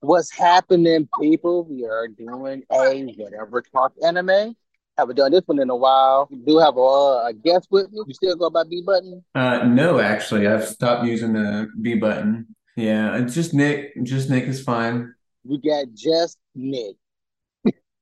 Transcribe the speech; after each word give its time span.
What's 0.00 0.30
happening, 0.30 1.08
people? 1.20 1.64
We 1.64 1.84
are 1.84 2.06
doing 2.06 2.62
a 2.70 3.02
whatever 3.16 3.62
talk 3.62 3.92
anime. 4.04 4.54
Haven't 4.96 5.16
done 5.16 5.32
this 5.32 5.42
one 5.46 5.60
in 5.60 5.70
a 5.70 5.76
while. 5.76 6.28
We 6.30 6.38
do 6.38 6.58
have 6.58 6.76
a, 6.76 6.80
a 6.80 7.32
guest 7.32 7.66
with 7.70 7.90
me. 7.90 8.02
You 8.06 8.14
still 8.14 8.36
go 8.36 8.48
by 8.48 8.62
B 8.62 8.80
button? 8.84 9.24
Uh, 9.34 9.64
no, 9.64 9.98
actually, 9.98 10.46
I've 10.46 10.66
stopped 10.68 11.04
using 11.04 11.32
the 11.32 11.68
B 11.82 11.94
button. 11.96 12.46
Yeah, 12.76 13.16
it's 13.16 13.34
just 13.34 13.54
Nick. 13.54 13.92
Just 14.04 14.30
Nick 14.30 14.44
is 14.44 14.62
fine. 14.62 15.14
We 15.44 15.58
got 15.58 15.86
just 15.94 16.38
Nick. 16.54 16.94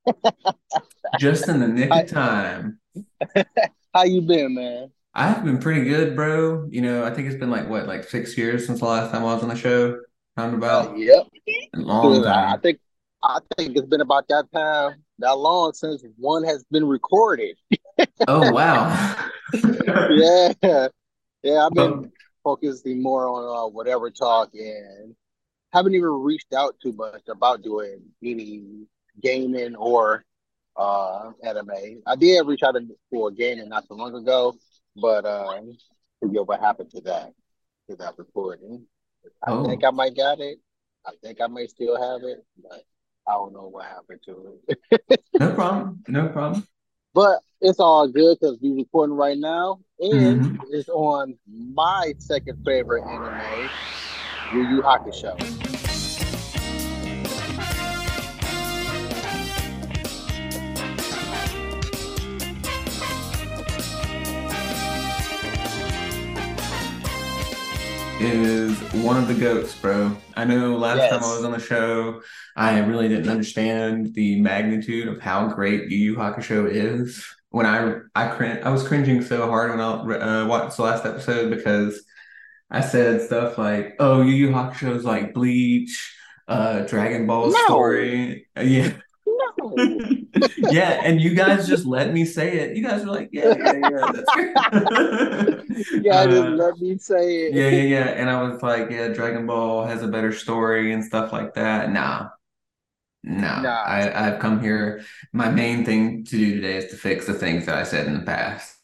Just 1.19 1.49
in 1.49 1.59
the 1.59 1.67
nick 1.67 1.91
of 1.91 2.07
time. 2.09 2.79
How 3.95 4.05
you 4.05 4.23
been, 4.23 4.55
man? 4.55 4.93
I've 5.15 5.45
been 5.45 5.59
pretty 5.59 5.83
good, 5.83 6.15
bro. 6.15 6.69
You 6.71 6.83
know, 6.83 7.05
I 7.05 7.11
think 7.13 7.27
it's 7.27 7.39
been 7.39 7.51
like 7.51 7.69
what, 7.69 7.87
like 7.87 8.05
six 8.05 8.37
years 8.37 8.67
since 8.67 8.81
the 8.81 8.85
last 8.85 9.11
time 9.11 9.23
I 9.23 9.35
was 9.35 9.43
on 9.43 9.49
the 9.49 9.57
show. 9.57 9.99
Time 10.37 10.55
Uh, 10.55 10.57
about 10.59 10.99
yep. 10.99 11.27
long 11.75 12.27
I 12.27 12.55
I 12.55 12.57
think 12.59 12.79
I 13.23 13.39
think 13.57 13.77
it's 13.77 13.87
been 13.87 14.03
about 14.03 14.29
that 14.29 14.51
time, 14.53 15.03
that 15.19 15.33
long 15.33 15.73
since 15.73 16.05
one 16.19 16.45
has 16.45 16.65
been 16.71 16.87
recorded. 16.87 17.57
Oh 18.29 18.53
wow. 18.53 19.15
Yeah, 20.11 20.89
yeah. 21.43 21.67
I've 21.67 21.73
been 21.73 22.11
focusing 22.45 23.03
more 23.03 23.27
on 23.27 23.45
uh, 23.45 23.69
whatever 23.69 24.11
talk 24.11 24.51
and 24.55 25.15
haven't 25.73 25.95
even 25.95 26.11
reached 26.11 26.53
out 26.55 26.77
too 26.83 26.93
much 26.93 27.23
about 27.29 27.63
doing 27.63 28.01
any 28.23 28.87
gaming 29.23 29.75
or 29.77 30.25
uh 30.77 31.33
anime. 31.43 32.03
I 32.07 32.17
did 32.17 32.47
reach 32.47 32.63
out 32.63 32.73
to 32.73 32.87
for 33.11 33.31
gaming 33.31 33.69
not 33.69 33.87
so 33.89 33.95
long 33.95 34.15
ago, 34.15 34.55
but 34.97 35.25
uh, 35.25 35.61
forget 36.21 36.47
what 36.47 36.61
happened 36.61 36.91
to 36.91 37.01
that 37.03 37.33
to 37.89 37.97
that 37.97 38.19
recording. 38.19 38.87
I 39.43 39.63
think 39.63 39.85
oh, 39.85 39.89
I 39.89 39.91
might 39.91 40.17
got 40.17 40.41
it. 40.41 40.59
I 41.07 41.13
think 41.23 41.41
I 41.41 41.47
may 41.47 41.67
still 41.67 42.01
have 42.01 42.23
it, 42.25 42.45
but 42.63 42.83
I 43.29 43.33
don't 43.33 43.53
know 43.53 43.69
what 43.69 43.87
happened 43.87 44.21
to 44.27 44.59
it. 44.69 45.21
no 45.41 45.53
problem. 45.53 46.03
No 46.09 46.29
problem. 46.29 46.67
But 47.15 47.41
it's 47.61 47.81
all 47.81 48.09
good 48.09 48.39
because 48.41 48.59
we're 48.61 48.77
recording 48.77 49.17
right 49.17 49.39
now, 49.39 49.81
and 50.01 50.47
hmm 50.47 50.57
it's 50.71 50.89
on 50.89 51.39
my 51.49 52.13
second 52.19 52.59
favorite 52.65 53.05
anime, 53.05 53.71
Yu 54.55 54.77
Yu 54.77 54.83
Hakusho. 54.83 55.76
Is 68.29 68.77
one 68.93 69.17
of 69.17 69.29
the 69.29 69.35
goats, 69.35 69.73
bro. 69.77 70.17
I 70.37 70.45
know 70.45 70.77
last 70.77 70.99
time 71.11 71.23
I 71.23 71.37
was 71.37 71.45
on 71.45 71.53
the 71.53 71.61
show, 71.61 72.23
I 72.57 72.81
really 72.81 73.07
didn't 73.07 73.29
understand 73.29 74.15
the 74.15 74.41
magnitude 74.41 75.07
of 75.07 75.21
how 75.21 75.47
great 75.47 75.89
Yu 75.93 75.99
Yu 75.99 76.17
Hakusho 76.17 76.69
is. 76.69 77.25
When 77.51 77.67
I 77.67 77.99
I 78.17 78.27
cring 78.27 78.59
I 78.65 78.71
was 78.71 78.87
cringing 78.87 79.23
so 79.23 79.47
hard 79.47 79.71
when 79.71 79.81
I 79.81 80.43
uh, 80.43 80.47
watched 80.47 80.77
the 80.77 80.83
last 80.83 81.07
episode 81.07 81.51
because 81.55 82.03
I 82.69 82.81
said 82.81 83.23
stuff 83.23 83.59
like, 83.59 83.95
"Oh, 84.01 84.23
Yu 84.23 84.35
Yu 84.35 84.49
Hakusho 84.49 84.97
is 84.97 85.05
like 85.05 85.33
Bleach, 85.33 86.13
uh, 86.49 86.81
Dragon 86.81 87.29
Ball 87.29 87.51
No, 87.51 87.65
story." 87.67 88.49
Uh, 88.57 88.61
Yeah, 88.63 88.93
no. 89.25 89.77
Yeah, 90.57 91.01
and 91.03 91.21
you 91.21 91.35
guys 91.35 91.67
just 91.67 91.87
let 91.87 92.13
me 92.13 92.25
say 92.25 92.59
it. 92.59 92.77
You 92.77 92.83
guys 92.83 93.05
were 93.05 93.13
like, 93.13 93.31
"Yeah, 93.33 93.51
yeah, 93.51 93.77
yeah, 93.77 94.07
that's 94.13 94.31
great." 94.33 94.59
You 96.01 96.27
just 96.29 96.49
Uh, 96.49 96.51
let 96.51 96.79
me 96.79 96.99
say 96.99 97.49
it. 97.49 97.55
yeah, 97.55 97.69
yeah, 97.69 97.83
yeah, 97.83 98.05
and 98.09 98.31
I 98.31 98.43
was 98.43 98.63
like, 98.63 98.91
"Yeah, 98.91 99.09
Dragon 99.09 99.47
Ball 99.47 99.87
has 99.87 100.03
a 100.03 100.09
better 100.09 100.33
story 100.33 100.93
and 100.93 101.05
stuff 101.05 101.33
like 101.33 101.55
that." 101.55 101.91
Nah, 101.93 102.31
nah. 103.23 103.63
Nah. 103.63 103.83
I 103.85 104.29
I've 104.29 104.41
come 104.41 104.61
here. 104.61 105.05
My 105.33 105.51
main 105.51 105.85
thing 105.85 106.25
to 106.25 106.31
do 106.39 106.57
today 106.57 106.77
is 106.79 106.91
to 106.91 106.97
fix 106.97 107.27
the 107.27 107.35
things 107.35 107.67
that 107.67 107.77
I 107.77 107.83
said 107.85 108.07
in 108.07 108.15
the 108.15 108.25
past. 108.25 108.75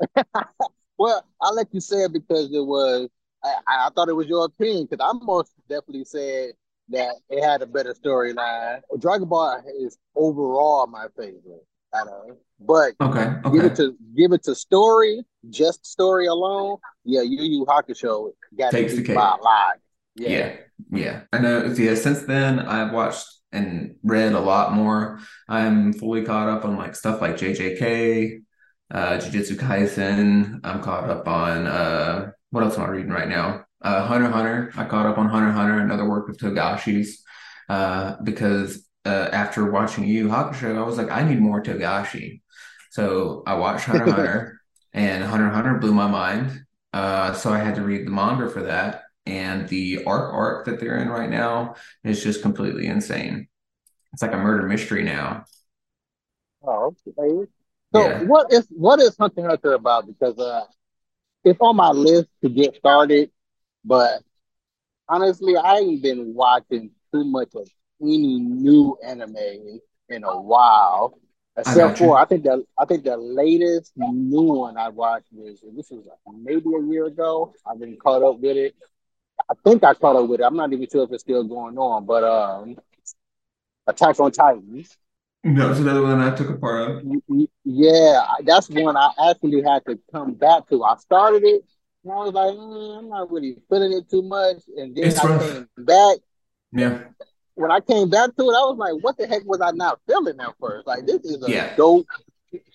Well, 0.98 1.24
I 1.40 1.50
let 1.50 1.68
you 1.74 1.80
say 1.80 2.04
it 2.04 2.12
because 2.12 2.52
it 2.52 2.64
was. 2.64 3.08
I, 3.44 3.54
I 3.68 3.90
thought 3.94 4.08
it 4.08 4.14
was 4.14 4.28
your 4.28 4.46
opinion 4.46 4.86
because 4.90 5.04
I 5.04 5.16
most 5.24 5.52
definitely 5.68 6.04
said 6.04 6.52
that 6.90 7.14
it 7.30 7.42
had 7.42 7.62
a 7.62 7.66
better 7.66 7.94
storyline. 7.94 8.80
Dragon 8.98 9.28
Ball 9.28 9.62
is 9.80 9.98
overall 10.14 10.86
my 10.86 11.06
favorite. 11.16 11.64
I 11.94 12.04
know, 12.04 12.36
but 12.60 12.92
Okay, 13.00 13.34
give 13.52 13.64
it 13.64 13.76
to 13.76 13.96
give 14.16 14.32
it 14.32 14.42
to 14.44 14.54
story, 14.54 15.24
just 15.50 15.86
story 15.86 16.26
alone. 16.26 16.78
Yeah, 17.04 17.22
Yu 17.22 17.42
Yu 17.42 17.64
Hakusho 17.64 18.32
got 18.58 18.72
Takes 18.72 18.94
the 18.94 19.14
by 19.14 19.36
cake. 19.36 19.80
Yeah. 20.16 20.28
Yeah, 20.28 20.56
yeah. 20.90 21.20
I 21.32 21.38
know. 21.38 21.74
Yeah, 21.76 21.94
since 21.94 22.22
then 22.22 22.58
I've 22.58 22.92
watched 22.92 23.26
and 23.52 23.96
read 24.02 24.32
a 24.32 24.40
lot 24.40 24.72
more. 24.72 25.20
I'm 25.48 25.92
fully 25.92 26.24
caught 26.24 26.48
up 26.48 26.64
on 26.64 26.76
like 26.76 26.96
stuff 26.96 27.20
like 27.20 27.36
JJK, 27.36 28.42
uh, 28.90 29.18
Jujutsu 29.18 29.56
Kaisen. 29.56 30.60
I'm 30.64 30.82
caught 30.82 31.08
up 31.08 31.28
on 31.28 31.66
uh, 31.66 32.30
what 32.50 32.64
else 32.64 32.76
am 32.78 32.84
I 32.84 32.88
reading 32.88 33.12
right 33.12 33.28
now? 33.28 33.65
Uh, 33.82 34.06
Hunter 34.06 34.28
Hunter. 34.28 34.72
I 34.76 34.84
caught 34.84 35.06
up 35.06 35.18
on 35.18 35.28
Hunter 35.28 35.52
Hunter, 35.52 35.78
another 35.78 36.08
work 36.08 36.28
of 36.28 36.36
Togashi's, 36.36 37.22
uh, 37.68 38.16
because 38.22 38.86
uh, 39.04 39.28
after 39.32 39.70
watching 39.70 40.04
Yu 40.04 40.24
Yu 40.24 40.28
Hakusho, 40.28 40.76
I 40.76 40.82
was 40.82 40.96
like, 40.96 41.10
I 41.10 41.22
need 41.22 41.40
more 41.40 41.62
Togashi. 41.62 42.40
So 42.90 43.42
I 43.46 43.54
watched 43.54 43.84
Hunter 43.84 44.06
Hunter, 44.06 44.60
and 44.92 45.22
Hunter 45.22 45.50
Hunter 45.50 45.74
blew 45.78 45.92
my 45.92 46.06
mind. 46.08 46.64
Uh, 46.92 47.34
so 47.34 47.52
I 47.52 47.58
had 47.58 47.74
to 47.74 47.82
read 47.82 48.06
the 48.06 48.10
manga 48.10 48.48
for 48.48 48.62
that 48.62 49.02
and 49.26 49.68
the 49.68 50.04
arc 50.04 50.32
arc 50.32 50.64
that 50.66 50.80
they're 50.80 50.98
in 50.98 51.08
right 51.08 51.28
now 51.28 51.74
is 52.04 52.22
just 52.22 52.42
completely 52.42 52.86
insane. 52.86 53.48
It's 54.12 54.22
like 54.22 54.32
a 54.32 54.38
murder 54.38 54.66
mystery 54.66 55.02
now. 55.02 55.44
Oh, 56.62 56.94
okay. 57.08 57.50
So 57.94 58.08
Yeah, 58.08 58.22
what 58.24 58.52
is 58.52 58.66
what 58.70 59.00
is 59.00 59.16
Hunter 59.18 59.46
Hunter 59.46 59.72
about? 59.74 60.06
Because 60.06 60.38
uh, 60.38 60.64
it's 61.44 61.60
on 61.60 61.76
my 61.76 61.90
list 61.90 62.28
to 62.42 62.48
get 62.48 62.76
started, 62.76 63.30
but 63.86 64.22
honestly, 65.08 65.56
I 65.56 65.76
ain't 65.76 66.02
been 66.02 66.34
watching 66.34 66.90
too 67.12 67.24
much 67.24 67.54
of 67.54 67.68
any 68.02 68.38
new 68.40 68.98
anime 69.04 69.80
in 70.08 70.24
a 70.24 70.40
while. 70.40 71.18
Except 71.58 71.92
got 71.92 71.98
for. 71.98 72.18
I 72.18 72.26
think 72.26 72.42
the 72.44 72.64
I 72.78 72.84
think 72.84 73.04
the 73.04 73.16
latest 73.16 73.92
new 73.96 74.42
one 74.42 74.76
I 74.76 74.90
watched 74.90 75.28
was 75.32 75.62
this 75.74 75.90
was 75.90 76.04
like 76.06 76.36
maybe 76.36 76.68
a 76.76 76.82
year 76.82 77.06
ago. 77.06 77.54
I've 77.66 77.80
been 77.80 77.96
caught 77.96 78.22
up 78.22 78.40
with 78.40 78.58
it. 78.58 78.74
I 79.48 79.54
think 79.64 79.82
I 79.82 79.94
caught 79.94 80.16
up 80.16 80.28
with 80.28 80.40
it. 80.40 80.44
I'm 80.44 80.56
not 80.56 80.72
even 80.72 80.86
sure 80.90 81.04
if 81.04 81.12
it's 81.12 81.22
still 81.22 81.44
going 81.44 81.78
on, 81.78 82.04
but 82.04 82.24
um, 82.24 82.76
Attack 83.86 84.20
on 84.20 84.32
Titans. 84.32 84.98
That 85.44 85.68
was 85.68 85.78
another 85.78 86.02
one 86.02 86.20
I 86.20 86.34
took 86.34 86.50
a 86.50 86.56
part 86.56 86.90
of. 86.90 87.02
Yeah, 87.64 88.22
that's 88.44 88.68
one 88.68 88.96
I 88.96 89.10
actually 89.30 89.62
had 89.62 89.84
to 89.86 89.98
come 90.12 90.34
back 90.34 90.68
to. 90.68 90.82
I 90.82 90.96
started 90.96 91.44
it 91.44 91.62
and 92.08 92.12
I 92.12 92.24
was 92.24 92.32
like, 92.34 92.54
"Mm, 92.54 92.98
I'm 92.98 93.08
not 93.08 93.30
really 93.30 93.56
feeling 93.68 93.92
it 93.92 94.08
too 94.08 94.22
much. 94.22 94.56
And 94.76 94.94
then 94.94 95.04
It's 95.04 95.18
I 95.18 95.26
rough. 95.28 95.50
came 95.52 95.68
back. 95.78 96.18
Yeah, 96.72 97.04
When 97.54 97.70
I 97.70 97.80
came 97.80 98.10
back 98.10 98.36
to 98.36 98.42
it, 98.42 98.54
I 98.54 98.64
was 98.68 98.76
like, 98.78 99.02
what 99.02 99.16
the 99.16 99.26
heck 99.26 99.44
was 99.44 99.60
I 99.60 99.70
not 99.70 99.98
feeling 100.06 100.38
at 100.40 100.54
first? 100.60 100.86
Like, 100.86 101.06
this 101.06 101.24
is 101.24 101.42
a 101.42 101.50
yeah. 101.50 101.74
dope 101.76 102.06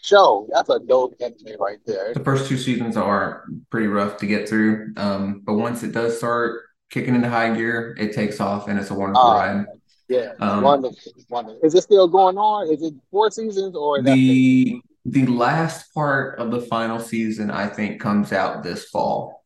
show. 0.01 0.47
That's 0.51 0.69
a 0.69 0.79
dope 0.79 1.15
anime 1.21 1.59
right 1.59 1.77
there. 1.85 2.13
The 2.13 2.23
first 2.23 2.47
two 2.49 2.57
seasons 2.57 2.97
are 2.97 3.45
pretty 3.69 3.87
rough 3.87 4.17
to 4.17 4.25
get 4.25 4.49
through. 4.49 4.93
Um, 4.97 5.41
but 5.45 5.53
once 5.55 5.83
it 5.83 5.91
does 5.91 6.17
start 6.17 6.61
kicking 6.89 7.15
into 7.15 7.29
high 7.29 7.55
gear, 7.55 7.95
it 7.99 8.13
takes 8.13 8.39
off 8.39 8.67
and 8.67 8.79
it's 8.79 8.89
a 8.89 8.93
wonderful 8.95 9.21
Uh, 9.29 9.35
ride. 9.37 9.65
yeah, 10.09 10.33
Um, 10.39 10.61
wonderful, 10.63 11.11
wonderful. 11.29 11.61
Is 11.63 11.75
it 11.75 11.83
still 11.83 12.07
going 12.07 12.37
on? 12.37 12.67
Is 12.73 12.81
it 12.81 12.93
four 13.11 13.29
seasons 13.31 13.75
or 13.75 13.99
is 13.99 14.05
that 14.05 14.15
the 14.15 14.81
the 15.05 15.25
last 15.25 15.93
part 15.93 16.39
of 16.39 16.51
the 16.51 16.61
final 16.61 16.99
season, 16.99 17.51
I 17.51 17.67
think, 17.67 18.01
comes 18.01 18.31
out 18.33 18.63
this 18.63 18.85
fall. 18.89 19.43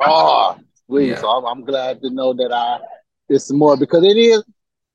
Oh, 0.00 0.56
sweet. 0.86 1.18
So 1.18 1.28
I'm, 1.28 1.44
I'm 1.44 1.64
glad 1.64 2.00
to 2.02 2.10
know 2.10 2.32
that 2.34 2.52
I 2.52 2.78
it's 3.28 3.52
more 3.52 3.76
because 3.76 4.04
it 4.04 4.16
is. 4.16 4.42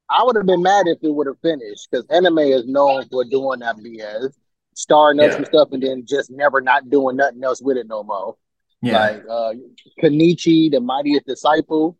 I 0.09 0.23
would 0.23 0.35
have 0.35 0.45
been 0.45 0.61
mad 0.63 0.87
if 0.87 0.99
it 1.03 1.13
would 1.13 1.27
have 1.27 1.39
finished 1.41 1.87
because 1.91 2.05
anime 2.09 2.39
is 2.39 2.65
known 2.67 3.07
for 3.09 3.25
doing 3.25 3.59
that 3.59 3.77
BS, 3.83 4.37
starring 4.75 5.19
up 5.19 5.31
some 5.33 5.45
yeah, 5.45 5.45
stuff 5.45 5.69
and 5.71 5.83
then 5.83 6.05
just 6.07 6.31
never 6.31 6.61
not 6.61 6.89
doing 6.89 7.17
nothing 7.17 7.43
else 7.43 7.61
with 7.61 7.77
it 7.77 7.87
no 7.87 8.03
more. 8.03 8.35
yeah. 8.81 9.09
Like 9.09 9.23
uh 9.29 9.53
Kenichi, 10.01 10.71
the 10.71 10.79
Mightiest 10.81 11.25
Disciple. 11.25 11.97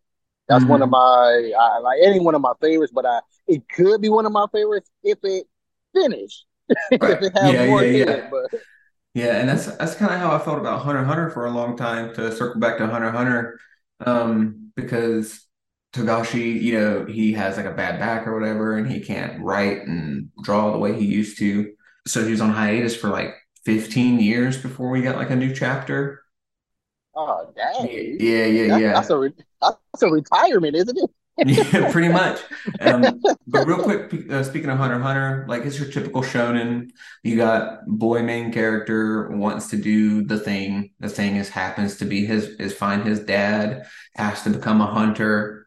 That's 0.48 0.66
one 0.66 0.82
of 0.82 0.88
hmm 0.88 0.90
my 0.90 1.52
I, 1.58 1.78
like 1.80 2.00
any 2.02 2.20
one 2.20 2.34
of 2.34 2.40
my 2.42 2.52
favorites, 2.60 2.92
but 2.94 3.06
I 3.06 3.20
it 3.48 3.68
could 3.68 4.00
be 4.02 4.10
one 4.10 4.26
of 4.26 4.32
my 4.32 4.46
favorites 4.52 4.90
if 5.02 5.18
it 5.24 5.46
finished, 5.94 6.46
Right. 7.00 7.20
Yeah, 7.22 7.64
yeah, 7.64 7.80
yeah. 7.80 8.10
it. 8.10 8.30
But 8.30 8.60
Yeah, 9.14 9.36
and 9.36 9.48
that's 9.48 9.66
that's 9.76 9.94
kind 9.94 10.12
of 10.12 10.18
how 10.18 10.34
I 10.34 10.38
felt 10.40 10.58
about 10.58 10.82
Hunter 10.82 11.04
Hunter 11.04 11.30
for 11.30 11.46
a 11.46 11.50
long 11.50 11.76
time, 11.76 12.12
to 12.14 12.34
circle 12.34 12.60
back 12.60 12.78
to 12.78 12.86
Hunter 12.86 13.10
Hunter, 13.10 13.58
um, 14.04 14.72
because 14.74 15.46
Togashi, 15.92 16.60
you 16.60 16.78
know, 16.78 17.04
he 17.04 17.32
has 17.34 17.56
like 17.56 17.66
a 17.66 17.72
bad 17.72 18.00
back 18.00 18.26
or 18.26 18.38
whatever, 18.38 18.76
and 18.76 18.90
he 18.90 19.00
can't 19.00 19.40
write 19.40 19.86
and 19.86 20.30
draw 20.42 20.72
the 20.72 20.78
way 20.78 20.98
he 20.98 21.06
used 21.06 21.38
to. 21.38 21.72
So 22.06 22.24
he 22.24 22.32
was 22.32 22.40
on 22.40 22.50
hiatus 22.50 22.96
for 22.96 23.08
like 23.08 23.34
15 23.64 24.18
years 24.18 24.60
before 24.60 24.90
we 24.90 25.02
got 25.02 25.16
like 25.16 25.30
a 25.30 25.36
new 25.36 25.54
chapter. 25.54 26.24
oh 27.14 27.52
dang, 27.54 27.88
yeah, 28.18 28.46
yeah, 28.46 28.66
that's 28.66 28.94
that's 28.94 29.10
yeah. 29.10 29.16
a 29.16 29.18
re- 29.20 29.44
that's 29.62 30.02
a 30.02 30.08
retirement, 30.10 30.74
isn't 30.74 30.98
it? 30.98 31.10
yeah, 31.44 31.90
pretty 31.92 32.08
much. 32.08 32.40
Um, 32.80 33.20
but 33.46 33.66
real 33.66 33.82
quick, 33.82 34.30
uh, 34.30 34.42
speaking 34.44 34.70
of 34.70 34.78
Hunter 34.78 35.00
Hunter, 35.00 35.44
like 35.48 35.64
it's 35.64 35.78
your 35.78 35.90
typical 35.90 36.22
shonen. 36.22 36.90
You 37.22 37.36
got 37.36 37.86
boy 37.86 38.22
main 38.22 38.52
character 38.52 39.28
wants 39.30 39.68
to 39.70 39.76
do 39.76 40.24
the 40.24 40.38
thing. 40.38 40.92
The 41.00 41.08
thing 41.08 41.36
is 41.36 41.48
happens 41.48 41.96
to 41.98 42.04
be 42.04 42.24
his 42.24 42.46
is 42.60 42.72
find 42.72 43.04
his 43.04 43.20
dad, 43.20 43.86
has 44.14 44.42
to 44.44 44.50
become 44.50 44.80
a 44.80 44.86
hunter, 44.86 45.66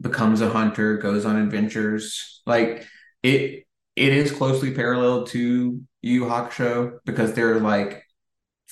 becomes 0.00 0.42
a 0.42 0.50
hunter, 0.50 0.98
goes 0.98 1.24
on 1.24 1.36
adventures. 1.36 2.42
Like 2.44 2.86
it, 3.22 3.64
it 3.96 4.12
is 4.12 4.30
closely 4.30 4.72
parallel 4.74 5.24
to 5.28 5.80
Yu 6.02 6.24
Hakusho 6.24 6.98
because 7.06 7.32
they're 7.32 7.58
like 7.58 8.05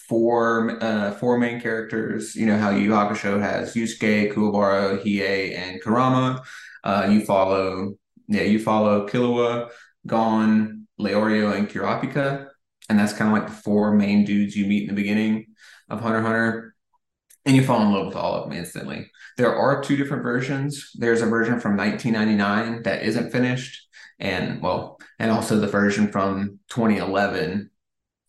four 0.09 0.83
uh 0.83 1.13
four 1.13 1.39
main 1.39 1.61
characters. 1.61 2.35
You 2.35 2.47
know 2.47 2.59
how 2.59 2.71
Yu 2.71 2.91
Hakusho 2.91 3.41
has 3.41 3.75
Yusuke, 3.75 4.33
Kuwabara, 4.33 5.03
Hiei, 5.03 5.57
and 5.57 5.83
Kurama. 5.83 6.43
Uh, 6.83 7.09
you 7.11 7.25
follow 7.25 7.95
yeah, 8.29 8.43
you 8.43 8.59
follow 8.59 9.07
Killua, 9.09 9.71
Gon, 10.07 10.87
Leorio, 10.99 11.57
and 11.57 11.69
Kurapika, 11.69 12.49
and 12.89 12.99
that's 12.99 13.13
kind 13.13 13.35
of 13.35 13.39
like 13.39 13.49
the 13.49 13.63
four 13.63 13.95
main 13.95 14.25
dudes 14.25 14.57
you 14.57 14.67
meet 14.67 14.89
in 14.89 14.95
the 14.95 15.01
beginning 15.01 15.47
of 15.89 16.01
Hunter 16.01 16.23
Hunter, 16.23 16.75
and 17.45 17.57
you 17.57 17.65
fall 17.65 17.83
in 17.83 17.93
love 17.93 18.07
with 18.07 18.17
all 18.17 18.35
of 18.35 18.49
them 18.49 18.59
instantly. 18.59 19.11
There 19.37 19.55
are 19.55 19.83
two 19.83 19.97
different 19.97 20.23
versions. 20.23 20.91
There's 20.95 21.21
a 21.21 21.27
version 21.27 21.61
from 21.61 21.77
1999 21.77 22.83
that 22.85 23.03
isn't 23.03 23.33
finished, 23.33 23.87
and 24.19 24.63
well, 24.63 24.99
and 25.19 25.31
also 25.31 25.59
the 25.59 25.67
version 25.67 26.11
from 26.11 26.61
2011 26.71 27.71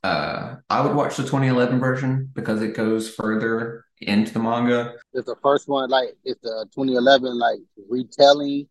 uh, 0.05 0.55
I 0.69 0.81
would 0.81 0.95
watch 0.95 1.17
the 1.17 1.23
2011 1.23 1.79
version 1.79 2.29
because 2.33 2.61
it 2.61 2.75
goes 2.75 3.09
further 3.09 3.85
into 4.01 4.31
the 4.33 4.39
manga. 4.39 4.93
Is 5.13 5.25
the 5.25 5.35
first 5.41 5.67
one 5.67 5.89
like 5.89 6.09
is 6.23 6.37
the 6.43 6.67
2011 6.75 7.37
like 7.37 7.59
retelling 7.89 8.67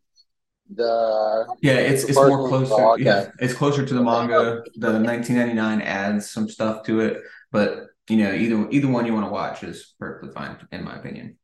the? 0.73 1.47
Yeah, 1.61 1.75
it's 1.75 2.05
it's 2.05 2.15
more 2.15 2.49
closer. 2.49 2.75
Oh, 2.75 2.93
okay. 2.95 3.05
Yeah, 3.05 3.31
it's 3.41 3.55
closer 3.55 3.85
to 3.85 3.95
the 3.95 4.03
manga. 4.03 4.63
The 4.77 4.93
1999 4.93 5.83
adds 5.83 6.31
some 6.31 6.49
stuff 6.49 6.85
to 6.85 7.01
it, 7.01 7.23
but 7.51 7.87
you 8.09 8.19
know 8.19 8.33
either 8.33 8.69
either 8.71 8.89
one 8.89 9.07
you 9.07 9.15
want 9.15 9.27
to 9.27 9.33
watch 9.33 9.65
is 9.65 9.95
perfectly 9.99 10.31
fine 10.31 10.57
in 10.71 10.85
my 10.85 10.97
opinion. 10.97 11.37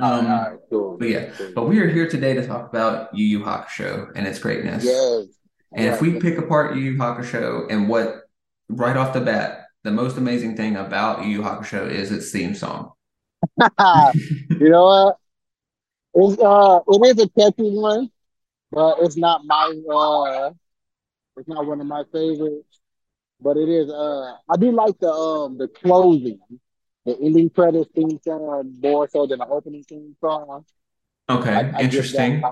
Um, 0.00 0.26
right, 0.26 0.58
cool. 0.70 0.98
But 0.98 1.08
yeah, 1.08 1.30
cool. 1.30 1.52
but 1.54 1.62
we 1.68 1.80
are 1.80 1.88
here 1.88 2.08
today 2.08 2.34
to 2.34 2.46
talk 2.46 2.68
about 2.68 3.16
Yu 3.16 3.24
Yu 3.24 3.44
Hakusho 3.44 4.12
and 4.14 4.26
its 4.26 4.38
greatness. 4.38 4.84
Yes. 4.84 5.26
And 5.72 5.86
if 5.86 6.00
we 6.00 6.18
pick 6.18 6.38
apart 6.38 6.76
Yu 6.76 6.82
Yu 6.82 6.98
Hakusho 6.98 7.66
and 7.70 7.88
what 7.88 8.27
right 8.68 8.96
off 8.96 9.12
the 9.12 9.20
bat, 9.20 9.66
the 9.84 9.90
most 9.90 10.16
amazing 10.16 10.56
thing 10.56 10.76
about 10.76 11.24
Yu 11.24 11.30
Yu 11.30 11.42
Hakusho 11.42 11.90
is 11.90 12.12
its 12.12 12.30
theme 12.30 12.54
song. 12.54 12.92
you 13.60 14.68
know 14.68 14.84
what? 14.84 15.16
It's 16.14 16.42
uh, 16.42 16.80
it 16.88 17.16
is 17.16 17.24
a 17.24 17.28
catchy 17.28 17.70
one, 17.70 18.10
but 18.72 18.98
it's 19.00 19.16
not 19.16 19.44
my 19.44 19.72
uh, 19.92 20.50
it's 21.36 21.48
not 21.48 21.66
one 21.66 21.80
of 21.80 21.86
my 21.86 22.04
favorites. 22.12 22.80
But 23.40 23.56
it 23.56 23.68
is 23.68 23.90
uh, 23.90 24.36
I 24.48 24.56
do 24.58 24.72
like 24.72 24.98
the 24.98 25.10
um 25.10 25.58
the 25.58 25.68
closing, 25.68 26.40
the 27.04 27.18
ending 27.20 27.50
credits 27.50 27.90
theme 27.94 28.18
song 28.22 28.74
more 28.82 29.08
so 29.08 29.26
than 29.26 29.38
the 29.38 29.46
opening 29.46 29.84
theme 29.84 30.16
song. 30.20 30.64
Okay, 31.30 31.52
I, 31.52 31.70
I 31.78 31.80
interesting. 31.82 32.42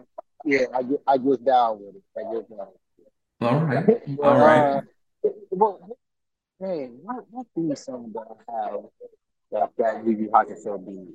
yeah, 0.44 0.66
I 0.72 0.82
get 0.82 1.02
I 1.06 1.18
get 1.18 1.44
down 1.44 1.80
with 1.80 1.96
it. 1.96 2.02
I 2.16 2.34
get 2.34 2.48
down. 2.48 2.68
All 3.40 3.64
right, 3.64 4.02
all 4.22 4.38
right. 4.38 4.60
Uh, 4.60 4.80
well, 5.50 5.98
Hey, 6.58 6.88
what 7.02 7.24
what 7.30 7.46
theme 7.54 7.76
song 7.76 8.12
do 8.12 8.20
I 8.20 8.52
have 8.52 8.80
that 9.52 9.70
that 9.76 10.06
Yu 10.06 10.12
Yu 10.12 10.30
Hakusho 10.30 10.80
be? 10.86 11.12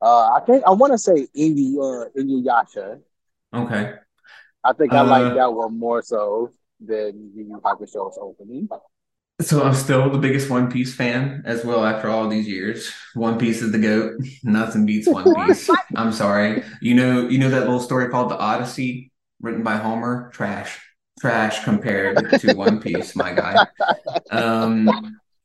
Uh, 0.00 0.30
I 0.32 0.40
think 0.46 0.64
I 0.66 0.70
want 0.70 0.94
to 0.94 0.98
say 0.98 1.28
Indy 1.34 1.76
uh 1.78 2.08
Inuyasha. 2.16 3.00
Okay. 3.52 3.94
I 4.64 4.72
think 4.72 4.92
I 4.94 5.00
uh, 5.00 5.04
like 5.04 5.34
that 5.34 5.52
one 5.52 5.78
more 5.78 6.00
so 6.00 6.50
than 6.80 7.32
Yu 7.34 7.44
Yu 7.50 7.60
Hakusho's 7.62 8.18
opening. 8.18 8.68
So 9.42 9.62
I'm 9.62 9.74
still 9.74 10.08
the 10.08 10.16
biggest 10.16 10.48
One 10.48 10.72
Piece 10.72 10.94
fan 10.94 11.42
as 11.44 11.62
well 11.62 11.84
after 11.84 12.08
all 12.08 12.26
these 12.26 12.48
years. 12.48 12.90
One 13.12 13.38
Piece 13.38 13.60
is 13.60 13.72
the 13.72 13.78
goat. 13.78 14.14
Nothing 14.42 14.86
beats 14.86 15.06
One 15.06 15.34
Piece. 15.34 15.68
I'm 15.94 16.12
sorry. 16.12 16.64
You 16.80 16.94
know, 16.94 17.28
you 17.28 17.36
know 17.36 17.50
that 17.50 17.60
little 17.60 17.80
story 17.80 18.08
called 18.08 18.30
the 18.30 18.38
Odyssey, 18.38 19.12
written 19.42 19.62
by 19.62 19.76
Homer. 19.76 20.30
Trash 20.32 20.80
trash 21.20 21.64
compared 21.64 22.30
to 22.40 22.54
One 22.54 22.80
Piece, 22.80 23.16
my 23.16 23.32
guy. 23.32 23.66
Um, 24.30 24.90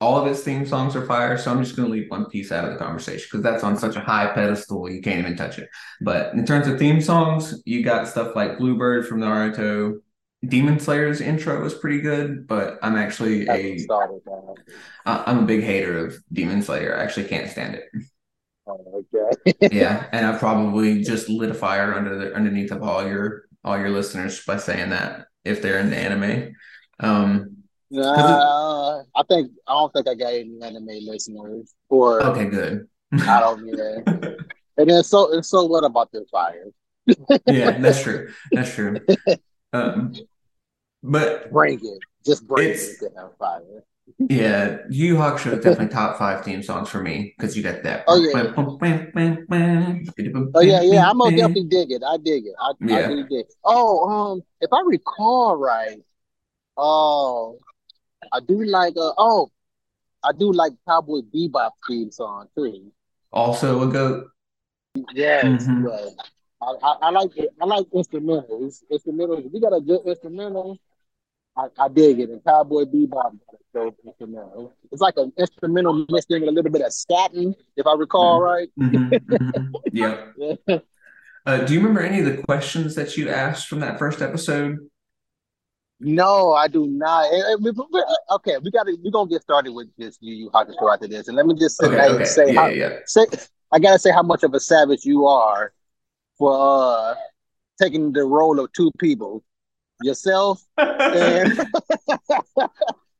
all 0.02 0.20
of 0.20 0.26
its 0.28 0.42
theme 0.42 0.66
songs 0.66 0.96
are 0.96 1.06
fire, 1.06 1.38
so 1.38 1.52
I'm 1.52 1.64
just 1.64 1.76
going 1.76 1.88
to 1.88 1.94
leave 1.94 2.10
One 2.10 2.26
Piece 2.26 2.52
out 2.52 2.66
of 2.66 2.74
the 2.74 2.80
conversation 2.80 3.28
because 3.32 3.44
that's 3.44 3.64
on 3.64 3.78
such 3.78 3.96
a 3.96 4.00
high 4.00 4.28
pedestal 4.34 4.90
you 4.90 5.02
can't 5.02 5.20
even 5.20 5.38
touch 5.38 5.60
it. 5.60 5.70
But 6.02 6.34
in 6.34 6.46
terms 6.46 6.68
of 6.68 6.80
theme 6.80 7.02
songs, 7.02 7.62
you 7.66 7.84
got 7.84 8.08
stuff 8.08 8.36
like 8.36 8.58
Bluebird 8.58 9.08
from 9.08 9.20
Naruto. 9.20 10.00
Demon 10.44 10.80
Slayer's 10.80 11.22
intro 11.22 11.62
was 11.62 11.76
pretty 11.76 12.02
good, 12.02 12.48
but 12.48 12.80
I'm 12.82 12.96
actually 12.96 13.48
a 13.48 13.78
I'm 15.06 15.44
a 15.44 15.46
big 15.46 15.64
hater 15.64 16.08
of 16.08 16.16
Demon 16.34 16.64
Slayer. 16.64 16.98
I 16.98 17.04
actually 17.04 17.28
can't 17.28 17.50
stand 17.50 17.76
it. 17.76 17.86
Oh, 18.66 19.06
okay. 19.14 19.70
yeah, 19.72 20.08
and 20.12 20.26
I 20.26 20.36
probably 20.38 21.04
just 21.04 21.30
lit 21.30 21.52
a 21.52 21.54
fire 21.54 21.94
under 21.94 22.18
the 22.18 22.34
underneath 22.34 22.72
of 22.72 22.82
all 22.82 23.08
your 23.08 23.44
all 23.64 23.78
your 23.78 23.92
listeners 23.92 24.44
by 24.44 24.58
saying 24.58 24.90
that 24.90 25.28
if 25.44 25.62
they're 25.62 25.80
into 25.80 25.98
anime. 25.98 26.56
Um, 27.00 27.58
uh, 27.96 29.00
I 29.16 29.24
think 29.28 29.52
I 29.68 29.74
don't 29.74 29.92
think 29.94 30.08
I 30.08 30.16
got 30.16 30.34
any 30.34 30.60
anime 30.62 31.06
listeners. 31.06 31.74
Or 31.90 32.24
okay, 32.24 32.46
good. 32.46 32.88
I 33.14 33.40
don't. 33.40 33.68
Yeah. 33.68 34.00
and 34.78 34.90
then 34.90 35.04
so 35.04 35.34
and 35.34 35.46
so 35.46 35.66
what 35.66 35.84
about 35.84 36.12
the 36.12 36.26
fire? 36.32 36.68
yeah, 37.48 37.78
that's 37.80 38.04
true. 38.04 38.30
That's 38.52 38.74
true. 38.74 38.98
Um, 39.74 40.14
but 41.02 41.50
bring 41.50 41.80
it. 41.82 42.00
Just 42.26 42.46
bring 42.46 42.72
it 42.72 42.80
fire. 43.40 43.86
Yeah, 44.20 44.78
Yu 44.90 45.16
Hakusho 45.16 45.54
is 45.54 45.64
definitely 45.64 45.90
top 45.90 46.18
five 46.18 46.44
theme 46.44 46.64
songs 46.64 46.90
for 46.90 47.02
me 47.02 47.34
because 47.38 47.56
you 47.56 47.64
got 47.64 47.84
that. 47.84 48.04
Oh 48.08 48.16
yeah. 48.16 48.54
oh 50.56 50.62
yeah, 50.62 50.82
yeah. 50.82 51.10
I'm 51.10 51.18
gonna 51.18 51.38
definitely 51.38 51.66
dig 51.66 51.92
it. 51.92 52.02
I 52.06 52.18
dig 52.18 52.46
it. 52.46 52.54
I, 52.60 52.72
yeah. 52.82 52.96
I 52.98 53.08
dig 53.08 53.32
it. 53.32 53.54
Oh, 53.64 54.10
um, 54.10 54.42
if 54.62 54.72
I 54.74 54.82
recall 54.86 55.58
right, 55.58 55.98
oh, 56.78 57.58
I 58.32 58.40
do 58.40 58.64
like 58.64 58.94
uh 58.98 59.14
oh, 59.18 59.52
I 60.24 60.32
do 60.32 60.52
like 60.52 60.74
Cowboy 60.88 61.22
Bebop 61.34 61.72
theme 61.88 62.12
song 62.12 62.48
too. 62.56 62.92
Also 63.32 63.88
a 63.88 63.92
goat. 63.92 64.28
Yes, 65.14 65.46
mm-hmm. 65.46 65.88
yes. 65.88 66.16
I, 66.62 66.74
I, 66.84 66.96
I, 67.02 67.10
like 67.10 67.36
it. 67.38 67.50
I 67.60 67.66
like 67.66 67.86
instrumentals. 67.88 68.84
Instrumentals. 68.92 69.52
We 69.52 69.60
got 69.60 69.74
a 69.74 69.82
good 69.82 70.02
instrumental, 70.06 70.78
I, 71.58 71.68
I 71.78 71.88
dig 71.90 72.20
it. 72.20 72.30
And 72.30 72.44
Cowboy 72.44 72.86
Bebop 72.86 73.38
got 73.74 73.94
instrumental. 74.06 74.74
It's 74.92 75.02
like 75.02 75.16
an 75.18 75.34
instrumental 75.38 76.06
mixed 76.10 76.32
in 76.32 76.42
with 76.42 76.50
a 76.50 76.52
little 76.52 76.72
bit 76.72 76.82
of 76.82 76.92
scatting, 76.92 77.54
if 77.76 77.86
I 77.88 77.94
recall 77.96 78.40
mm-hmm. 78.40 78.44
right. 78.44 78.70
mm-hmm. 78.80 79.34
mm-hmm. 79.36 79.76
Yeah. 79.92 80.56
yeah. 80.68 80.80
Uh, 81.46 81.58
do 81.66 81.74
you 81.74 81.80
remember 81.80 82.02
any 82.02 82.20
of 82.20 82.26
the 82.26 82.44
questions 82.44 82.96
that 82.96 83.18
you 83.18 83.30
asked 83.30 83.68
from 83.68 83.80
that 83.80 83.98
first 83.98 84.22
episode? 84.22 84.78
No, 86.00 86.54
I 86.54 86.68
do 86.68 86.88
not. 86.88 87.32
Okay, 88.32 88.58
we 88.58 88.72
got 88.72 88.84
to. 88.86 88.98
We're 89.04 89.12
gonna 89.12 89.30
get 89.30 89.44
started 89.44 89.72
with 89.72 89.88
this 89.98 90.18
Yu 90.20 90.34
Yu 90.34 90.50
Hakusho 90.50 90.92
after 90.92 91.08
this, 91.08 91.28
and 91.28 91.38
let 91.38 91.46
me 91.46 91.54
just 91.54 91.78
say, 91.78 91.88
okay, 91.88 92.10
okay. 92.10 92.26
say, 92.26 92.54
yeah, 92.54 92.60
how, 92.60 92.68
yeah. 92.68 93.00
say, 93.06 93.26
I 93.72 93.78
gotta 93.78 94.00
say 94.00 94.12
how 94.12 94.24
much 94.24 94.42
of 94.42 94.54
a 94.56 94.60
savage 94.60 95.06
you 95.06 95.28
are 95.28 95.74
for 96.40 96.54
uh, 96.54 97.16
taking 97.80 98.14
the 98.14 98.24
role 98.24 98.60
of 98.60 98.74
two 98.74 98.92
people 98.98 99.44
yourself 100.04 100.64
and 100.78 101.58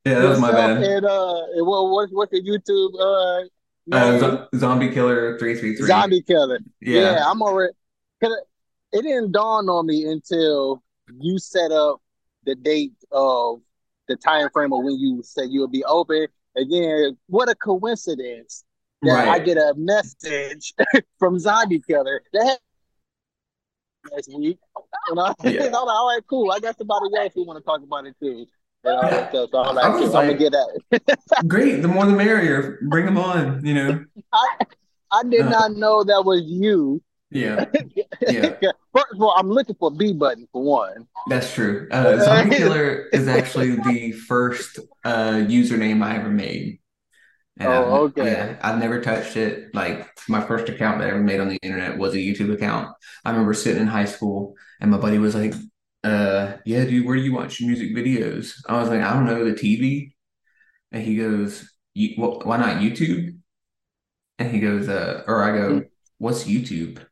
yeah, 0.04 0.18
that 0.18 0.28
was 0.28 0.40
my 0.40 0.52
bad. 0.52 0.82
And 0.82 1.06
uh, 1.06 1.42
and 1.54 1.66
what 1.66 1.90
what 1.90 2.08
what's 2.12 2.32
the 2.32 2.42
YouTube 2.42 2.92
uh, 3.00 3.94
uh 3.94 4.46
zombie 4.56 4.90
killer 4.90 5.38
three 5.38 5.54
three 5.56 5.76
three 5.76 5.86
zombie 5.86 6.22
killer. 6.22 6.60
Yeah, 6.80 7.00
yeah 7.00 7.30
I'm 7.30 7.42
already. 7.42 7.72
It 8.20 9.02
didn't 9.02 9.32
dawn 9.32 9.68
on 9.68 9.86
me 9.86 10.04
until 10.04 10.82
you 11.18 11.38
set 11.38 11.72
up 11.72 12.02
the 12.44 12.54
date 12.54 12.92
of 13.10 13.60
the 14.08 14.16
time 14.16 14.48
frame 14.52 14.72
of 14.72 14.84
when 14.84 14.98
you 14.98 15.22
said 15.22 15.50
you 15.50 15.60
would 15.60 15.72
be 15.72 15.84
open. 15.84 16.26
Again, 16.56 17.16
what 17.28 17.48
a 17.48 17.54
coincidence 17.54 18.64
that 19.02 19.14
right. 19.14 19.28
I 19.28 19.38
get 19.38 19.56
a 19.56 19.74
message 19.76 20.74
from 21.18 21.38
Zombie 21.38 21.80
Killer 21.80 22.22
that 22.32 22.58
next 24.10 24.32
week. 24.34 24.58
And 25.08 25.20
I, 25.20 25.34
yeah. 25.44 25.64
and 25.64 25.76
I'm 25.76 25.86
like, 25.86 25.96
all 25.96 26.08
right, 26.08 26.22
cool. 26.28 26.50
I 26.50 26.60
got 26.60 26.76
somebody 26.76 27.06
else 27.16 27.32
who 27.34 27.46
want 27.46 27.58
to 27.58 27.64
talk 27.64 27.82
about 27.82 28.06
it 28.06 28.16
too. 28.20 28.46
And 28.84 29.28
so, 29.30 29.46
so 29.50 29.62
I'm 29.62 29.76
like, 29.76 29.84
I 29.84 29.88
am 29.88 30.00
like, 30.00 30.12
gonna 30.12 30.34
get 30.34 30.52
that. 30.52 31.18
great, 31.46 31.82
the 31.82 31.88
more 31.88 32.04
the 32.04 32.12
merrier. 32.12 32.80
Bring 32.88 33.06
them 33.06 33.16
on. 33.16 33.64
You 33.64 33.74
know. 33.74 34.04
I 34.32 34.48
I 35.12 35.22
did 35.28 35.42
uh, 35.42 35.50
not 35.50 35.72
know 35.72 36.02
that 36.02 36.24
was 36.24 36.42
you. 36.44 37.02
Yeah. 37.30 37.64
Yeah. 38.28 38.72
First 38.92 39.14
of 39.14 39.22
all, 39.22 39.34
I'm 39.38 39.48
looking 39.48 39.76
for 39.76 39.90
B 39.90 40.12
button 40.12 40.46
for 40.52 40.62
one. 40.62 41.06
That's 41.28 41.54
true. 41.54 41.88
Uh, 41.90 42.18
Zombie 42.18 42.56
Killer 42.56 43.08
is 43.12 43.26
actually 43.26 43.76
the 43.76 44.12
first 44.12 44.78
uh, 45.04 45.40
username 45.46 46.04
I 46.04 46.16
ever 46.16 46.28
made. 46.28 46.78
And 47.58 47.64
Oh, 47.64 48.04
okay. 48.06 48.24
yeah, 48.24 48.58
I've 48.62 48.78
never 48.78 49.00
touched 49.00 49.36
it. 49.36 49.74
Like 49.74 50.08
my 50.28 50.40
first 50.40 50.68
account 50.68 50.98
that 50.98 51.08
I 51.08 51.10
ever 51.10 51.22
made 51.22 51.40
on 51.40 51.48
the 51.48 51.58
internet 51.62 51.98
was 51.98 52.14
a 52.14 52.18
YouTube 52.18 52.52
account. 52.52 52.94
I 53.24 53.30
remember 53.30 53.54
sitting 53.54 53.82
in 53.82 53.88
high 53.88 54.06
school 54.06 54.54
and 54.80 54.90
my 54.90 54.98
buddy 54.98 55.18
was 55.18 55.34
like, 55.34 55.54
uh, 56.04 56.56
yeah, 56.64 56.84
dude, 56.84 57.06
where 57.06 57.16
do 57.16 57.22
you 57.22 57.32
watch 57.34 57.60
music 57.60 57.94
videos? 57.94 58.54
I 58.68 58.80
was 58.80 58.88
like, 58.88 59.00
I 59.02 59.12
don't 59.14 59.26
know, 59.26 59.44
the 59.44 59.54
TV. 59.56 60.14
And 60.92 61.02
he 61.04 61.16
goes, 61.16 61.70
you, 61.94 62.16
wh- 62.16 62.46
why 62.46 62.56
not 62.58 62.78
YouTube? 62.82 63.38
And 64.38 64.50
he 64.50 64.60
goes, 64.60 64.88
uh, 64.88 65.24
or 65.26 65.42
I 65.44 65.56
go, 65.56 65.84
what's 66.18 66.44
YouTube? 66.44 67.04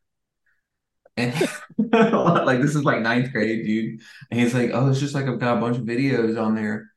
And 1.17 1.35
like 1.79 2.61
this 2.61 2.75
is 2.75 2.85
like 2.85 3.01
ninth 3.01 3.33
grade, 3.33 3.67
dude. 3.67 4.01
And 4.31 4.41
he's 4.41 4.55
like, 4.55 4.71
oh, 4.73 4.91
it's 4.91 5.01
just 5.01 5.15
like 5.15 5.27
I've 5.27 5.39
got 5.39 5.59
a 5.59 5.61
bunch 5.61 5.77
of 5.79 5.85
videos 5.85 6.41
on 6.41 6.55
there. 6.55 6.91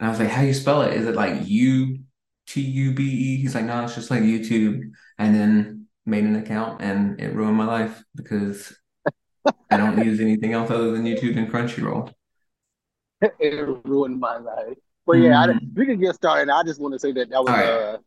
And 0.00 0.08
I 0.08 0.10
was 0.10 0.20
like, 0.20 0.28
how 0.30 0.42
do 0.42 0.48
you 0.48 0.54
spell 0.54 0.82
it? 0.82 0.94
Is 0.94 1.06
it 1.06 1.16
like 1.16 1.46
U 1.48 2.00
T 2.50 2.60
U 2.60 2.92
B 2.92 3.02
E? 3.04 3.36
He's 3.36 3.54
like, 3.54 3.64
no, 3.64 3.84
it's 3.84 3.94
just 3.94 4.10
like 4.10 4.22
YouTube. 4.22 4.90
And 5.18 5.34
then 5.34 5.86
made 6.06 6.24
an 6.24 6.34
account 6.36 6.82
and 6.82 7.20
it 7.20 7.34
ruined 7.34 7.56
my 7.56 7.66
life 7.66 8.02
because 8.16 8.76
I 9.70 9.76
don't 9.76 9.98
use 10.04 10.18
anything 10.20 10.52
else 10.52 10.70
other 10.70 10.90
than 10.92 11.04
YouTube 11.04 11.36
and 11.36 11.48
Crunchyroll. 11.50 12.12
it 13.38 13.68
ruined 13.84 14.18
my 14.18 14.38
life. 14.38 14.76
But 15.06 15.18
yeah, 15.18 15.40
I, 15.42 15.46
Mhm. 15.48 15.74
we 15.76 15.86
can 15.86 16.00
get 16.00 16.14
started. 16.14 16.50
I 16.52 16.62
just 16.62 16.80
want 16.80 16.94
to 16.94 16.98
say 16.98 17.12
that 17.12 17.30
that 17.30 17.40
was 17.42 17.48
right. 17.50 17.64
uh 17.64 17.98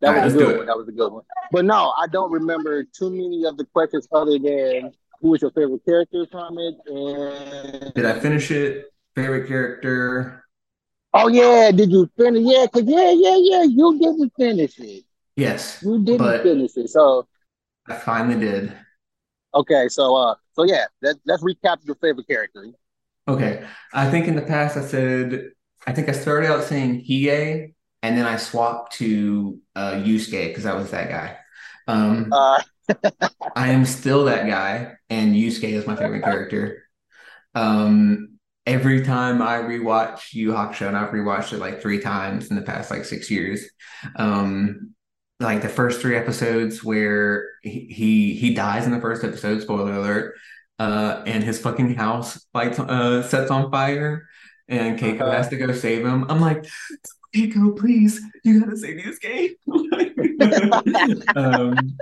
that 0.00 0.08
All 0.08 0.14
right, 0.14 0.24
was 0.24 0.34
let's 0.34 0.42
a 0.42 0.46
good 0.46 0.56
one. 0.58 0.66
That 0.66 0.76
was 0.76 0.88
a 0.88 0.92
good 0.92 1.12
one. 1.12 1.22
But 1.52 1.64
no, 1.64 1.92
I 1.96 2.06
don't 2.08 2.32
remember 2.32 2.82
too 2.84 3.10
many 3.10 3.44
of 3.44 3.56
the 3.56 3.64
questions 3.66 4.08
other 4.12 4.38
than 4.38 4.92
who 5.20 5.30
was 5.30 5.42
your 5.42 5.52
favorite 5.52 5.84
character 5.84 6.26
from 6.30 6.58
it 6.58 6.74
and 6.86 7.94
Did 7.94 8.06
I 8.06 8.18
finish 8.18 8.50
it? 8.50 8.86
Favorite 9.14 9.46
character? 9.46 10.41
Oh 11.14 11.28
yeah, 11.28 11.70
did 11.70 11.90
you 11.90 12.10
finish? 12.16 12.42
Yeah, 12.44 12.66
cause 12.72 12.84
yeah, 12.86 13.10
yeah, 13.12 13.36
yeah, 13.40 13.62
you 13.64 13.98
didn't 13.98 14.32
finish 14.36 14.78
it. 14.78 15.04
Yes, 15.36 15.82
You 15.82 16.02
didn't 16.04 16.36
finish 16.42 16.76
it. 16.76 16.90
So 16.90 17.28
I 17.86 17.94
finally 17.94 18.40
did. 18.40 18.72
okay, 19.54 19.88
so 19.88 20.14
uh, 20.16 20.34
so 20.52 20.64
yeah, 20.64 20.86
let, 21.02 21.16
let's 21.26 21.42
recap 21.42 21.78
your 21.84 21.96
favorite 21.96 22.26
character. 22.26 22.66
Okay. 23.28 23.64
I 23.92 24.10
think 24.10 24.26
in 24.26 24.36
the 24.36 24.42
past 24.42 24.76
I 24.76 24.82
said, 24.82 25.50
I 25.86 25.92
think 25.92 26.08
I 26.08 26.12
started 26.12 26.50
out 26.50 26.64
saying 26.64 27.04
Hiei, 27.08 27.74
and 28.02 28.16
then 28.18 28.26
I 28.26 28.36
swapped 28.36 28.94
to 28.94 29.60
uh, 29.76 29.92
Yusuke 29.92 30.48
because 30.48 30.66
I 30.66 30.74
was 30.74 30.90
that 30.90 31.08
guy. 31.08 31.38
Um, 31.86 32.32
Uh, 32.32 32.62
I 33.54 33.68
am 33.70 33.84
still 33.84 34.24
that 34.26 34.46
guy, 34.46 34.94
and 35.10 35.34
Yusuke 35.34 35.64
is 35.72 35.86
my 35.86 35.96
favorite 35.96 36.22
character. 36.24 36.84
Um, 37.54 38.31
every 38.66 39.02
time 39.02 39.42
I 39.42 39.58
rewatch 39.58 40.32
Yu 40.32 40.52
Hakusho, 40.52 40.88
and 40.88 40.96
I've 40.96 41.10
rewatched 41.10 41.52
it 41.52 41.58
like 41.58 41.80
three 41.80 42.00
times 42.00 42.50
in 42.50 42.56
the 42.56 42.62
past 42.62 42.90
like 42.90 43.04
six 43.04 43.30
years. 43.30 43.64
Um, 44.16 44.94
like 45.40 45.62
the 45.62 45.68
first 45.68 46.00
three 46.00 46.16
episodes 46.16 46.84
where 46.84 47.48
he 47.62 47.86
he, 47.90 48.34
he 48.34 48.54
dies 48.54 48.86
in 48.86 48.92
the 48.92 49.00
first 49.00 49.24
episode, 49.24 49.62
spoiler 49.62 49.94
alert, 49.94 50.34
uh, 50.78 51.22
and 51.26 51.42
his 51.42 51.58
fucking 51.58 51.94
house 51.94 52.46
lights 52.54 52.78
uh 52.78 53.22
sets 53.22 53.50
on 53.50 53.70
fire, 53.70 54.28
and 54.68 54.98
Keiko 54.98 55.22
uh-huh. 55.22 55.32
has 55.32 55.48
to 55.48 55.56
go 55.56 55.72
save 55.72 56.06
him. 56.06 56.26
I'm 56.30 56.40
like, 56.40 56.64
Keiko, 57.34 57.76
please, 57.76 58.20
you 58.44 58.60
gotta 58.60 58.76
save 58.76 58.98
Yusuke. 58.98 59.56
um, 61.36 61.96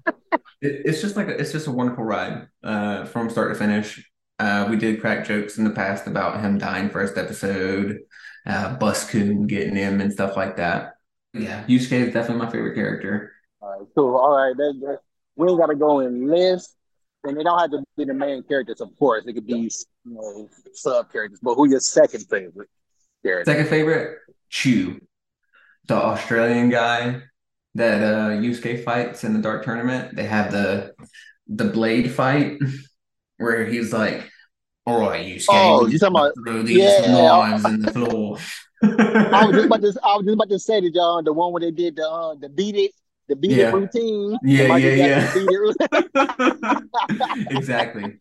it, 0.60 0.82
it's 0.84 1.00
just 1.00 1.16
like 1.16 1.28
a, 1.28 1.38
it's 1.38 1.52
just 1.52 1.66
a 1.66 1.70
wonderful 1.70 2.04
ride 2.04 2.48
uh, 2.62 3.04
from 3.04 3.30
start 3.30 3.52
to 3.52 3.58
finish. 3.58 4.09
Uh, 4.40 4.66
we 4.70 4.76
did 4.76 5.02
crack 5.02 5.26
jokes 5.26 5.58
in 5.58 5.64
the 5.64 5.70
past 5.70 6.06
about 6.06 6.40
him 6.40 6.56
dying 6.56 6.88
first 6.88 7.18
episode, 7.18 7.98
uh, 8.46 8.74
Buskun 8.78 9.46
getting 9.46 9.76
him 9.76 10.00
and 10.00 10.10
stuff 10.10 10.34
like 10.34 10.56
that. 10.56 10.94
Yeah, 11.34 11.62
Yusuke 11.64 12.06
is 12.06 12.14
definitely 12.14 12.46
my 12.46 12.50
favorite 12.50 12.74
character. 12.74 13.34
All 13.60 13.68
right, 13.68 13.88
cool. 13.94 14.16
All 14.16 14.34
right, 14.34 14.56
that, 14.56 14.80
that, 14.80 14.98
we 15.36 15.46
ain't 15.46 15.60
gotta 15.60 15.74
go 15.74 16.00
in 16.00 16.26
list, 16.26 16.74
and 17.22 17.36
they 17.36 17.42
don't 17.42 17.58
have 17.58 17.70
to 17.72 17.84
be 17.98 18.06
the 18.06 18.14
main 18.14 18.42
characters, 18.42 18.80
of 18.80 18.88
course. 18.98 19.24
It 19.26 19.34
could 19.34 19.46
be 19.46 19.70
you 20.06 20.14
know 20.14 20.48
sub 20.72 21.12
characters. 21.12 21.38
But 21.42 21.56
who 21.56 21.68
your 21.68 21.80
second 21.80 22.24
favorite 22.30 22.70
character? 23.22 23.52
Second 23.52 23.68
favorite, 23.68 24.20
Chu, 24.48 25.02
the 25.86 25.96
Australian 25.96 26.70
guy 26.70 27.20
that 27.74 28.02
uh, 28.02 28.30
Yusuke 28.30 28.84
fights 28.84 29.22
in 29.22 29.34
the 29.34 29.42
Dark 29.42 29.66
Tournament. 29.66 30.16
They 30.16 30.24
have 30.24 30.50
the 30.50 30.94
the 31.46 31.66
blade 31.66 32.10
fight 32.10 32.58
where 33.40 33.64
he's 33.66 33.92
like, 33.92 34.30
"All 34.86 35.00
right, 35.00 35.24
Yusuke, 35.26 35.48
Oh, 35.50 35.86
you 35.86 35.98
talking 35.98 36.16
about? 36.16 36.34
throw 36.34 36.62
these 36.62 36.78
Yeah, 36.78 37.12
knives 37.12 37.64
in 37.64 37.80
the 37.82 37.92
floor." 37.92 38.38
I 38.82 39.44
was 39.46 39.54
just 39.54 39.66
about 39.66 39.82
to. 39.82 40.00
I 40.02 40.16
was 40.16 40.24
just 40.24 40.34
about 40.34 40.48
to 40.50 40.58
say 40.58 40.80
that 40.80 40.94
y'all 40.94 41.22
the 41.22 41.32
one 41.32 41.52
where 41.52 41.60
they 41.60 41.70
did 41.70 41.96
the 41.96 42.08
uh, 42.08 42.34
the 42.34 42.48
beat 42.48 42.76
it, 42.76 42.92
the 43.28 43.36
beat 43.36 43.58
it 43.58 43.72
routine, 43.72 44.38
yeah, 44.42 44.76
yeah, 44.76 45.30
Jackson 45.30 45.46
beat 45.46 45.50
it. 45.52 45.76
yeah. 46.14 47.36
Exactly, 47.50 48.18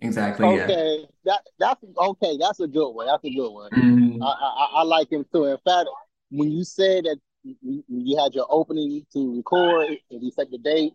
exactly, 0.00 0.54
yeah. 0.56 0.64
okay, 0.64 1.06
that 1.24 1.40
that's 1.58 1.82
okay. 1.98 2.36
That's 2.38 2.60
a 2.60 2.66
good 2.68 2.90
one. 2.90 3.06
That's 3.06 3.24
a 3.24 3.30
good 3.34 3.50
one. 3.50 3.70
Mhm. 3.70 4.22
I, 4.22 4.26
I 4.26 4.68
I 4.80 4.82
like 4.82 5.10
him 5.12 5.24
too. 5.32 5.44
In 5.46 5.58
fact, 5.58 5.88
when 6.30 6.50
you 6.50 6.64
said 6.64 7.04
that 7.04 7.18
you, 7.44 7.84
you 7.88 8.16
had 8.18 8.34
your 8.34 8.46
opening 8.50 9.06
to 9.12 9.36
record 9.36 9.88
and 10.10 10.22
you 10.22 10.30
set 10.30 10.50
the 10.50 10.58
date, 10.58 10.92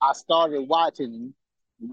I 0.00 0.12
started 0.12 0.62
watching 0.62 1.34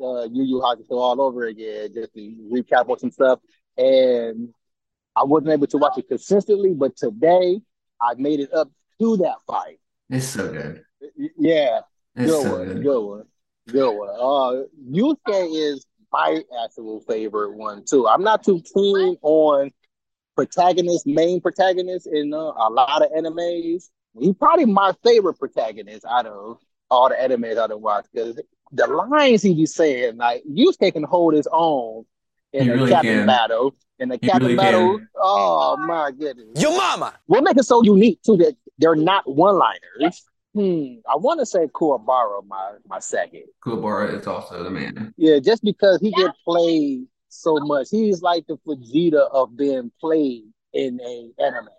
uh, 0.04 0.24
Yu 0.32 0.44
Yu 0.44 0.62
Hakusho 0.62 0.92
all 0.92 1.22
over 1.22 1.46
again 1.46 1.90
just 1.94 2.14
to 2.14 2.36
recap 2.52 2.90
on 2.90 3.00
some 3.00 3.12
stuff, 3.12 3.40
and 3.78 4.50
I 5.16 5.24
wasn't 5.24 5.52
able 5.52 5.68
to 5.68 5.78
watch 5.78 5.98
it 5.98 6.08
consistently. 6.08 6.74
But 6.74 6.96
today, 6.96 7.62
I 8.02 8.14
made 8.18 8.40
it 8.40 8.54
up 8.54 8.70
to 9.00 9.18
that 9.18 9.38
fight. 9.48 9.80
It's 10.10 10.28
so 10.28 10.52
good. 10.52 10.84
Yeah, 11.38 11.82
It's 12.16 12.32
good 12.32 12.44
so 12.44 12.58
one, 12.58 12.68
good. 12.68 12.84
good 12.84 13.02
one, 13.02 13.24
good 13.68 13.92
one. 13.98 14.10
Uh, 14.10 14.64
Yusuke 14.92 15.50
is 15.72 15.86
my 16.12 16.42
actual 16.64 17.00
favorite 17.02 17.54
one 17.56 17.84
too. 17.90 18.08
I'm 18.08 18.24
not 18.24 18.44
too 18.44 18.62
keen 18.74 19.18
on 19.22 19.72
protagonist, 20.36 21.08
main 21.08 21.40
protagonist 21.42 22.08
in 22.12 22.34
uh, 22.34 22.38
a 22.38 22.70
lot 22.70 23.02
of 23.04 23.12
animes. 23.12 23.90
He's 24.20 24.34
probably 24.36 24.66
my 24.66 24.94
favorite 25.04 25.36
protagonist 25.40 26.06
out 26.06 26.26
of 26.26 26.58
all 26.90 27.08
the 27.10 27.16
animes 27.16 27.58
I've 27.58 27.78
watched 27.80 28.10
because 28.14 28.40
the 28.72 28.88
lines 28.88 29.42
he 29.44 29.54
be 29.54 29.66
saying, 29.66 30.18
like 30.18 30.44
Yusuke 30.50 30.94
can 30.94 31.04
hold 31.04 31.34
his 31.34 31.48
own 31.52 32.06
in 32.54 32.66
You 32.66 32.74
a 32.74 32.76
really 32.76 32.92
captain 32.92 33.18
can. 33.20 33.28
battle. 33.28 33.76
In 34.00 34.10
the 34.10 34.16
You 34.22 34.30
captain 34.30 34.44
really 34.44 34.56
battle, 34.56 34.98
can. 34.98 35.08
oh 35.18 35.78
my 35.78 36.12
goodness. 36.12 36.60
Your 36.62 36.72
mama. 36.76 37.14
What 37.28 37.44
makes 37.44 37.60
it 37.62 37.66
so 37.66 37.84
unique 37.84 38.20
too 38.24 38.38
that 38.38 38.56
they're 38.80 38.96
not 38.96 39.24
one-liners? 39.30 40.24
Hmm, 40.54 40.96
I 41.10 41.16
want 41.18 41.40
to 41.40 41.46
say 41.46 41.68
Kuwabara, 41.68 42.46
my 42.48 42.74
my 42.88 43.00
second. 43.00 43.44
Kuwabara 43.64 44.20
is 44.20 44.28
also 44.28 44.64
the 44.64 44.70
man. 44.72 45.14
Yeah, 45.18 45.40
just 45.40 45.64
because 45.64 46.02
he 46.02 46.12
get 46.12 46.32
played 46.44 47.06
so 47.30 47.56
much, 47.62 47.88
he's 47.92 48.22
like 48.22 48.48
the 48.48 48.58
Vegeta 48.68 49.30
of 49.32 49.56
being 49.56 49.92
played 50.02 50.44
in 50.74 51.00
a 51.00 51.30
anime. 51.42 51.70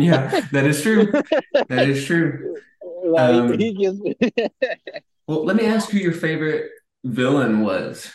Yeah, 0.00 0.40
that 0.52 0.64
is 0.66 0.82
true. 0.82 1.12
That 1.68 1.88
is 1.88 2.04
true. 2.06 2.56
like 3.04 3.34
Um, 3.34 3.58
he 3.58 3.72
gets. 3.74 3.98
well, 5.30 5.44
let 5.44 5.56
me 5.56 5.66
ask 5.66 5.88
who 5.90 5.98
your 5.98 6.12
favorite 6.12 6.70
villain 7.04 7.60
was 7.60 8.10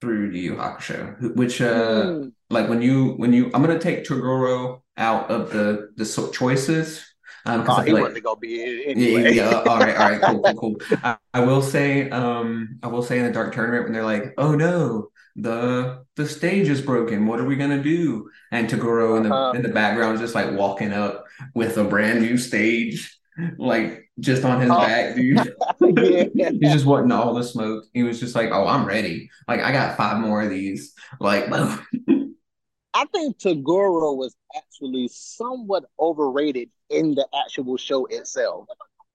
through 0.00 0.30
Yu 0.30 0.40
Yu 0.42 0.54
Hakusho. 0.56 1.34
Which, 1.34 1.60
uh, 1.60 2.04
Hmm. 2.04 2.28
like 2.50 2.68
when 2.68 2.80
you 2.82 3.14
when 3.22 3.32
you, 3.32 3.50
I'm 3.52 3.62
gonna 3.62 3.78
take 3.78 4.04
Toguro 4.04 4.82
out 4.96 5.30
of 5.30 5.50
the 5.52 5.90
the 5.96 6.04
so- 6.04 6.30
choices, 6.30 7.04
um, 7.46 7.64
Oh, 7.68 7.72
I 7.72 7.84
he 7.84 7.92
like 7.92 8.02
wasn't 8.04 8.24
gonna 8.24 8.38
be 8.38 8.54
it 8.62 8.96
Yeah, 8.96 9.28
yeah. 9.28 9.62
All 9.66 9.78
right, 9.78 9.96
all 9.96 10.10
right, 10.10 10.20
cool, 10.22 10.42
cool, 10.42 10.54
cool. 10.54 10.76
I, 11.02 11.16
I 11.34 11.40
will 11.40 11.62
say, 11.62 12.08
um, 12.10 12.78
I 12.82 12.86
will 12.86 13.02
say 13.02 13.18
in 13.18 13.26
the 13.26 13.32
Dark 13.32 13.52
Tournament 13.54 13.84
when 13.84 13.92
they're 13.92 14.04
like, 14.04 14.34
"Oh 14.38 14.54
no, 14.54 15.08
the 15.34 16.04
the 16.16 16.26
stage 16.28 16.68
is 16.68 16.80
broken. 16.80 17.26
What 17.26 17.40
are 17.40 17.44
we 17.46 17.56
gonna 17.56 17.82
do?" 17.82 18.30
And 18.52 18.68
Toguro 18.68 19.16
in 19.16 19.24
the 19.24 19.34
Uh-huh. 19.34 19.56
in 19.56 19.62
the 19.62 19.70
background 19.80 20.14
is 20.14 20.20
just 20.20 20.34
like 20.36 20.52
walking 20.52 20.92
up 20.92 21.24
with 21.54 21.76
a 21.78 21.84
brand 21.84 22.20
new 22.22 22.36
stage, 22.38 23.18
like 23.58 24.10
just 24.20 24.44
on 24.44 24.60
his 24.60 24.70
Oh. 24.70 24.78
back, 24.78 25.14
dude. 25.16 25.36
yeah. 26.34 26.50
He 26.50 26.68
just 26.68 26.84
wasn't 26.86 27.12
all 27.12 27.34
the 27.34 27.44
smoke. 27.44 27.84
He 27.94 28.02
was 28.02 28.20
just 28.20 28.34
like, 28.34 28.50
"Oh, 28.52 28.66
I'm 28.66 28.86
ready. 28.86 29.30
Like 29.48 29.60
I 29.60 29.72
got 29.72 29.96
five 29.96 30.18
more 30.20 30.42
of 30.42 30.50
these." 30.50 30.94
Like, 31.20 31.48
I 32.94 33.06
think 33.06 33.38
Toguro 33.38 34.16
was 34.16 34.36
actually 34.54 35.08
somewhat 35.08 35.84
overrated 35.98 36.68
in 36.90 37.14
the 37.14 37.26
actual 37.34 37.76
show 37.78 38.04
itself. 38.06 38.66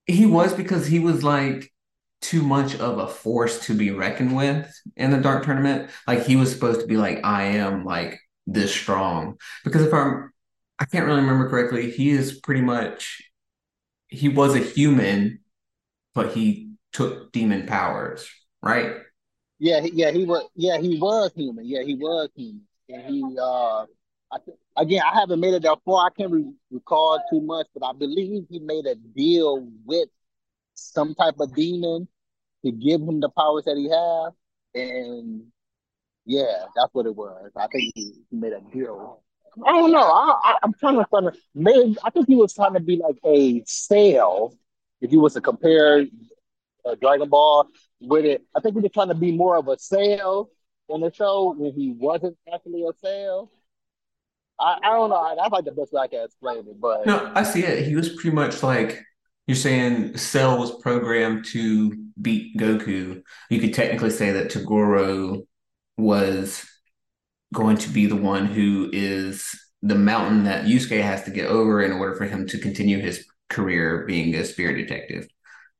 He 0.06 0.26
was 0.26 0.54
because 0.54 0.88
he 0.88 1.00
was 1.00 1.24
like 1.24 1.72
too 2.22 2.42
much 2.42 2.76
of 2.76 2.98
a 2.98 3.08
force 3.08 3.66
to 3.68 3.76
be 3.76 3.92
reckoned 3.92 4.36
with 4.36 4.74
in 4.96 5.12
the 5.12 5.18
Dark 5.20 5.46
Tournament. 5.46 5.92
Like 6.08 6.26
he 6.26 6.36
was 6.36 6.52
supposed 6.52 6.82
to 6.82 6.88
be 6.88 6.98
like, 6.98 7.24
I 7.24 7.44
am 7.44 7.86
like 7.86 8.20
this 8.48 8.74
strong. 8.74 9.38
Because 9.64 9.84
if 9.84 9.94
I'm, 9.94 10.32
I 10.80 10.86
can't 10.86 11.06
really 11.06 11.22
remember 11.22 11.50
correctly, 11.50 11.92
he 11.92 12.10
is 12.10 12.40
pretty 12.40 12.62
much, 12.62 13.22
he 14.08 14.30
was 14.30 14.56
a 14.56 14.60
human, 14.60 15.40
but 16.14 16.34
he 16.34 16.74
took 16.94 17.32
demon 17.32 17.66
powers, 17.66 18.28
right? 18.62 18.96
Yeah, 19.60 19.82
yeah, 19.92 20.12
he 20.12 20.26
was. 20.26 20.48
Yeah, 20.56 20.78
he 20.78 21.00
was 21.00 21.32
human. 21.36 21.66
Yeah, 21.66 21.84
he 21.84 21.96
was 21.96 22.30
human. 22.36 22.62
And 22.90 23.02
he, 23.04 23.38
uh, 23.40 23.82
I 24.32 24.38
think 24.46 24.58
again, 24.78 25.02
I 25.04 25.20
haven't 25.20 25.40
made 25.40 25.54
it 25.54 25.64
that 25.64 25.80
far. 25.84 26.08
I 26.08 26.10
can't 26.16 26.32
re- 26.32 26.54
recall 26.72 27.22
too 27.30 27.42
much, 27.42 27.68
but 27.74 27.86
I 27.86 27.94
believe 27.94 28.46
he 28.50 28.60
made 28.60 28.86
a 28.86 28.96
deal 28.96 29.68
with 29.86 30.10
some 30.74 31.16
type 31.16 31.36
of 31.40 31.54
demon 31.56 32.08
to 32.64 32.72
give 32.72 33.02
him 33.02 33.20
the 33.20 33.30
powers 33.30 33.66
that 33.66 33.78
he 33.78 33.90
have, 33.90 34.34
and 34.76 35.44
yeah, 36.26 36.66
that's 36.76 36.94
what 36.94 37.06
it 37.06 37.16
was. 37.16 37.52
I 37.56 37.68
think 37.68 37.92
he, 37.96 38.14
he 38.30 38.38
made 38.38 38.54
a 38.54 38.62
deal. 38.72 39.24
I 39.66 39.72
don't 39.72 39.92
know. 39.92 40.02
I, 40.02 40.58
am 40.64 40.74
trying 40.74 40.96
to 40.96 41.06
find. 41.06 41.32
Maybe 41.56 41.98
I 42.04 42.10
think 42.10 42.28
he 42.28 42.36
was 42.36 42.54
trying 42.54 42.74
to 42.74 42.80
be 42.80 42.98
like 42.98 43.18
a 43.26 43.64
Cell. 43.66 44.56
If 45.02 45.12
you 45.12 45.20
was 45.20 45.34
to 45.34 45.42
compare 45.42 46.06
uh, 46.86 46.96
Dragon 46.96 47.30
Ball 47.30 47.68
with 48.02 48.26
it, 48.26 48.44
I 48.56 48.60
think 48.60 48.76
he 48.76 48.82
was 48.82 48.92
trying 48.92 49.10
to 49.10 49.16
be 49.16 49.32
more 49.32 49.58
of 49.58 49.68
a 49.68 49.78
Cell 49.78 50.50
in 50.90 51.02
the 51.02 51.14
show 51.14 51.54
when 51.58 51.74
he 51.74 51.92
wasn't 51.92 52.38
actually 52.54 52.84
a 52.84 52.94
Cell. 52.94 53.52
I, 54.60 54.78
I 54.84 54.90
don't 54.90 55.10
know. 55.10 55.18
I, 55.18 55.36
that's 55.36 55.52
like 55.52 55.66
the 55.66 55.72
best 55.72 55.94
way 55.94 56.02
I 56.02 56.08
can 56.08 56.26
explain 56.26 56.60
it. 56.60 56.80
But 56.80 57.06
no, 57.06 57.32
I 57.36 57.44
see 57.44 57.64
it. 57.64 57.86
He 57.86 57.96
was 57.96 58.10
pretty 58.10 58.36
much 58.36 58.64
like 58.64 59.04
you're 59.46 59.56
saying. 59.56 60.18
Cell 60.18 60.58
was 60.58 60.80
programmed 60.82 61.46
to 61.46 61.96
beat 62.22 62.58
Goku. 62.58 63.22
You 63.50 63.60
could 63.60 63.74
technically 63.74 64.10
say 64.10 64.32
that 64.32 64.52
Toguro 64.52 65.46
was 65.98 66.66
going 67.54 67.78
to 67.78 67.90
be 67.90 68.06
the 68.06 68.16
one 68.16 68.46
who 68.46 68.90
is 68.94 69.56
the 69.82 69.96
mountain 69.96 70.44
that 70.46 70.66
Yusuke 70.66 71.02
has 71.02 71.24
to 71.24 71.32
get 71.32 71.48
over 71.48 71.82
in 71.82 71.92
order 71.92 72.16
for 72.16 72.26
him 72.26 72.48
to 72.48 72.58
continue 72.58 73.00
his 73.00 73.26
career 73.50 74.06
being 74.06 74.36
a 74.36 74.44
spirit 74.44 74.76
detective. 74.76 75.28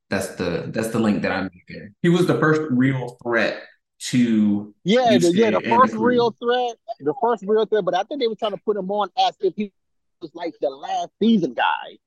That's 0.10 0.36
the 0.36 0.70
that's 0.74 0.90
the 0.90 1.00
link 1.00 1.22
that 1.24 1.32
I'm 1.32 1.50
making. 1.54 1.94
He 2.02 2.10
was 2.10 2.28
the 2.28 2.40
first 2.40 2.62
real 2.72 3.18
threat 3.24 3.62
to 4.00 4.74
yeah, 4.84 5.18
the, 5.18 5.32
yeah, 5.34 5.52
the 5.52 5.62
first 5.62 5.94
the 5.94 6.00
real 6.00 6.36
threat, 6.42 6.76
the 7.00 7.14
first 7.22 7.44
real 7.46 7.66
threat. 7.66 7.84
But 7.84 7.96
I 7.96 8.04
think 8.04 8.22
they 8.22 8.28
were 8.28 8.36
trying 8.36 8.52
to 8.52 8.62
put 8.64 8.78
him 8.78 8.90
on 8.90 9.10
as 9.18 9.34
if 9.42 9.54
he 9.56 9.74
was 10.22 10.32
like 10.34 10.54
the 10.62 10.70
last 10.70 11.10
season 11.22 11.54
guy. 11.54 11.98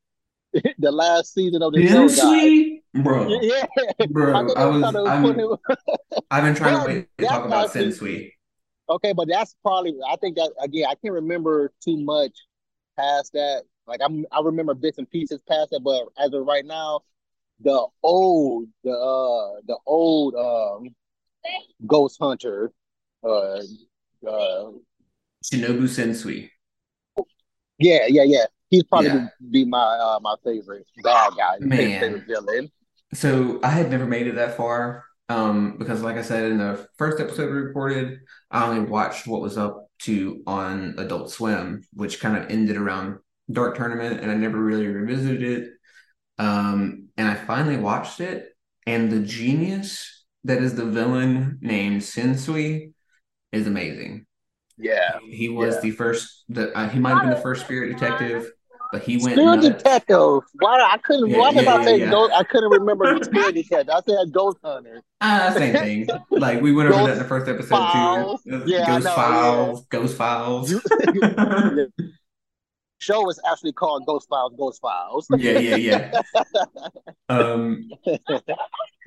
the 0.79 0.90
last 0.90 1.33
season 1.33 1.62
of 1.62 1.73
the 1.73 1.87
show, 1.87 2.09
guy. 2.09 3.02
bro. 3.02 3.29
Yeah, 3.40 3.64
bro. 4.09 4.35
I, 4.57 4.62
I 4.62 4.67
was. 4.67 4.83
I'm, 4.83 5.57
I've 6.31 6.43
been 6.43 6.55
trying 6.57 6.81
to 6.81 6.87
wait 6.87 7.09
to 7.19 7.26
talk 7.26 7.45
about 7.45 7.71
Sensui. 7.71 8.33
Okay, 8.90 9.12
but 9.12 9.28
that's 9.28 9.54
probably. 9.62 9.94
I 10.09 10.16
think 10.16 10.37
that 10.37 10.50
again. 10.61 10.87
I 10.88 10.94
can't 10.97 11.14
remember 11.14 11.73
too 11.82 11.97
much 11.97 12.32
past 12.99 13.32
that. 13.35 13.62
Like 13.87 14.00
I'm, 14.02 14.26
I 14.32 14.40
remember 14.40 14.75
bits 14.75 14.99
and 14.99 15.09
pieces 15.09 15.40
past 15.49 15.70
that, 15.70 15.80
but 15.80 16.06
as 16.23 16.32
of 16.32 16.44
right 16.44 16.64
now, 16.64 17.00
the 17.61 17.87
old, 18.02 18.68
the 18.82 18.90
uh, 18.90 19.61
the 19.66 19.76
old 19.87 20.35
um, 20.35 20.94
Ghost 21.87 22.18
Hunter, 22.20 22.73
uh, 23.23 23.61
uh, 24.28 24.70
Shinobu 25.44 25.87
Sensui. 25.87 26.50
Yeah, 27.78 28.06
yeah, 28.09 28.25
yeah. 28.25 28.44
He's 28.70 28.85
probably 28.85 29.09
yeah. 29.09 29.28
be 29.50 29.64
my 29.64 29.78
uh, 29.78 30.18
my 30.20 30.35
favorite 30.44 30.87
bad 31.02 31.32
guy, 31.37 31.56
Man. 31.61 32.00
favorite 32.00 32.26
villain. 32.26 32.70
So 33.14 33.61
I 33.62 33.70
had 33.70 33.90
never 33.90 34.06
made 34.06 34.26
it 34.26 34.35
that 34.37 34.56
far 34.56 35.04
um, 35.30 35.76
because, 35.78 36.02
like 36.02 36.16
I 36.16 36.22
said 36.22 36.50
in 36.50 36.58
the 36.58 36.88
first 36.99 37.20
episode 37.20 37.46
we 37.46 37.60
recorded, 37.60 38.18
I 38.50 38.66
only 38.66 38.80
watched 38.80 39.28
what 39.28 39.40
was 39.40 39.56
up 39.56 39.87
to 40.00 40.42
on 40.44 40.96
Adult 40.99 41.30
Swim, 41.30 41.84
which 41.92 42.18
kind 42.18 42.37
of 42.37 42.50
ended 42.50 42.76
around 42.76 43.20
Dark 43.50 43.76
Tournament, 43.76 44.20
and 44.20 44.30
I 44.30 44.34
never 44.34 44.60
really 44.60 44.88
revisited 44.88 45.42
it. 45.42 45.70
Um, 46.38 47.10
and 47.16 47.28
I 47.28 47.37
finally 47.37 47.76
watched 47.76 48.18
it, 48.18 48.49
and 48.88 49.08
the 49.08 49.20
genius 49.20 50.25
that 50.42 50.62
is 50.62 50.75
the 50.75 50.87
villain 50.87 51.58
named 51.60 52.00
Sensui 52.00 52.92
is 53.52 53.68
amazing. 53.68 54.26
Yeah, 54.78 55.20
he 55.22 55.49
was 55.49 55.76
yeah. 55.76 55.80
the 55.82 55.90
first. 55.92 56.44
The 56.49 56.76
uh, 56.76 56.88
he 56.88 56.99
might 56.99 57.10
have 57.10 57.22
been 57.22 57.30
the 57.30 57.37
first 57.37 57.66
spirit 57.66 57.92
detective, 57.92 58.50
but 58.92 59.02
he 59.02 59.16
went. 59.16 59.35
Spirit 59.35 59.61
detective. 59.61 60.40
Why 60.59 60.80
I 60.80 60.99
couldn't? 60.99 61.30
Yeah, 61.30 61.38
why 61.38 61.52
did 61.52 61.64
yeah, 61.64 61.75
I 61.75 61.85
say 61.85 62.00
yeah, 62.00 62.11
ghost? 62.11 62.32
I 62.35 62.44
couldn't 62.44 62.70
remember 62.70 63.23
spirit 63.23 63.54
detective. 63.54 63.90
I 63.90 64.00
said 64.00 64.32
ghost 64.32 64.59
hunter. 64.62 65.02
Ah, 65.20 65.47
uh, 65.49 65.52
same 65.52 65.75
thing. 65.75 66.09
Like 66.30 66.61
we 66.61 66.73
went 66.73 66.90
over 66.90 67.06
that 67.06 67.12
in 67.12 67.18
the 67.18 67.25
first 67.25 67.49
episode 67.49 67.68
files. 67.68 68.42
too. 68.42 68.62
Yeah, 68.66 68.87
ghost 68.87 69.04
know, 69.04 69.14
files. 69.14 69.87
Ghost 69.87 70.16
files. 70.16 70.75
show 72.99 73.28
is 73.30 73.41
actually 73.50 73.73
called 73.73 74.06
Ghost 74.06 74.28
Files. 74.28 74.52
Ghost 74.58 74.80
Files. 74.80 75.26
yeah, 75.38 75.58
yeah, 75.58 75.76
yeah. 75.76 76.23
um, 77.28 77.88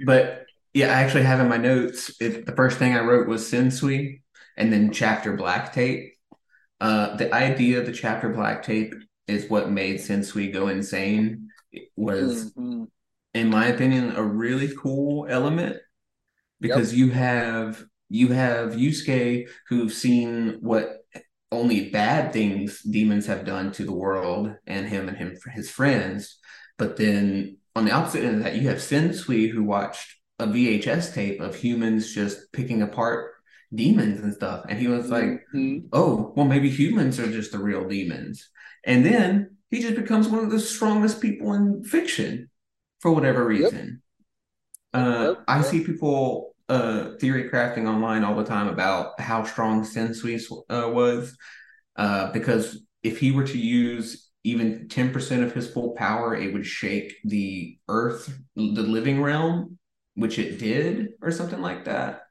but 0.05 0.45
yeah, 0.73 0.87
I 0.87 1.01
actually 1.01 1.23
have 1.23 1.39
in 1.39 1.47
my 1.47 1.57
notes. 1.57 2.15
If 2.19 2.45
the 2.45 2.55
first 2.55 2.79
thing 2.79 2.95
I 2.95 3.01
wrote 3.01 3.27
was 3.27 3.43
Sensui, 3.43 4.21
and 4.57 4.71
then 4.71 4.91
chapter 4.91 5.35
black 5.35 5.73
tape. 5.73 6.13
Uh, 6.81 7.15
the 7.15 7.33
idea 7.33 7.79
of 7.79 7.85
the 7.85 7.93
chapter 7.93 8.29
black 8.29 8.63
tape 8.63 8.93
is 9.27 9.49
what 9.49 9.71
made 9.71 9.97
Sensui 9.97 10.51
go 10.51 10.67
insane. 10.67 11.49
It 11.71 11.89
was, 11.95 12.53
mm-hmm. 12.53 12.85
in 13.33 13.49
my 13.49 13.67
opinion, 13.67 14.15
a 14.15 14.23
really 14.23 14.73
cool 14.75 15.27
element 15.29 15.77
because 16.59 16.93
yep. 16.93 16.99
you 16.99 17.11
have 17.11 17.83
you 18.09 18.27
have 18.29 18.73
Yusuke 18.73 19.47
who've 19.67 19.91
seen 19.91 20.57
what 20.61 21.03
only 21.51 21.89
bad 21.89 22.33
things 22.33 22.81
demons 22.81 23.25
have 23.27 23.45
done 23.45 23.71
to 23.71 23.85
the 23.85 23.93
world 23.93 24.55
and 24.67 24.87
him 24.87 25.07
and 25.07 25.17
him 25.17 25.35
his 25.53 25.69
friends. 25.69 26.37
But 26.77 26.97
then 26.97 27.57
on 27.75 27.85
the 27.85 27.91
opposite 27.91 28.23
end 28.23 28.37
of 28.37 28.43
that, 28.43 28.55
you 28.55 28.67
have 28.69 28.77
Sensui 28.77 29.49
who 29.49 29.63
watched 29.63 30.15
a 30.39 30.47
VHS 30.47 31.13
tape 31.13 31.41
of 31.41 31.55
humans 31.55 32.13
just 32.13 32.51
picking 32.51 32.81
apart 32.81 33.32
demons 33.75 34.19
and 34.21 34.33
stuff. 34.33 34.65
And 34.69 34.79
he 34.79 34.87
was 34.87 35.09
like, 35.09 35.45
mm-hmm. 35.53 35.87
oh, 35.93 36.33
well, 36.35 36.45
maybe 36.45 36.69
humans 36.69 37.19
are 37.19 37.31
just 37.31 37.51
the 37.51 37.59
real 37.59 37.87
demons. 37.87 38.49
And 38.85 39.05
then 39.05 39.57
he 39.69 39.81
just 39.81 39.95
becomes 39.95 40.27
one 40.27 40.43
of 40.43 40.51
the 40.51 40.59
strongest 40.59 41.21
people 41.21 41.53
in 41.53 41.83
fiction 41.83 42.49
for 42.99 43.11
whatever 43.11 43.45
reason. 43.45 44.01
Yep. 44.93 45.03
Uh, 45.03 45.27
yep. 45.29 45.43
I 45.47 45.61
see 45.61 45.83
people 45.83 46.55
uh, 46.69 47.11
theory 47.19 47.49
crafting 47.49 47.87
online 47.87 48.23
all 48.23 48.35
the 48.35 48.45
time 48.45 48.67
about 48.67 49.19
how 49.19 49.43
strong 49.43 49.83
Sensui 49.83 50.41
uh, 50.69 50.89
was. 50.89 51.35
Uh, 51.95 52.31
because 52.31 52.83
if 53.03 53.19
he 53.19 53.31
were 53.31 53.45
to 53.45 53.57
use 53.57 54.29
even 54.43 54.87
10% 54.87 55.43
of 55.43 55.53
his 55.53 55.69
full 55.69 55.93
power, 55.95 56.35
it 56.35 56.53
would 56.53 56.65
shake 56.65 57.13
the 57.23 57.77
earth, 57.87 58.37
the 58.55 58.81
living 58.81 59.21
realm, 59.21 59.77
which 60.15 60.37
it 60.37 60.59
did, 60.59 61.09
or 61.21 61.31
something 61.31 61.61
like 61.61 61.85
that 61.85 62.22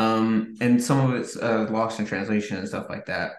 um, 0.00 0.54
and 0.62 0.82
some 0.82 1.10
of 1.10 1.20
it's 1.20 1.36
uh, 1.36 1.66
lost 1.70 2.00
in 2.00 2.06
translation 2.06 2.56
and 2.56 2.66
stuff 2.66 2.88
like 2.88 3.06
that. 3.06 3.32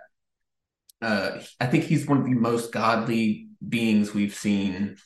Uh, 1.02 1.40
I 1.60 1.66
think 1.66 1.86
he's 1.86 2.08
one 2.08 2.20
of 2.20 2.26
the 2.26 2.34
most 2.34 2.72
godly 2.72 3.48
beings 3.68 4.14
we've 4.14 4.36
seen 4.36 4.98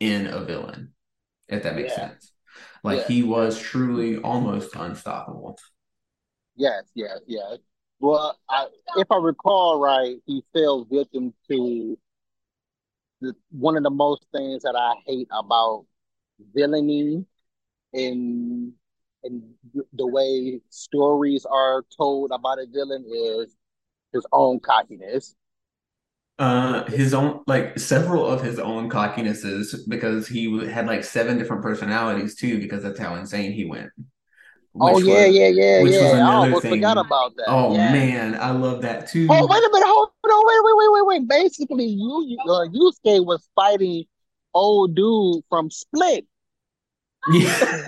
in 0.00 0.26
a 0.26 0.40
villain, 0.44 0.92
if 1.48 1.62
that 1.62 1.76
makes 1.76 1.92
yeah. 1.92 2.08
sense. 2.08 2.32
Like 2.84 2.98
yeah. 2.98 3.08
he 3.08 3.22
was 3.22 3.58
truly 3.58 4.18
almost 4.18 4.76
unstoppable. 4.76 5.58
Yes, 6.56 6.84
yes, 6.94 7.20
yes. 7.26 7.56
Well, 7.98 8.38
I, 8.48 8.66
if 8.96 9.06
I 9.10 9.16
recall 9.16 9.80
right, 9.80 10.16
he 10.26 10.42
fell 10.52 10.84
victim 10.84 11.32
to 11.50 11.98
the, 13.22 13.34
one 13.50 13.78
of 13.78 13.82
the 13.82 13.90
most 13.90 14.26
things 14.34 14.62
that 14.64 14.76
I 14.76 14.92
hate 15.06 15.28
about 15.30 15.86
villainy 16.54 17.24
in 17.94 18.74
and 19.24 19.42
the 19.92 20.06
way 20.06 20.60
stories 20.70 21.46
are 21.46 21.84
told 21.96 22.30
about 22.32 22.58
a 22.58 22.66
villain 22.66 23.04
is 23.06 23.54
his 24.12 24.26
own 24.32 24.60
cockiness. 24.60 25.34
Uh, 26.38 26.84
his 26.86 27.12
own 27.12 27.42
like 27.46 27.78
several 27.78 28.26
of 28.26 28.42
his 28.42 28.58
own 28.58 28.88
cockinesses 28.88 29.76
because 29.88 30.26
he 30.26 30.66
had 30.68 30.86
like 30.86 31.04
seven 31.04 31.36
different 31.36 31.62
personalities 31.62 32.34
too 32.34 32.58
because 32.58 32.82
that's 32.82 32.98
how 32.98 33.14
insane 33.14 33.52
he 33.52 33.66
went. 33.66 33.90
Oh 34.80 34.98
yeah, 34.98 35.26
was, 35.26 35.36
yeah, 35.36 35.48
yeah, 35.48 35.82
which 35.82 35.92
yeah. 35.92 36.02
Was 36.04 36.12
I 36.14 36.32
almost 36.32 36.62
thing. 36.62 36.72
forgot 36.72 36.96
about 36.96 37.36
that. 37.36 37.44
Oh 37.48 37.74
yeah. 37.74 37.92
man, 37.92 38.34
I 38.36 38.52
love 38.52 38.80
that 38.82 39.08
too. 39.08 39.26
Oh 39.28 39.46
wait 39.46 39.58
a 39.58 39.70
minute, 39.70 39.86
hold 39.86 40.10
on, 40.24 40.46
wait, 40.46 40.60
wait, 40.64 40.76
wait, 40.76 40.92
wait, 40.92 41.06
wait. 41.06 41.28
Basically, 41.28 41.86
you, 41.86 42.38
uh, 42.48 42.68
Yusuke 42.68 43.26
was 43.26 43.46
fighting 43.54 44.04
old 44.54 44.94
dude 44.94 45.42
from 45.48 45.70
Split. 45.70 46.26
Yeah. 47.28 47.84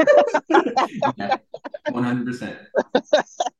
One 1.90 2.04
hundred 2.04 2.26
percent. 2.26 2.58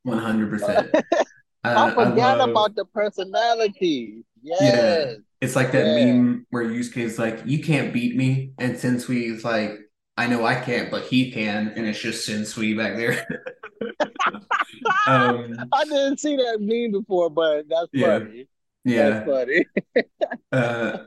One 0.03 0.19
hundred 0.19 0.49
percent. 0.49 0.95
I 1.63 1.89
forgot 1.91 2.39
love... 2.39 2.49
about 2.49 2.75
the 2.75 2.85
personality. 2.85 4.23
Yes. 4.41 4.61
Yeah. 4.61 5.13
It's 5.41 5.55
like 5.55 5.71
that 5.71 5.85
yeah. 5.85 6.05
meme 6.05 6.45
where 6.51 6.65
Yusuke 6.65 6.97
is 6.97 7.19
like, 7.19 7.41
"You 7.45 7.63
can't 7.63 7.93
beat 7.93 8.15
me," 8.15 8.51
and 8.59 8.75
Sensui 8.75 9.31
is 9.31 9.43
like, 9.43 9.79
"I 10.17 10.27
know 10.27 10.45
I 10.45 10.55
can't, 10.55 10.91
but 10.91 11.03
he 11.03 11.31
can," 11.31 11.73
and 11.75 11.85
it's 11.85 11.99
just 11.99 12.27
Sensui 12.27 12.77
back 12.77 12.95
there. 12.95 13.25
um, 15.07 15.55
I 15.73 15.83
didn't 15.85 16.19
see 16.19 16.35
that 16.37 16.57
meme 16.59 16.91
before, 16.91 17.29
but 17.29 17.67
that's 17.67 17.89
yeah. 17.91 18.19
funny. 18.19 18.47
Yeah, 18.85 19.09
that's 19.09 19.29
funny. 19.29 19.65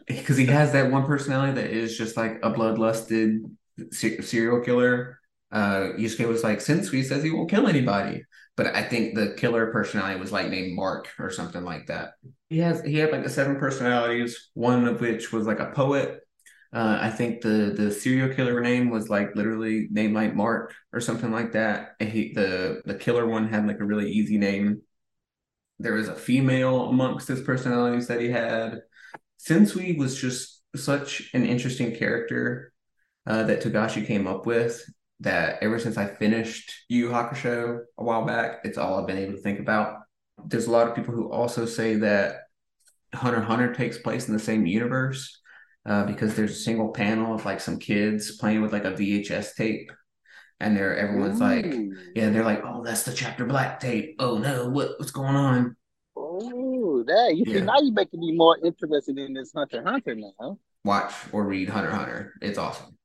Because 0.07 0.37
uh, 0.37 0.40
he 0.40 0.46
has 0.46 0.72
that 0.72 0.90
one 0.90 1.05
personality 1.05 1.52
that 1.61 1.70
is 1.70 1.96
just 1.96 2.16
like 2.16 2.38
a 2.42 2.50
bloodlusted 2.50 3.50
serial 3.91 4.61
killer. 4.61 5.21
Uh, 5.53 5.93
Yusuke 5.99 6.27
was 6.29 6.43
like, 6.45 6.59
Sensui 6.59 7.05
says 7.05 7.23
he 7.23 7.31
won't 7.31 7.51
kill 7.51 7.69
anybody. 7.69 8.25
but 8.57 8.75
I 8.75 8.83
think 8.83 9.15
the 9.15 9.35
killer 9.37 9.71
personality 9.71 10.19
was 10.19 10.33
like 10.33 10.49
named 10.49 10.75
Mark 10.75 11.09
or 11.19 11.31
something 11.31 11.62
like 11.65 11.87
that. 11.87 12.12
He 12.49 12.59
has 12.59 12.83
he 12.83 12.97
had 12.99 13.12
like 13.12 13.23
the 13.25 13.31
seven 13.31 13.57
personalities, 13.57 14.51
one 14.55 14.87
of 14.89 15.01
which 15.01 15.33
was 15.33 15.47
like 15.47 15.61
a 15.61 15.73
poet. 15.73 16.21
Uh, 16.73 16.99
I 17.01 17.11
think 17.11 17.43
the 17.43 17.73
the 17.77 17.91
serial 17.91 18.35
killer 18.35 18.61
name 18.61 18.91
was 18.91 19.09
like 19.09 19.35
literally 19.37 19.89
named 19.91 20.15
like 20.15 20.35
Mark 20.35 20.75
or 20.93 21.01
something 21.01 21.31
like 21.33 21.53
that. 21.53 21.91
And 22.01 22.09
he 22.09 22.33
the 22.35 22.83
the 22.85 22.95
killer 22.95 23.27
one 23.27 23.49
had 23.49 23.67
like 23.67 23.81
a 23.81 23.85
really 23.85 24.11
easy 24.11 24.39
name. 24.39 24.83
There 25.79 25.95
was 25.95 26.09
a 26.09 26.15
female 26.15 26.89
amongst 26.89 27.29
his 27.29 27.43
personalities 27.43 28.09
that 28.09 28.21
he 28.21 28.31
had. 28.31 28.81
Sensui 29.39 29.97
was 29.99 30.19
just 30.21 30.62
such 30.75 31.31
an 31.35 31.45
interesting 31.47 31.95
character 31.95 32.73
uh, 33.27 33.43
that 33.45 33.62
Togashi 33.62 34.07
came 34.07 34.27
up 34.27 34.47
with 34.47 34.83
that 35.21 35.62
ever 35.62 35.79
since 35.79 35.97
I 35.97 36.07
finished 36.07 36.73
Yu 36.89 37.09
Hakusho 37.09 37.81
a 37.99 38.05
while 38.05 38.25
back, 38.25 38.61
it's 38.65 38.79
all 38.79 39.01
I've 39.01 39.07
been 39.07 39.19
able 39.19 39.33
to 39.33 39.41
think 39.41 39.61
about. 39.61 40.01
There's 40.45 40.67
a 40.67 40.71
lot 40.71 40.89
of 40.89 40.95
people 40.95 41.15
who 41.15 41.31
also 41.31 41.65
say 41.65 41.97
that 41.97 42.43
Hunter 43.15 43.41
Hunter 43.41 43.75
takes 43.75 43.99
place 43.99 44.29
in 44.29 44.35
the 44.35 44.41
same 44.41 44.67
universe 44.67 45.41
uh, 45.87 46.05
because 46.05 46.35
there's 46.35 46.53
a 46.53 46.62
single 46.62 46.91
panel 46.91 47.35
of 47.35 47.45
like 47.45 47.61
some 47.61 47.79
kids 47.79 48.37
playing 48.37 48.61
with 48.61 48.73
like 48.73 48.85
a 48.85 48.93
VHS 48.93 49.55
tape. 49.55 49.91
And 50.59 50.77
they're 50.77 50.97
everyone's 50.97 51.41
Ooh. 51.41 51.45
like, 51.45 51.67
yeah, 52.15 52.31
they're 52.31 52.45
like, 52.45 52.62
oh, 52.65 52.83
that's 52.83 53.03
the 53.03 53.12
chapter 53.12 53.45
black 53.45 53.79
tape. 53.79 54.17
Oh 54.19 54.39
no, 54.39 54.69
what 54.69 54.93
what's 54.99 55.11
going 55.11 55.37
on? 55.37 55.77
Oh, 56.17 57.03
that 57.07 57.35
you 57.37 57.45
yeah. 57.47 57.61
see 57.61 57.61
now 57.61 57.79
you're 57.81 57.93
making 57.93 58.21
me 58.21 58.33
more 58.33 58.59
interested 58.65 59.19
in 59.19 59.35
this 59.35 59.53
Hunter 59.55 59.83
Hunter 59.85 60.15
now. 60.15 60.59
Watch 60.85 61.12
or 61.33 61.45
read 61.45 61.69
Hunter 61.69 61.91
Hunter. 61.91 62.35
It's 62.41 62.57
awesome. 62.57 62.97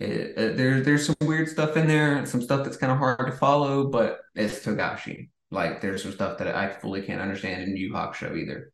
It, 0.00 0.38
it, 0.38 0.56
there, 0.56 0.80
there's 0.80 1.04
some 1.04 1.16
weird 1.20 1.48
stuff 1.48 1.76
in 1.76 1.86
there, 1.86 2.24
some 2.24 2.40
stuff 2.40 2.64
that's 2.64 2.78
kind 2.78 2.90
of 2.90 2.96
hard 2.96 3.26
to 3.26 3.32
follow, 3.32 3.86
but 3.86 4.20
it's 4.34 4.64
Togashi. 4.64 5.28
Like 5.50 5.82
there's 5.82 6.02
some 6.02 6.12
stuff 6.12 6.38
that 6.38 6.54
I 6.54 6.68
fully 6.68 7.02
can't 7.02 7.20
understand 7.20 7.62
in 7.62 7.76
Yu 7.76 7.92
Hakusho 7.92 8.36
either. 8.36 8.72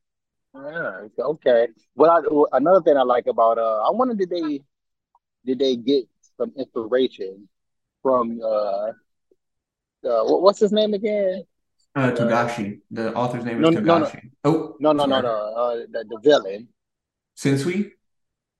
Yeah, 0.55 1.09
okay. 1.19 1.69
Well, 1.97 2.47
I, 2.53 2.57
another 2.57 2.81
thing 2.81 2.97
I 2.97 3.03
like 3.03 3.27
about 3.27 3.59
uh, 3.59 3.83
I 3.83 3.91
wonder 3.91 4.15
did 4.15 4.31
they 4.31 4.61
did 5.45 5.59
they 5.59 5.77
get 5.77 6.05
some 6.39 6.53
inspiration 6.57 7.49
from 8.03 8.41
uh, 8.43 8.93
uh 10.07 10.25
what's 10.25 10.61
his 10.61 10.73
name 10.73 10.95
again? 10.95 11.43
Uh, 11.97 12.12
Togashi. 12.12 12.81
The 12.91 13.15
author's 13.15 13.45
name 13.45 13.61
no, 13.61 13.71
is 13.71 13.77
Togashi. 13.77 13.85
No, 13.85 13.99
no. 13.99 14.11
Oh, 14.45 14.77
no, 14.79 14.93
no, 14.93 15.07
no, 15.07 15.21
no. 15.23 15.29
Uh, 15.29 15.75
the, 15.91 16.05
the 16.09 16.21
villain. 16.23 16.69
Sensui? 17.37 17.91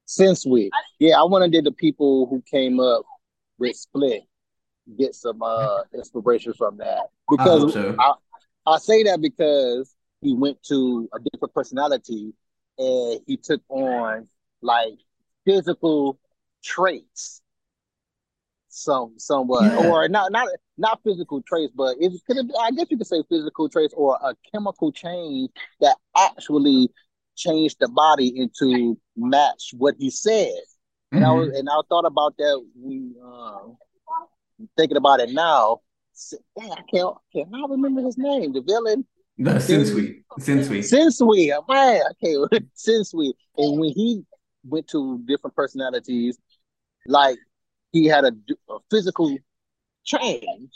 Since 0.07 0.47
we 0.47 0.71
yeah 0.99 1.19
i 1.19 1.25
wanted 1.25 1.65
the 1.65 1.73
people 1.73 2.27
who 2.27 2.43
came 2.51 2.81
up 2.81 3.05
with 3.59 3.77
split 3.77 4.23
get 4.99 5.15
some 5.15 5.43
uh 5.43 5.81
inspiration 5.95 6.53
from 6.55 6.79
that 6.79 7.09
because 7.29 7.77
I, 7.77 7.81
so. 7.81 7.97
I, 7.99 8.13
I 8.67 8.79
say 8.79 9.03
that 9.03 9.21
because 9.21 9.95
he 10.23 10.33
went 10.33 10.63
to 10.65 11.09
a 11.13 11.19
different 11.19 11.53
personality 11.53 12.33
and 12.79 13.21
he 13.27 13.37
took 13.37 13.61
on 13.69 14.29
like 14.63 14.95
physical 15.45 16.19
traits 16.63 17.43
some 18.69 19.15
somewhat 19.17 19.65
yeah. 19.65 19.89
or 19.89 20.09
not 20.09 20.31
not 20.31 20.47
not 20.77 21.01
physical 21.03 21.41
traits 21.43 21.73
but 21.75 21.97
it's 21.99 22.21
gonna 22.29 22.43
i 22.61 22.71
guess 22.71 22.87
you 22.91 22.99
could 22.99 23.07
say 23.07 23.23
physical 23.29 23.69
traits 23.69 23.95
or 23.97 24.19
a 24.23 24.35
chemical 24.53 24.93
change 24.93 25.51
that 25.81 25.97
actually 26.17 26.91
changed 27.37 27.77
the 27.81 27.89
body 27.89 28.33
into 28.37 28.99
match 29.17 29.73
what 29.77 29.95
he 29.99 30.11
said. 30.11 30.53
And 31.13 31.23
mm-hmm. 31.23 31.31
I 31.31 31.35
was 31.35 31.49
and 31.57 31.69
I 31.69 31.81
thought 31.89 32.05
about 32.05 32.37
that 32.39 32.65
we 32.81 33.13
uh, 33.25 33.59
thinking 34.77 34.97
about 34.97 35.21
it 35.21 35.31
now. 35.31 35.81
Dang, 36.59 36.73
I 36.73 36.83
can't 36.93 37.15
can 37.33 37.51
I 37.55 37.67
remember 37.69 38.03
his 38.03 38.19
name? 38.19 38.53
The 38.53 38.63
villain. 38.63 39.07
The 39.39 39.53
Sensui. 39.53 40.23
Sensui. 40.41 40.79
Sensui. 40.81 41.49
Man, 41.69 42.03
I 42.03 42.13
can't 42.25 42.71
Sensui. 42.77 43.33
And 43.57 43.79
when 43.79 43.91
he 43.91 44.23
went 44.65 44.89
to 44.89 45.21
different 45.27 45.55
personalities, 45.55 46.39
like 47.07 47.39
he 47.93 48.07
had 48.07 48.25
a, 48.25 48.33
a 48.71 48.79
physical 48.91 49.37
change. 50.05 50.71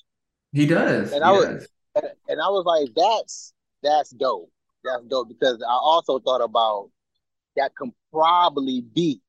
He 0.52 0.66
does. 0.66 1.12
And 1.12 1.24
he 1.24 1.28
I 1.28 1.32
was 1.32 1.46
does. 1.46 1.68
And, 1.96 2.06
and 2.28 2.40
I 2.40 2.48
was 2.48 2.64
like, 2.66 2.88
that's 2.94 3.52
that's 3.82 4.10
dope. 4.10 4.50
That's 4.84 5.04
dope 5.04 5.28
because 5.28 5.62
I 5.62 5.72
also 5.72 6.18
thought 6.18 6.40
about 6.40 6.90
that 7.56 7.72
can 7.76 7.92
probably 8.12 8.80
be 8.80 9.20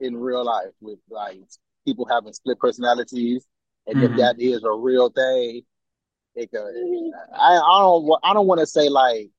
in 0.00 0.16
real 0.16 0.44
life 0.44 0.72
with 0.80 0.98
like 1.10 1.40
people 1.84 2.06
having 2.10 2.32
split 2.32 2.58
personalities, 2.58 3.46
and 3.86 3.96
mm-hmm. 3.96 4.12
if 4.12 4.18
that 4.18 4.40
is 4.40 4.64
a 4.64 4.72
real 4.72 5.10
thing, 5.10 5.62
it 6.34 6.50
could. 6.50 6.74
I, 7.34 7.56
I 7.56 7.78
don't 7.80 8.20
I 8.24 8.32
don't 8.32 8.46
want 8.46 8.60
to 8.60 8.66
say 8.66 8.88
like 8.88 9.30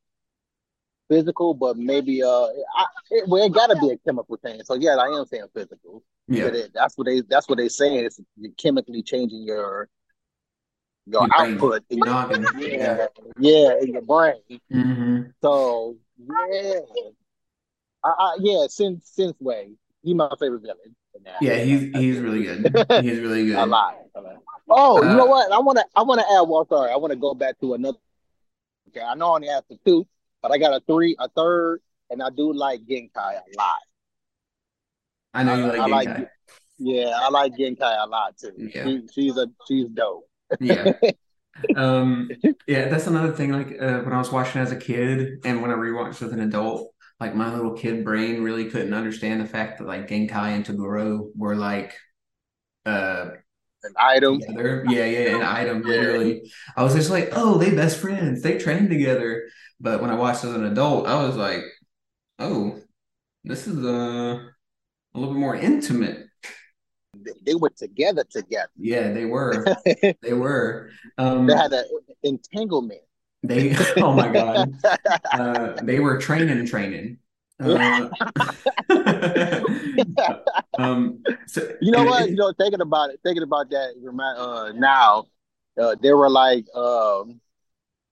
physical, 1.10 1.54
but 1.54 1.78
maybe 1.78 2.24
uh, 2.24 2.28
I, 2.28 2.86
it, 3.10 3.28
well, 3.28 3.44
it 3.44 3.54
got 3.54 3.68
to 3.68 3.76
be 3.76 3.90
a 3.92 3.98
chemical 3.98 4.38
thing. 4.38 4.62
So 4.64 4.76
yeah, 4.76 4.96
I 4.96 5.08
am 5.08 5.26
saying 5.26 5.48
physical. 5.54 6.04
Yeah, 6.28 6.46
it, 6.46 6.72
that's 6.74 6.98
what 6.98 7.08
they 7.08 7.22
that's 7.22 7.50
what 7.50 7.58
they 7.58 7.68
saying. 7.68 8.06
It's 8.06 8.20
chemically 8.58 9.04
changing 9.04 9.44
your 9.44 9.90
your, 11.06 11.22
your 11.22 11.30
output. 11.36 11.84
In 11.90 11.98
your, 12.00 12.08
yeah, 12.60 13.08
yeah, 13.38 13.72
in 13.82 13.94
your 13.94 14.02
brain. 14.02 14.42
Mm-hmm. 14.72 15.22
So 15.42 15.98
yeah, 16.18 16.80
I, 18.04 18.10
I, 18.10 18.38
yeah, 18.40 18.68
since 18.68 19.10
since 19.10 19.40
way, 19.40 19.72
he's 20.04 20.16
my 20.16 20.30
favorite 20.40 20.62
villain. 20.62 20.96
Yeah, 21.42 21.58
he's 21.58 21.96
he's 21.96 22.18
really 22.20 22.44
good. 22.44 22.74
He's 23.04 23.20
really 23.20 23.46
good. 23.48 23.58
a 23.58 23.66
lot. 23.66 23.98
Oh, 24.70 24.98
uh, 24.98 25.10
you 25.10 25.18
know 25.18 25.26
what? 25.26 25.52
I 25.52 25.60
want 25.60 25.78
to 25.78 25.86
I 25.96 26.04
want 26.04 26.22
to 26.22 26.26
add 26.34 26.42
one. 26.42 26.68
Sorry, 26.68 26.92
I 26.92 26.96
want 26.96 27.12
to 27.12 27.18
go 27.18 27.34
back 27.34 27.60
to 27.60 27.74
another. 27.74 27.98
Okay, 28.90 29.02
I 29.02 29.16
know 29.16 29.32
I 29.32 29.36
only 29.36 29.48
have 29.48 29.64
the 29.70 29.78
two, 29.86 30.08
but 30.42 30.52
I 30.52 30.58
got 30.58 30.74
a 30.74 30.82
three, 30.86 31.16
a 31.20 31.30
third, 31.30 31.82
and 32.10 32.24
I 32.24 32.30
do 32.30 32.54
like 32.54 32.82
Genkai 32.82 33.12
a 33.16 33.58
lot. 33.58 33.76
I 35.34 35.44
know 35.44 35.56
you 35.56 35.66
like 35.66 35.80
I, 35.80 35.80
Genkai. 35.80 35.84
I 35.84 35.88
like, 35.88 36.30
yeah, 36.78 37.12
I 37.14 37.30
like 37.30 37.54
Genkai 37.54 38.04
a 38.04 38.08
lot 38.08 38.38
too. 38.38 38.54
Yeah. 38.58 38.84
She, 38.86 39.02
she's 39.14 39.38
a 39.38 39.48
she's 39.68 39.88
dope. 39.90 40.28
Yeah. 40.60 40.94
Um. 41.76 42.30
Yeah, 42.66 42.88
that's 42.90 43.08
another 43.08 43.34
thing. 43.34 43.52
Like 43.52 43.68
uh, 43.80 44.00
when 44.00 44.14
I 44.14 44.18
was 44.18 44.32
watching 44.32 44.62
as 44.62 44.72
a 44.72 44.78
kid, 44.78 45.42
and 45.46 45.62
when 45.62 45.70
I 45.70 45.76
rewatched 45.76 46.22
as 46.24 46.32
an 46.32 46.40
adult, 46.40 46.94
like 47.20 47.36
my 47.36 47.54
little 47.54 47.74
kid 47.74 48.04
brain 48.06 48.42
really 48.42 48.70
couldn't 48.70 48.94
understand 48.94 49.42
the 49.42 49.46
fact 49.46 49.78
that 49.78 49.86
like 49.88 50.08
Genkai 50.08 50.56
and 50.56 50.66
Toguro 50.66 51.30
were 51.36 51.56
like 51.56 51.96
uh 52.86 53.32
an 53.84 53.94
item. 54.00 54.40
Together. 54.40 54.86
Yeah, 54.90 55.06
yeah, 55.06 55.36
an 55.36 55.42
item 55.44 55.84
literally. 55.84 56.52
I 56.76 56.84
was 56.84 56.94
just 56.96 57.10
like, 57.10 57.30
oh, 57.34 57.58
they 57.58 57.76
best 57.76 58.00
friends. 58.00 58.42
They 58.42 58.58
train 58.58 58.90
together. 58.90 59.50
But 59.80 60.02
when 60.02 60.10
I 60.12 60.16
watched 60.16 60.44
as 60.44 60.54
an 60.56 60.66
adult, 60.66 61.08
I 61.08 61.24
was 61.26 61.36
like, 61.36 61.64
oh, 62.40 62.80
this 63.44 63.68
is 63.68 63.78
uh, 63.86 64.40
a 65.16 65.20
little 65.20 65.34
bit 65.34 65.40
more 65.40 65.56
intimate. 65.56 66.21
They 67.46 67.56
were 67.56 67.70
together 67.70 68.24
together. 68.30 68.72
Yeah, 68.78 69.12
they 69.12 69.26
were. 69.26 69.66
they 70.22 70.34
were. 70.34 70.90
Um, 71.18 71.48
they 71.48 71.56
had 71.56 71.74
an 71.74 71.86
entanglement. 72.24 73.02
They 73.44 73.76
oh 73.98 74.14
my 74.14 74.30
god, 74.30 74.74
uh, 75.34 75.74
they 75.84 76.00
were 76.00 76.20
training, 76.20 76.66
training. 76.68 77.18
Uh, 77.60 78.10
um, 80.80 81.24
so, 81.48 81.62
you 81.82 81.92
know 81.92 82.04
what? 82.04 82.30
you 82.30 82.36
know, 82.36 82.54
thinking 82.58 82.82
about 82.82 83.12
it, 83.12 83.20
thinking 83.24 83.44
about 83.44 83.70
that, 83.70 83.94
uh, 84.38 84.72
now, 84.74 85.26
uh, 85.80 85.96
they 86.02 86.12
were 86.12 86.30
like 86.30 86.66
um, 86.76 87.40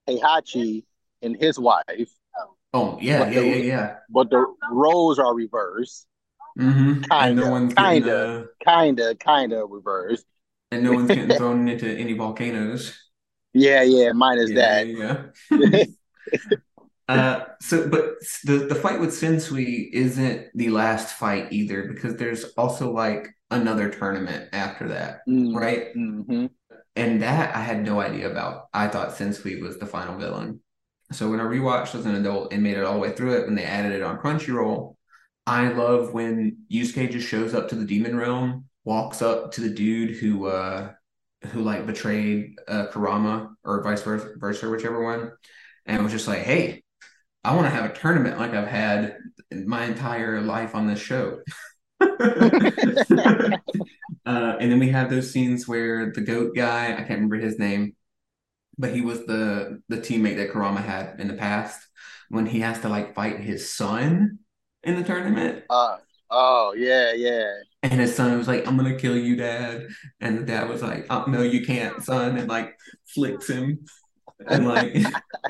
Heihachi 0.07 0.83
and 1.21 1.35
his 1.35 1.59
wife. 1.59 2.09
Oh 2.73 2.99
yeah, 3.01 3.29
yeah, 3.29 3.39
the, 3.39 3.47
yeah, 3.47 3.55
yeah. 3.55 3.95
But 4.09 4.29
the 4.29 4.45
roles 4.71 5.17
are 5.17 5.33
reversed. 5.33 6.05
Mm-hmm. 6.59 7.01
Kinda, 7.03 7.35
no 7.35 7.73
kinda, 7.73 8.17
uh, 8.17 8.45
kinda, 8.63 9.15
kinda 9.15 9.65
reversed. 9.65 10.25
And 10.71 10.83
no 10.83 10.93
one's 10.93 11.07
getting 11.07 11.35
thrown 11.37 11.67
into 11.67 11.87
any 11.97 12.13
volcanoes. 12.13 12.97
Yeah, 13.53 13.81
yeah, 13.83 14.11
minus 14.11 14.51
yeah, 14.51 14.83
that. 14.83 15.33
Yeah. 15.49 15.85
uh, 17.07 17.45
so, 17.61 17.87
but 17.87 18.15
the 18.43 18.57
the 18.67 18.75
fight 18.75 18.99
with 18.99 19.11
Sensui 19.11 19.89
isn't 19.91 20.47
the 20.53 20.69
last 20.69 21.15
fight 21.15 21.51
either, 21.51 21.83
because 21.83 22.15
there's 22.17 22.43
also 22.57 22.91
like 22.91 23.29
another 23.49 23.89
tournament 23.89 24.49
after 24.53 24.89
that, 24.89 25.21
mm-hmm. 25.27 25.55
right? 25.55 25.95
Mm-hmm. 25.95 26.47
And 26.95 27.21
that 27.21 27.55
I 27.55 27.61
had 27.61 27.85
no 27.85 28.01
idea 28.01 28.29
about. 28.29 28.67
I 28.73 28.89
thought 28.89 29.15
Sensui 29.15 29.61
was 29.61 29.79
the 29.79 29.85
final 29.85 30.17
villain. 30.17 30.59
So 31.11 31.29
when 31.29 31.39
I 31.39 31.43
rewatched 31.43 31.95
as 31.95 32.05
an 32.05 32.15
adult 32.15 32.53
and 32.53 32.61
made 32.61 32.77
it 32.77 32.83
all 32.83 32.93
the 32.93 32.99
way 32.99 33.11
through 33.11 33.39
it, 33.39 33.45
when 33.45 33.55
they 33.55 33.63
added 33.63 33.93
it 33.93 34.03
on 34.03 34.19
Crunchyroll, 34.19 34.95
I 35.49 35.69
love 35.69 36.13
when 36.13 36.57
Yusuke 36.71 37.09
just 37.09 37.27
shows 37.27 37.55
up 37.55 37.69
to 37.69 37.75
the 37.75 37.83
demon 37.83 38.15
realm, 38.15 38.65
walks 38.83 39.23
up 39.23 39.51
to 39.53 39.61
the 39.61 39.69
dude 39.69 40.15
who 40.17 40.45
uh 40.45 40.91
who 41.47 41.61
like 41.61 41.87
betrayed 41.87 42.53
uh, 42.67 42.85
Kurama 42.87 43.55
or 43.63 43.81
vice 43.81 44.03
versa, 44.03 44.33
versa, 44.37 44.69
whichever 44.69 45.03
one, 45.03 45.31
and 45.87 46.03
was 46.03 46.11
just 46.11 46.27
like, 46.27 46.43
"Hey, 46.43 46.83
I 47.43 47.55
want 47.55 47.65
to 47.65 47.71
have 47.71 47.89
a 47.89 47.95
tournament 47.95 48.37
like 48.37 48.53
I've 48.53 48.67
had 48.67 49.17
my 49.51 49.85
entire 49.85 50.39
life 50.39 50.75
on 50.75 50.85
this 50.85 50.99
show." 50.99 51.39
uh, 51.99 53.57
and 54.25 54.71
then 54.71 54.77
we 54.77 54.89
have 54.89 55.09
those 55.09 55.31
scenes 55.31 55.67
where 55.67 56.11
the 56.11 56.21
goat 56.21 56.55
guy, 56.55 56.93
I 56.93 56.97
can't 56.97 57.09
remember 57.09 57.37
his 57.37 57.57
name, 57.57 57.95
but 58.77 58.93
he 58.93 59.01
was 59.01 59.25
the 59.25 59.81
the 59.89 59.97
teammate 59.97 60.37
that 60.37 60.51
Kurama 60.51 60.81
had 60.81 61.19
in 61.19 61.27
the 61.27 61.33
past 61.33 61.81
when 62.29 62.45
he 62.45 62.59
has 62.59 62.79
to 62.81 62.89
like 62.89 63.15
fight 63.15 63.39
his 63.39 63.73
son 63.73 64.37
in 64.83 64.95
the 64.95 65.03
tournament. 65.03 65.63
Uh 65.69 65.97
oh 66.29 66.73
yeah, 66.77 67.13
yeah. 67.13 67.51
And 67.83 67.99
his 67.99 68.15
son 68.15 68.37
was 68.37 68.47
like, 68.47 68.67
I'm 68.67 68.77
gonna 68.77 68.95
kill 68.95 69.17
you, 69.17 69.35
dad. 69.35 69.87
And 70.19 70.37
the 70.37 70.43
dad 70.43 70.69
was 70.69 70.81
like, 70.81 71.05
oh, 71.09 71.25
no, 71.27 71.41
you 71.41 71.65
can't, 71.65 72.03
son, 72.03 72.37
and 72.37 72.49
like 72.49 72.77
flicks 73.13 73.49
him. 73.49 73.85
And 74.47 74.67
like 74.67 74.95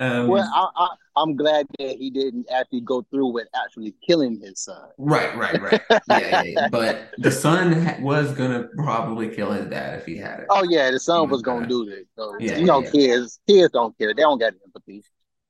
um, 0.00 0.28
well, 0.28 0.50
I, 0.54 0.88
I, 1.16 1.22
am 1.22 1.36
glad 1.36 1.66
that 1.78 1.96
he 1.96 2.10
didn't 2.10 2.46
actually 2.50 2.80
go 2.80 3.02
through 3.10 3.28
with 3.28 3.48
actually 3.54 3.94
killing 4.06 4.40
his 4.40 4.60
son. 4.60 4.88
Right, 4.98 5.36
right, 5.36 5.60
right. 5.60 5.80
yeah, 5.90 6.18
yeah, 6.18 6.42
yeah. 6.42 6.68
But 6.72 7.10
the 7.18 7.30
son 7.30 8.00
was 8.02 8.32
gonna 8.32 8.68
probably 8.76 9.28
kill 9.28 9.52
his 9.52 9.66
dad 9.66 9.98
if 9.98 10.06
he 10.06 10.16
had 10.16 10.40
it. 10.40 10.46
Oh 10.50 10.64
yeah, 10.68 10.90
the 10.90 11.00
son 11.00 11.28
was 11.28 11.42
gonna, 11.42 11.66
do 11.66 11.84
this. 11.84 12.04
So, 12.16 12.36
yeah, 12.40 12.56
you 12.56 12.66
know, 12.66 12.82
kids, 12.82 13.40
kids 13.48 13.72
don't 13.72 13.96
care. 13.98 14.14
They 14.14 14.22
don't 14.22 14.38
get 14.38 14.54
empathy. 14.64 15.04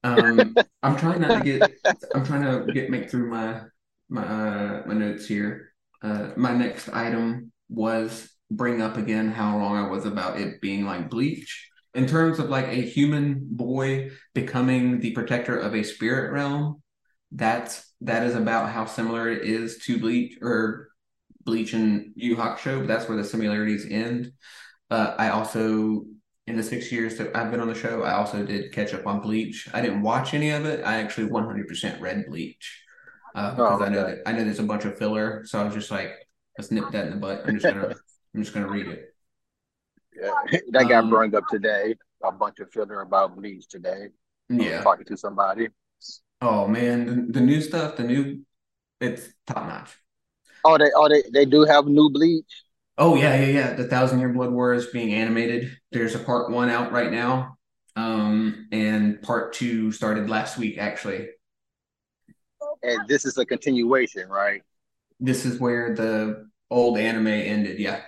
Um, 0.04 0.54
I'm 0.82 0.96
trying 0.96 1.20
not 1.22 1.42
to 1.42 1.58
get. 1.58 1.72
I'm 2.14 2.24
trying 2.24 2.42
to 2.42 2.72
get 2.72 2.90
make 2.90 3.10
through 3.10 3.30
my 3.30 3.62
my 4.08 4.22
uh, 4.22 4.82
my 4.86 4.94
notes 4.94 5.26
here. 5.26 5.72
Uh, 6.02 6.30
my 6.36 6.52
next 6.52 6.88
item 6.90 7.50
was 7.68 8.28
bring 8.50 8.82
up 8.82 8.96
again 8.96 9.30
how 9.30 9.58
wrong 9.58 9.76
I 9.76 9.88
was 9.88 10.04
about 10.04 10.38
it 10.38 10.60
being 10.60 10.84
like 10.84 11.10
Bleach 11.10 11.70
in 11.94 12.06
terms 12.06 12.38
of 12.38 12.50
like 12.50 12.68
a 12.68 12.82
human 12.82 13.40
boy 13.50 14.10
becoming 14.34 15.00
the 15.00 15.12
protector 15.12 15.58
of 15.58 15.74
a 15.74 15.82
spirit 15.82 16.32
realm. 16.32 16.82
That's 17.32 17.90
that 18.02 18.24
is 18.24 18.34
about 18.34 18.70
how 18.70 18.84
similar 18.84 19.30
it 19.30 19.42
is 19.42 19.78
to 19.84 19.98
Bleach 19.98 20.36
or 20.42 20.88
Bleach 21.44 21.72
and 21.72 22.12
Yu 22.14 22.36
Hakusho. 22.36 22.80
But 22.80 22.88
that's 22.88 23.08
where 23.08 23.16
the 23.16 23.24
similarities 23.24 23.86
end. 23.90 24.32
Uh, 24.90 25.14
I 25.16 25.30
also 25.30 26.04
in 26.46 26.56
the 26.56 26.62
six 26.62 26.92
years 26.92 27.16
that 27.16 27.34
I've 27.34 27.50
been 27.50 27.60
on 27.60 27.68
the 27.68 27.74
show, 27.74 28.02
I 28.02 28.14
also 28.14 28.44
did 28.44 28.72
catch 28.72 28.92
up 28.92 29.06
on 29.06 29.20
Bleach. 29.20 29.68
I 29.72 29.80
didn't 29.80 30.02
watch 30.02 30.34
any 30.34 30.50
of 30.50 30.66
it. 30.66 30.84
I 30.84 30.96
actually 30.96 31.28
100% 31.28 32.00
read 32.00 32.26
Bleach 32.26 32.82
uh, 33.34 33.50
oh, 33.52 33.56
because 33.56 33.72
oh, 33.72 33.74
okay. 33.76 33.84
I 33.84 33.88
know 33.88 34.06
that 34.06 34.18
I 34.26 34.32
know 34.32 34.44
there's 34.44 34.58
a 34.58 34.64
bunch 34.64 34.84
of 34.84 34.98
filler. 34.98 35.44
So 35.46 35.58
I 35.60 35.64
was 35.64 35.74
just 35.74 35.90
like, 35.90 36.12
let's 36.58 36.70
nip 36.70 36.90
that 36.92 37.06
in 37.06 37.10
the 37.10 37.16
butt. 37.16 37.42
I'm 37.46 37.58
just 37.58 37.64
gonna 37.64 37.94
I'm 38.34 38.42
just 38.42 38.54
gonna 38.54 38.68
read 38.68 38.88
it. 38.88 39.14
Yeah, 40.14 40.30
that 40.70 40.88
got 40.88 41.04
um, 41.04 41.10
brought 41.10 41.34
up 41.34 41.44
today. 41.48 41.94
A 42.22 42.32
bunch 42.32 42.58
of 42.60 42.70
filler 42.72 43.00
about 43.00 43.36
Bleach 43.36 43.66
today. 43.68 44.08
Yeah, 44.48 44.82
talking 44.82 45.06
to 45.06 45.16
somebody. 45.16 45.68
Oh 46.40 46.66
man, 46.68 47.06
the, 47.06 47.32
the 47.38 47.40
new 47.40 47.60
stuff, 47.60 47.96
the 47.96 48.04
new, 48.04 48.42
it's 49.00 49.28
top 49.46 49.66
notch. 49.66 49.96
Oh, 50.64 50.78
they 50.78 50.90
oh 50.94 51.08
they 51.08 51.22
they 51.32 51.44
do 51.44 51.64
have 51.64 51.86
new 51.86 52.10
Bleach. 52.10 52.63
Oh 52.96 53.16
yeah, 53.16 53.36
yeah, 53.40 53.46
yeah. 53.46 53.72
The 53.74 53.88
Thousand 53.88 54.20
Year 54.20 54.28
Blood 54.28 54.52
War 54.52 54.72
is 54.72 54.86
being 54.86 55.14
animated. 55.14 55.76
There's 55.90 56.14
a 56.14 56.18
part 56.20 56.50
one 56.50 56.70
out 56.70 56.92
right 56.92 57.10
now, 57.10 57.58
um, 57.96 58.68
and 58.70 59.20
part 59.22 59.52
two 59.52 59.90
started 59.90 60.30
last 60.30 60.58
week 60.58 60.78
actually. 60.78 61.28
And 62.82 63.08
this 63.08 63.24
is 63.24 63.38
a 63.38 63.46
continuation, 63.46 64.28
right? 64.28 64.62
This 65.18 65.44
is 65.44 65.58
where 65.58 65.94
the 65.94 66.48
old 66.70 66.98
anime 66.98 67.28
ended. 67.28 67.78
Yeah. 67.78 68.00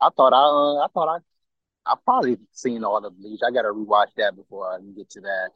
I 0.00 0.10
thought 0.16 0.32
I, 0.32 0.36
uh, 0.36 0.84
I 0.84 0.86
thought 0.92 1.08
I, 1.08 1.90
I 1.90 1.94
probably 2.04 2.38
seen 2.52 2.84
all 2.84 3.00
the 3.00 3.10
Bleach. 3.10 3.40
I 3.46 3.50
got 3.50 3.62
to 3.62 3.68
rewatch 3.68 4.08
that 4.16 4.36
before 4.36 4.72
I 4.72 4.78
can 4.78 4.94
get 4.94 5.08
to 5.10 5.20
that. 5.22 5.50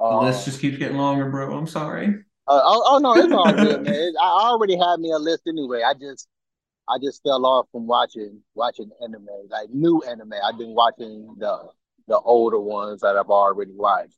Um, 0.00 0.24
list 0.24 0.44
just 0.44 0.60
keeps 0.60 0.78
getting 0.78 0.96
longer, 0.96 1.28
bro. 1.28 1.56
I'm 1.56 1.66
sorry. 1.66 2.08
Uh, 2.46 2.60
oh, 2.64 2.82
oh 2.86 2.98
no, 2.98 3.14
it's 3.16 3.32
all 3.32 3.52
good, 3.52 3.82
man. 3.82 3.94
It, 3.94 4.14
I 4.20 4.48
already 4.48 4.76
had 4.76 5.00
me 5.00 5.10
a 5.10 5.18
list 5.18 5.42
anyway. 5.46 5.82
I 5.82 5.94
just 5.94 6.28
I 6.90 6.98
just 6.98 7.22
fell 7.22 7.46
off 7.46 7.66
from 7.72 7.86
watching 7.86 8.40
watching 8.54 8.90
anime, 9.02 9.28
like 9.48 9.70
new 9.70 10.02
anime. 10.02 10.34
I've 10.44 10.58
been 10.58 10.74
watching 10.74 11.34
the 11.38 11.68
the 12.08 12.18
older 12.18 12.60
ones 12.60 13.00
that 13.02 13.16
I've 13.16 13.30
already 13.30 13.72
watched. 13.74 14.16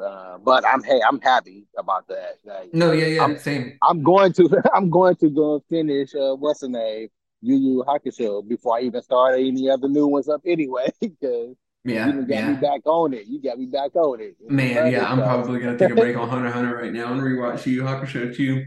Uh, 0.00 0.38
but 0.38 0.64
I'm 0.66 0.82
hey, 0.82 1.00
I'm 1.06 1.20
happy 1.20 1.66
about 1.76 2.08
that. 2.08 2.38
Like, 2.44 2.72
no, 2.74 2.92
yeah, 2.92 3.06
yeah, 3.06 3.24
I'm, 3.24 3.38
same. 3.38 3.78
I'm 3.82 4.02
going 4.02 4.32
to 4.34 4.62
I'm 4.74 4.90
going 4.90 5.16
to 5.16 5.30
go 5.30 5.62
finish 5.68 6.14
uh, 6.14 6.34
what's 6.34 6.60
the 6.60 6.68
name 6.68 7.08
Yu 7.42 7.56
Yu 7.56 7.84
Hakusho 7.86 8.46
before 8.46 8.78
I 8.78 8.82
even 8.82 9.02
start 9.02 9.38
any 9.38 9.70
other 9.70 9.88
new 9.88 10.06
ones 10.06 10.28
up 10.28 10.42
anyway. 10.46 10.88
Because 11.00 11.56
yeah, 11.84 12.08
you 12.08 12.22
got 12.22 12.28
yeah. 12.28 12.48
me 12.50 12.56
back 12.56 12.80
on 12.84 13.14
it. 13.14 13.26
You 13.26 13.40
got 13.40 13.58
me 13.60 13.66
back 13.66 13.94
on 13.94 14.20
it. 14.20 14.34
Man, 14.48 14.90
yeah, 14.90 15.10
I'm 15.10 15.18
probably 15.18 15.60
gonna 15.60 15.78
take 15.78 15.90
a 15.90 15.94
break 15.94 16.16
on 16.16 16.28
Hunter 16.30 16.50
Hunter 16.50 16.74
right 16.76 16.92
now 16.92 17.12
and 17.12 17.20
rewatch 17.20 17.64
Yu 17.64 17.74
Yu 17.74 17.82
Hakusho 17.82 18.34
too. 18.34 18.66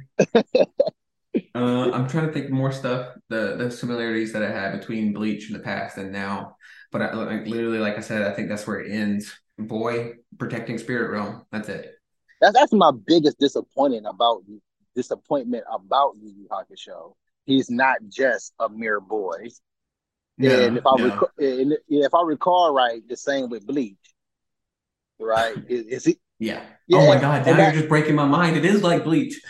Uh, 1.56 1.91
I'm 1.91 2.08
trying 2.08 2.28
to 2.28 2.34
think 2.34 2.49
more 2.49 2.71
stuff, 2.71 3.15
the 3.30 3.56
the 3.58 3.71
similarities 3.71 4.34
that 4.34 4.43
I 4.43 4.52
had 4.52 4.80
between 4.80 5.13
Bleach 5.13 5.49
in 5.49 5.54
the 5.54 5.63
past 5.63 5.97
and 5.97 6.12
now. 6.12 6.58
But 6.91 7.02
I, 7.02 7.13
like 7.13 7.47
literally, 7.47 7.80
like 7.80 7.97
I 7.97 8.02
said, 8.02 8.23
I 8.23 8.34
think 8.34 8.49
that's 8.49 8.65
where 8.65 8.80
it 8.80 8.91
ends. 8.91 9.34
Boy 9.58 10.13
protecting 10.38 10.78
Spirit 10.78 11.12
Realm. 11.12 11.45
That's 11.52 11.69
it. 11.69 11.93
That's 12.41 12.54
that's 12.54 12.73
my 12.73 12.91
biggest 12.91 13.39
disappointment 13.39 14.06
about 14.08 14.43
disappointment 14.95 15.63
about 15.71 16.13
Yu 16.21 16.34
Yu 16.36 16.47
Hakusho. 16.49 17.13
He's 17.45 17.69
not 17.69 17.97
just 18.10 18.54
a 18.60 18.69
mere 18.69 18.99
boy. 18.99 19.49
No, 20.38 20.65
and 20.65 20.78
if 20.78 20.86
I 20.86 20.95
no. 20.97 21.04
rec- 21.04 21.32
and 21.38 21.78
if 21.89 22.13
I 22.13 22.21
recall 22.23 22.73
right, 22.73 23.02
the 23.08 23.17
same 23.17 23.49
with 23.49 23.67
Bleach, 23.67 23.97
right? 25.19 25.56
Is, 25.67 25.86
is 25.86 26.06
he? 26.06 26.19
Yeah. 26.39 26.62
yeah. 26.88 26.99
Oh 26.99 27.08
my 27.08 27.19
God! 27.19 27.45
Now 27.45 27.58
that, 27.58 27.73
you're 27.73 27.82
just 27.82 27.89
breaking 27.89 28.15
my 28.15 28.25
mind. 28.25 28.56
It 28.56 28.63
is 28.63 28.82
like 28.82 29.04
Bleach. 29.04 29.41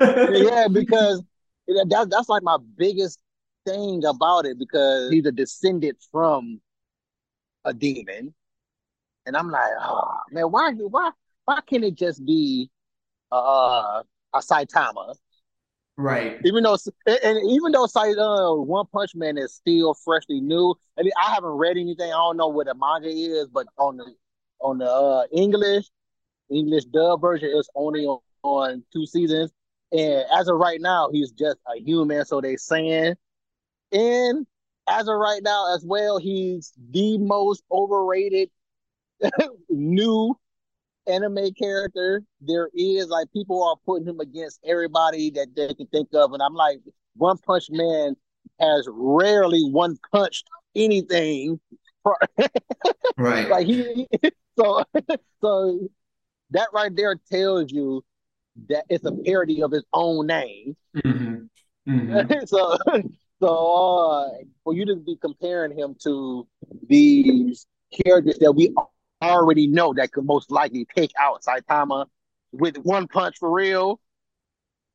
Yeah, 0.00 0.68
because 0.72 1.22
that, 1.66 2.08
that's 2.10 2.28
like 2.28 2.42
my 2.42 2.58
biggest 2.76 3.18
thing 3.66 4.04
about 4.04 4.46
it 4.46 4.58
because 4.58 5.10
he's 5.10 5.26
a 5.26 5.32
descendant 5.32 5.98
from 6.10 6.60
a 7.64 7.74
demon. 7.74 8.34
And 9.26 9.36
I'm 9.36 9.50
like, 9.50 9.70
oh 9.80 10.18
man, 10.32 10.44
why 10.44 10.72
why 10.72 11.10
why 11.44 11.60
can't 11.66 11.84
it 11.84 11.94
just 11.94 12.24
be 12.24 12.70
uh, 13.30 14.02
a 14.34 14.38
Saitama? 14.38 15.14
Right. 15.96 16.38
Even 16.44 16.62
though 16.62 16.78
and 17.06 17.50
even 17.50 17.72
though 17.72 17.84
uh, 17.84 18.54
One 18.54 18.86
Punch 18.92 19.14
Man 19.14 19.36
is 19.36 19.54
still 19.54 19.94
freshly 19.94 20.40
new, 20.40 20.74
and 20.96 21.10
I 21.22 21.34
haven't 21.34 21.50
read 21.50 21.76
anything. 21.76 22.06
I 22.06 22.16
don't 22.16 22.38
know 22.38 22.48
what 22.48 22.66
the 22.66 22.74
manga 22.74 23.08
is, 23.08 23.48
but 23.48 23.66
on 23.76 23.98
the 23.98 24.14
on 24.60 24.78
the 24.78 24.90
uh, 24.90 25.24
English 25.32 25.86
English 26.50 26.86
dub 26.86 27.20
version, 27.20 27.50
it's 27.54 27.68
only 27.74 28.06
on, 28.06 28.18
on 28.42 28.82
two 28.92 29.04
seasons. 29.04 29.52
And 29.92 30.24
as 30.32 30.48
of 30.48 30.56
right 30.56 30.80
now, 30.80 31.10
he's 31.12 31.32
just 31.32 31.58
a 31.66 31.80
human, 31.80 32.24
so 32.24 32.40
they 32.40 32.56
saying. 32.56 33.14
And 33.92 34.46
as 34.88 35.08
of 35.08 35.16
right 35.16 35.42
now, 35.42 35.74
as 35.74 35.84
well, 35.84 36.18
he's 36.18 36.72
the 36.90 37.18
most 37.18 37.62
overrated 37.70 38.50
new 39.68 40.36
anime 41.06 41.52
character 41.58 42.22
there 42.40 42.70
is. 42.74 43.08
Like 43.08 43.32
people 43.32 43.62
are 43.64 43.76
putting 43.84 44.08
him 44.08 44.20
against 44.20 44.60
everybody 44.64 45.30
that 45.30 45.54
they 45.56 45.74
can 45.74 45.86
think 45.88 46.08
of, 46.14 46.32
and 46.32 46.42
I'm 46.42 46.54
like, 46.54 46.78
One 47.16 47.38
Punch 47.38 47.66
Man 47.70 48.16
has 48.60 48.88
rarely 48.90 49.62
one 49.62 49.96
punched 50.12 50.46
anything. 50.74 51.60
right. 53.16 53.48
Like 53.48 53.66
he, 53.66 54.06
so 54.58 54.84
so 55.40 55.88
that 56.50 56.68
right 56.72 56.94
there 56.94 57.16
tells 57.30 57.70
you 57.72 58.02
that 58.68 58.84
it's 58.88 59.04
a 59.04 59.12
parody 59.12 59.62
of 59.62 59.70
his 59.72 59.84
own 59.92 60.26
name. 60.26 60.76
Mm-hmm. 60.96 61.90
Mm-hmm. 61.90 62.44
so, 62.46 62.76
so 63.40 64.06
uh, 64.10 64.28
for 64.64 64.74
you 64.74 64.84
to 64.86 64.96
be 64.96 65.16
comparing 65.16 65.76
him 65.76 65.96
to 66.02 66.46
these 66.88 67.66
characters 68.04 68.38
that 68.38 68.52
we 68.52 68.74
already 69.22 69.66
know 69.66 69.92
that 69.94 70.12
could 70.12 70.24
most 70.24 70.50
likely 70.50 70.86
take 70.96 71.12
out 71.18 71.42
Saitama 71.42 72.06
with 72.52 72.76
one 72.78 73.06
punch 73.06 73.36
for 73.38 73.50
real 73.50 74.00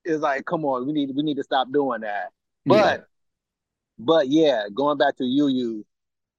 is 0.04 0.21
like, 0.21 0.45
come 0.45 0.65
on, 0.65 0.86
we 0.86 0.93
need 0.93 1.12
we 1.15 1.23
need 1.23 1.38
to 1.38 1.43
stop 1.43 1.71
doing 1.71 2.01
that. 2.01 2.30
But, 2.65 2.75
yeah. 2.75 2.97
but 3.97 4.28
yeah, 4.28 4.63
going 4.73 4.97
back 4.97 5.17
to 5.17 5.25
Yu 5.25 5.47
Yu, 5.47 5.86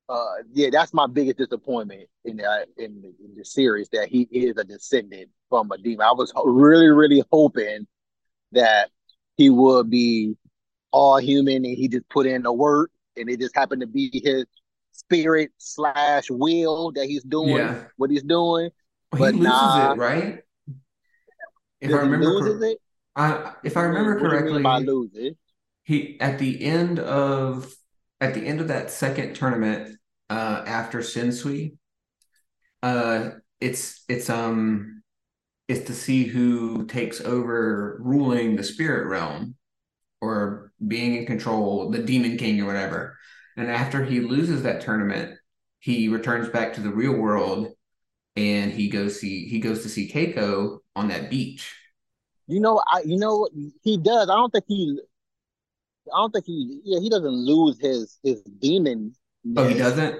uh, 0.09 0.35
yeah, 0.53 0.69
that's 0.71 0.93
my 0.93 1.07
biggest 1.07 1.39
disappointment 1.39 2.09
in 2.25 2.37
the, 2.39 2.67
in 2.77 3.01
the, 3.01 3.09
in 3.25 3.35
the 3.37 3.45
series 3.45 3.89
that 3.91 4.09
he 4.09 4.23
is 4.31 4.57
a 4.57 4.65
descendant 4.65 5.31
from 5.49 5.71
a 5.73 5.79
demon. 5.79 6.07
I 6.07 6.13
was 6.13 6.33
really, 6.45 6.89
really 6.89 7.23
hoping 7.33 7.87
that 8.53 8.91
he 9.37 9.51
would 9.51 9.91
be 9.91 10.37
all 10.91 11.19
human 11.19 11.57
and 11.57 11.67
he 11.67 11.89
just 11.89 12.09
put 12.09 12.27
in 12.27 12.43
the 12.43 12.53
work 12.53 12.91
and 13.17 13.29
it 13.29 13.41
just 13.41 13.55
happened 13.55 13.81
to 13.81 13.87
be 13.87 14.11
his 14.13 14.47
spirit 14.93 15.51
slash 15.59 16.31
will 16.31 16.93
that 16.93 17.07
he's 17.07 17.23
doing 17.23 17.57
yeah. 17.57 17.85
what 17.97 18.11
he's 18.11 18.23
doing. 18.23 18.71
Well, 19.13 19.21
but 19.21 19.35
he 19.35 19.41
loses 19.41 19.53
nah, 19.53 19.93
it, 19.93 19.99
right? 19.99 20.39
If 21.81 21.93
I 21.93 21.99
remember, 21.99 22.39
cor- 22.39 22.65
it? 22.65 22.79
I, 23.15 23.53
if 23.63 23.77
I 23.77 23.83
remember 23.83 24.19
correctly, 24.19 24.63
by 24.63 24.79
lose 24.79 25.11
it? 25.15 25.37
he 25.87 26.21
at 26.21 26.39
the 26.39 26.65
end 26.65 26.99
of 26.99 27.73
at 28.21 28.35
the 28.35 28.45
end 28.45 28.61
of 28.61 28.69
that 28.69 28.91
second 28.91 29.35
tournament 29.35 29.97
uh, 30.29 30.65
after 30.67 30.99
Sensui, 30.99 31.77
uh, 32.83 33.31
it's 33.61 34.03
it's 34.09 34.29
um 34.29 34.96
it's 35.68 35.87
to 35.87 35.94
see 35.94 36.24
who 36.24 36.87
takes 36.87 37.20
over 37.20 37.98
ruling 38.00 38.57
the 38.57 38.62
spirit 38.62 39.09
realm 39.09 39.57
or 40.20 40.72
being 40.87 41.16
in 41.16 41.26
control, 41.26 41.90
the 41.90 42.02
demon 42.02 42.37
king 42.37 42.61
or 42.61 42.66
whatever. 42.66 43.16
And 43.57 43.70
after 43.70 44.05
he 44.05 44.20
loses 44.20 44.62
that 44.62 44.81
tournament, 44.81 45.38
he 45.81 46.09
returns 46.09 46.48
back 46.48 46.74
to 46.74 46.81
the 46.81 46.90
real 46.90 47.14
world 47.14 47.68
and 48.37 48.70
he 48.70 48.88
goes 48.88 49.18
see 49.20 49.48
he 49.48 49.61
goes 49.61 49.83
to 49.83 49.88
see 49.88 50.11
Keiko 50.11 50.79
on 50.94 51.09
that 51.09 51.31
beach. 51.31 51.74
You 52.46 52.61
know, 52.61 52.83
I 52.87 53.02
you 53.05 53.16
know 53.16 53.48
he 53.83 53.96
does. 53.96 54.29
I 54.29 54.35
don't 54.35 54.52
think 54.52 54.66
he 54.68 54.98
I 56.14 56.18
don't 56.18 56.33
think 56.33 56.44
he 56.44 56.81
yeah, 56.85 57.00
he 57.00 57.09
doesn't 57.09 57.26
lose 57.26 57.81
his 57.81 58.18
his 58.22 58.42
demon. 58.42 59.14
Oh, 59.57 59.66
he 59.66 59.74
doesn't? 59.74 60.16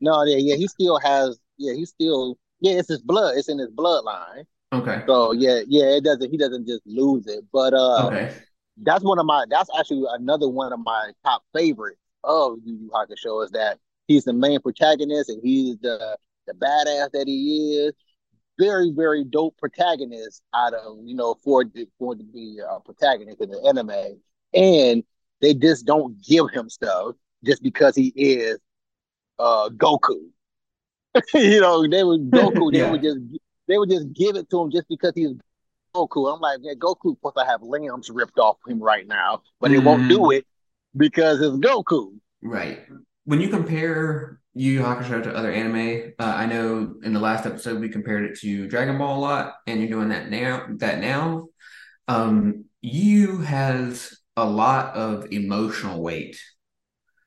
No, 0.00 0.22
yeah, 0.24 0.36
yeah, 0.38 0.56
he 0.56 0.68
still 0.68 0.98
has 0.98 1.38
yeah, 1.58 1.74
he 1.74 1.84
still 1.84 2.38
yeah, 2.60 2.78
it's 2.78 2.88
his 2.88 3.02
blood, 3.02 3.36
it's 3.36 3.48
in 3.48 3.58
his 3.58 3.70
bloodline. 3.70 4.44
Okay. 4.72 5.02
So 5.06 5.32
yeah, 5.32 5.60
yeah, 5.66 5.96
it 5.96 6.04
doesn't 6.04 6.30
he 6.30 6.36
doesn't 6.38 6.66
just 6.66 6.82
lose 6.86 7.26
it. 7.26 7.44
But 7.52 7.74
uh 7.74 8.06
okay. 8.06 8.32
that's 8.82 9.04
one 9.04 9.18
of 9.18 9.26
my 9.26 9.44
that's 9.50 9.70
actually 9.78 10.04
another 10.10 10.48
one 10.48 10.72
of 10.72 10.80
my 10.80 11.10
top 11.24 11.42
favorites 11.54 11.98
of 12.24 12.56
Yu 12.64 12.74
Yu 12.74 12.90
Hakusho 12.90 13.44
is 13.44 13.50
that 13.50 13.78
he's 14.06 14.24
the 14.24 14.32
main 14.32 14.60
protagonist 14.60 15.28
and 15.28 15.40
he's 15.42 15.76
the 15.78 16.16
the 16.46 16.54
badass 16.54 17.10
that 17.12 17.24
he 17.26 17.76
is. 17.76 17.92
Very, 18.58 18.92
very 18.94 19.24
dope 19.24 19.56
protagonist 19.56 20.42
out 20.54 20.74
of 20.74 20.98
you 21.04 21.16
know 21.16 21.34
for 21.42 21.64
for 21.98 22.14
to 22.14 22.22
be 22.22 22.58
a 22.66 22.80
protagonist 22.80 23.40
in 23.40 23.50
the 23.50 23.60
anime, 23.66 24.20
and 24.54 25.02
they 25.40 25.54
just 25.54 25.86
don't 25.86 26.22
give 26.22 26.50
him 26.50 26.68
stuff 26.68 27.14
just 27.44 27.62
because 27.62 27.96
he 27.96 28.12
is 28.14 28.58
uh 29.38 29.68
Goku. 29.70 30.28
you 31.34 31.60
know, 31.60 31.86
they 31.88 32.04
would 32.04 32.30
Goku. 32.30 32.70
yeah. 32.72 32.84
They 32.84 32.90
would 32.90 33.02
just 33.02 33.18
they 33.72 33.78
would 33.78 33.90
just 33.90 34.12
give 34.12 34.36
it 34.36 34.50
to 34.50 34.60
him 34.60 34.70
just 34.70 34.86
because 34.88 35.12
he's 35.14 35.30
Goku. 35.94 36.32
I'm 36.32 36.40
like, 36.40 36.58
yeah, 36.60 36.74
Goku 36.74 37.16
supposed 37.16 37.36
to 37.36 37.44
have 37.44 37.62
limbs 37.62 38.10
ripped 38.10 38.38
off 38.38 38.58
him 38.66 38.82
right 38.82 39.06
now, 39.06 39.42
but 39.60 39.70
mm. 39.70 39.74
they 39.74 39.78
won't 39.80 40.08
do 40.10 40.18
mm. 40.18 40.36
it 40.36 40.46
because 40.94 41.40
it's 41.40 41.56
Goku. 41.56 42.12
Right. 42.42 42.80
When 43.24 43.40
you 43.40 43.48
compare 43.48 44.40
Yu 44.54 44.72
Yu 44.72 44.80
Hakusho 44.80 45.22
to 45.22 45.34
other 45.34 45.50
anime, 45.50 46.12
uh, 46.18 46.24
I 46.24 46.44
know 46.44 46.96
in 47.02 47.14
the 47.14 47.20
last 47.20 47.46
episode 47.46 47.80
we 47.80 47.88
compared 47.88 48.24
it 48.24 48.38
to 48.40 48.68
Dragon 48.68 48.98
Ball 48.98 49.18
a 49.18 49.20
lot, 49.20 49.54
and 49.66 49.80
you're 49.80 49.88
doing 49.88 50.10
that 50.10 50.28
now. 50.28 50.66
That 50.76 50.98
now, 50.98 51.48
um, 52.08 52.66
Yu 52.82 53.38
has 53.38 54.18
a 54.36 54.44
lot 54.44 54.94
of 54.96 55.32
emotional 55.32 56.02
weight. 56.02 56.38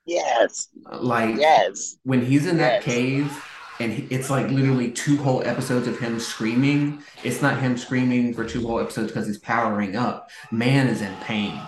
Yes. 0.05 0.67
Like 0.91 1.37
yes. 1.37 1.97
When 2.03 2.23
he's 2.23 2.45
in 2.45 2.57
that 2.57 2.75
yes. 2.75 2.83
cave 2.83 3.45
and 3.79 4.07
it's 4.09 4.29
like 4.29 4.49
literally 4.49 4.91
two 4.91 5.17
whole 5.17 5.43
episodes 5.45 5.87
of 5.87 5.99
him 5.99 6.19
screaming. 6.19 7.03
It's 7.23 7.41
not 7.41 7.59
him 7.59 7.77
screaming 7.77 8.33
for 8.33 8.45
two 8.45 8.65
whole 8.65 8.79
episodes 8.79 9.07
because 9.07 9.27
he's 9.27 9.37
powering 9.37 9.95
up. 9.95 10.29
Man 10.51 10.87
is 10.87 11.01
in 11.01 11.13
pain. 11.17 11.59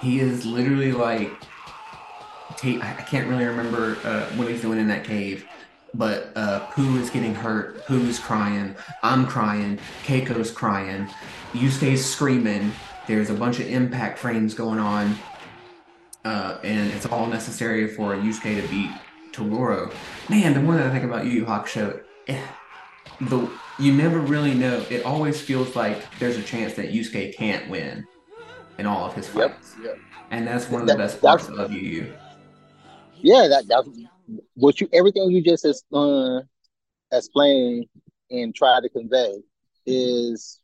He 0.00 0.20
is 0.20 0.46
literally 0.46 0.92
like, 0.92 1.32
I 2.62 3.04
can't 3.08 3.28
really 3.28 3.44
remember 3.44 3.98
uh, 4.04 4.26
what 4.36 4.48
he's 4.48 4.62
doing 4.62 4.78
in 4.78 4.86
that 4.88 5.04
cave, 5.04 5.44
but 5.92 6.30
uh, 6.36 6.60
Puu 6.70 6.98
is 6.98 7.10
getting 7.10 7.34
hurt. 7.34 7.84
Puu's 7.86 8.20
crying. 8.20 8.76
I'm 9.02 9.26
crying. 9.26 9.78
Keiko's 10.04 10.52
crying. 10.52 11.08
Yusuke's 11.52 12.04
screaming. 12.04 12.72
There's 13.08 13.30
a 13.30 13.34
bunch 13.34 13.58
of 13.58 13.66
impact 13.66 14.18
frames 14.18 14.54
going 14.54 14.78
on. 14.78 15.16
Uh, 16.24 16.58
and 16.62 16.92
it's 16.92 17.06
all 17.06 17.26
necessary 17.26 17.88
for 17.88 18.14
Yusuke 18.14 18.60
to 18.60 18.68
beat 18.68 18.90
Toguro. 19.32 19.92
Man, 20.28 20.54
the 20.54 20.60
more 20.60 20.76
that 20.76 20.86
I 20.86 20.90
think 20.90 21.04
about 21.04 21.26
Yu 21.26 21.32
Yu 21.32 21.44
Hakusho, 21.44 22.02
eh, 22.26 22.42
the 23.20 23.50
you 23.78 23.92
never 23.92 24.18
really 24.18 24.54
know. 24.54 24.84
It 24.90 25.04
always 25.04 25.40
feels 25.40 25.76
like 25.76 26.02
there's 26.18 26.36
a 26.36 26.42
chance 26.42 26.74
that 26.74 26.92
Yusuke 26.92 27.34
can't 27.34 27.68
win 27.68 28.06
in 28.78 28.86
all 28.86 29.04
of 29.04 29.14
his 29.14 29.28
fights. 29.28 29.76
Yep, 29.78 29.84
yep. 29.84 29.98
And 30.30 30.46
that's 30.46 30.68
one 30.68 30.82
of 30.82 30.88
the 30.88 30.96
best 30.96 31.20
parts 31.20 31.48
of 31.48 31.72
Yu 31.72 31.80
Yu. 31.80 32.12
Yeah, 33.20 33.48
that 33.48 33.66
that's 33.68 33.88
what 34.54 34.80
you 34.80 34.88
everything 34.92 35.30
you 35.30 35.42
just 35.42 35.64
uh, 35.92 36.40
explained 37.12 37.86
and 38.30 38.54
tried 38.54 38.82
to 38.82 38.88
convey 38.88 39.34
is 39.86 40.60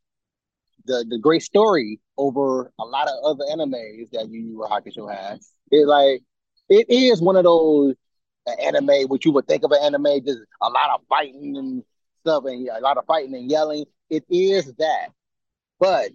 the 0.85 1.05
the 1.09 1.18
great 1.18 1.42
story 1.42 2.00
over 2.18 2.72
a 2.79 2.85
lot 2.85 3.09
of 3.09 3.14
other 3.24 3.44
animes 3.50 4.11
that 4.12 4.29
Yu 4.29 4.40
Yu 4.40 4.66
Hakusho 4.70 5.12
has. 5.12 5.50
It 5.70 5.87
like 5.87 6.22
it 6.68 6.87
is 6.88 7.20
one 7.20 7.37
of 7.37 7.44
those 7.44 7.94
anime, 8.52 9.09
what 9.09 9.24
you 9.24 9.33
would 9.33 9.46
think 9.46 9.64
of 9.64 9.72
an 9.72 9.78
anime, 9.83 10.24
just 10.24 10.40
a 10.61 10.68
lot 10.68 10.90
of 10.94 11.00
fighting 11.09 11.57
and 11.57 11.83
stuff, 12.20 12.44
and 12.46 12.68
a 12.68 12.80
lot 12.80 12.98
of 12.98 13.07
fighting 13.07 13.35
and 13.35 13.50
yelling. 13.50 13.85
It 14.11 14.24
is 14.28 14.72
that, 14.74 15.09
but 15.78 16.11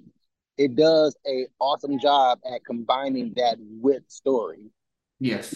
it 0.57 0.75
does 0.75 1.15
a 1.25 1.47
awesome 1.59 1.99
job 1.99 2.39
at 2.51 2.63
combining 2.65 3.33
that 3.37 3.57
with 3.59 4.03
story. 4.07 4.71
Yes. 5.19 5.55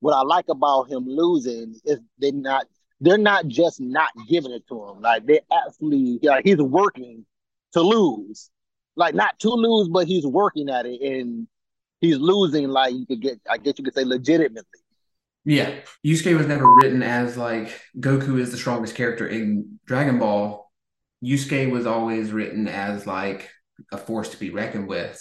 What 0.00 0.12
I 0.12 0.22
like 0.22 0.46
about 0.48 0.90
him 0.90 1.04
losing 1.06 1.76
is 1.84 2.00
they're 2.18 2.32
not 2.32 2.66
they're 3.00 3.18
not 3.18 3.46
just 3.46 3.80
not 3.80 4.10
giving 4.28 4.52
it 4.52 4.66
to 4.68 4.88
him. 4.88 5.00
Like 5.00 5.26
they're 5.26 5.40
actually 5.52 6.18
like 6.22 6.44
he's 6.44 6.56
working 6.58 7.24
to 7.72 7.80
lose. 7.80 8.50
Like 8.96 9.14
not 9.14 9.38
to 9.40 9.50
lose, 9.50 9.88
but 9.88 10.08
he's 10.08 10.26
working 10.26 10.68
at 10.68 10.86
it 10.86 11.00
and 11.00 11.46
he's 12.00 12.18
losing 12.18 12.68
like 12.68 12.94
you 12.94 13.06
could 13.06 13.20
get 13.20 13.40
I 13.48 13.58
guess 13.58 13.74
you 13.78 13.84
could 13.84 13.94
say 13.94 14.04
legitimately. 14.04 14.77
Yeah, 15.48 15.76
Yusuke 16.06 16.36
was 16.36 16.46
never 16.46 16.70
written 16.74 17.02
as 17.02 17.38
like 17.38 17.80
Goku 17.98 18.38
is 18.38 18.50
the 18.50 18.58
strongest 18.58 18.94
character 18.94 19.26
in 19.26 19.80
Dragon 19.86 20.18
Ball. 20.18 20.70
Yusuke 21.24 21.70
was 21.70 21.86
always 21.86 22.32
written 22.32 22.68
as 22.68 23.06
like 23.06 23.48
a 23.90 23.96
force 23.96 24.28
to 24.28 24.36
be 24.38 24.50
reckoned 24.50 24.88
with. 24.88 25.18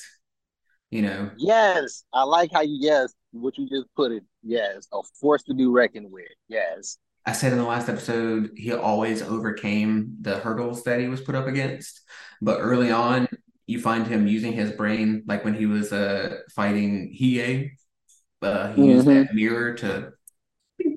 You 0.92 1.04
know. 1.04 1.32
Yes, 1.38 2.04
I 2.12 2.24
like 2.24 2.52
how 2.52 2.60
you 2.60 2.78
yes 2.78 3.14
what 3.32 3.58
you 3.58 3.70
just 3.70 3.86
put 3.96 4.12
it. 4.12 4.24
Yes, 4.44 4.90
a 4.92 5.00
force 5.22 5.44
to 5.44 5.54
be 5.54 5.66
reckoned 5.66 6.12
with. 6.12 6.26
Yes. 6.50 6.98
I 7.26 7.32
said 7.32 7.54
in 7.54 7.58
the 7.58 7.64
last 7.64 7.88
episode 7.88 8.52
he 8.58 8.74
always 8.74 9.22
overcame 9.22 10.18
the 10.20 10.40
hurdles 10.40 10.84
that 10.84 11.00
he 11.00 11.08
was 11.08 11.22
put 11.22 11.36
up 11.36 11.48
against, 11.48 12.02
but 12.42 12.60
early 12.60 12.92
on 12.92 13.30
you 13.66 13.80
find 13.80 14.06
him 14.06 14.28
using 14.28 14.52
his 14.52 14.74
brain, 14.74 15.24
like 15.26 15.46
when 15.46 15.54
he 15.54 15.68
was 15.68 15.94
uh, 15.94 16.40
fighting 16.54 17.16
Hiei. 17.18 17.72
Uh, 18.42 18.74
he 18.74 18.82
mm-hmm. 18.82 18.84
used 18.84 19.08
that 19.08 19.34
mirror 19.34 19.74
to 19.74 20.12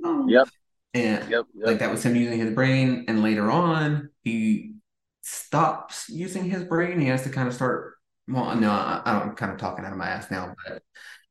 Yep. 0.03 0.49
And 0.93 1.31
yep, 1.31 1.47
yep. 1.55 1.67
like 1.67 1.79
that 1.79 1.91
was 1.91 2.05
him 2.05 2.17
using 2.17 2.39
his 2.39 2.53
brain. 2.53 3.05
And 3.07 3.23
later 3.23 3.51
on, 3.51 4.11
he 4.23 4.75
stops 5.23 6.09
using 6.09 6.45
his 6.45 6.65
brain. 6.65 6.99
He 6.99 7.07
has 7.07 7.23
to 7.23 7.31
kind 7.31 7.47
of 7.47 7.55
start. 7.55 7.95
Well, 8.27 8.55
no, 8.57 8.71
I, 8.71 9.03
I'm 9.05 9.35
kind 9.35 9.53
of 9.53 9.59
talking 9.59 9.85
out 9.85 9.93
of 9.93 9.99
my 9.99 10.09
ass 10.09 10.31
now, 10.31 10.55
but 10.67 10.83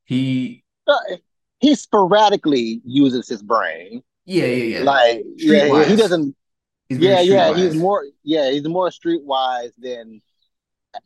he 0.06 0.64
uh, 0.88 0.98
he 1.60 1.76
sporadically 1.76 2.82
uses 2.86 3.28
his 3.28 3.44
brain. 3.44 4.02
Yeah, 4.26 4.46
yeah, 4.46 4.78
yeah. 4.80 4.84
Like 4.84 5.24
yeah, 5.36 5.66
yeah, 5.66 5.86
he 5.86 5.96
doesn't. 5.96 6.36
yeah, 6.90 7.22
yeah. 7.22 7.54
He's 7.54 7.76
more. 7.76 8.06
Yeah, 8.24 8.52
he's 8.52 8.68
more 8.68 8.90
streetwise 8.90 9.72
than 9.78 10.22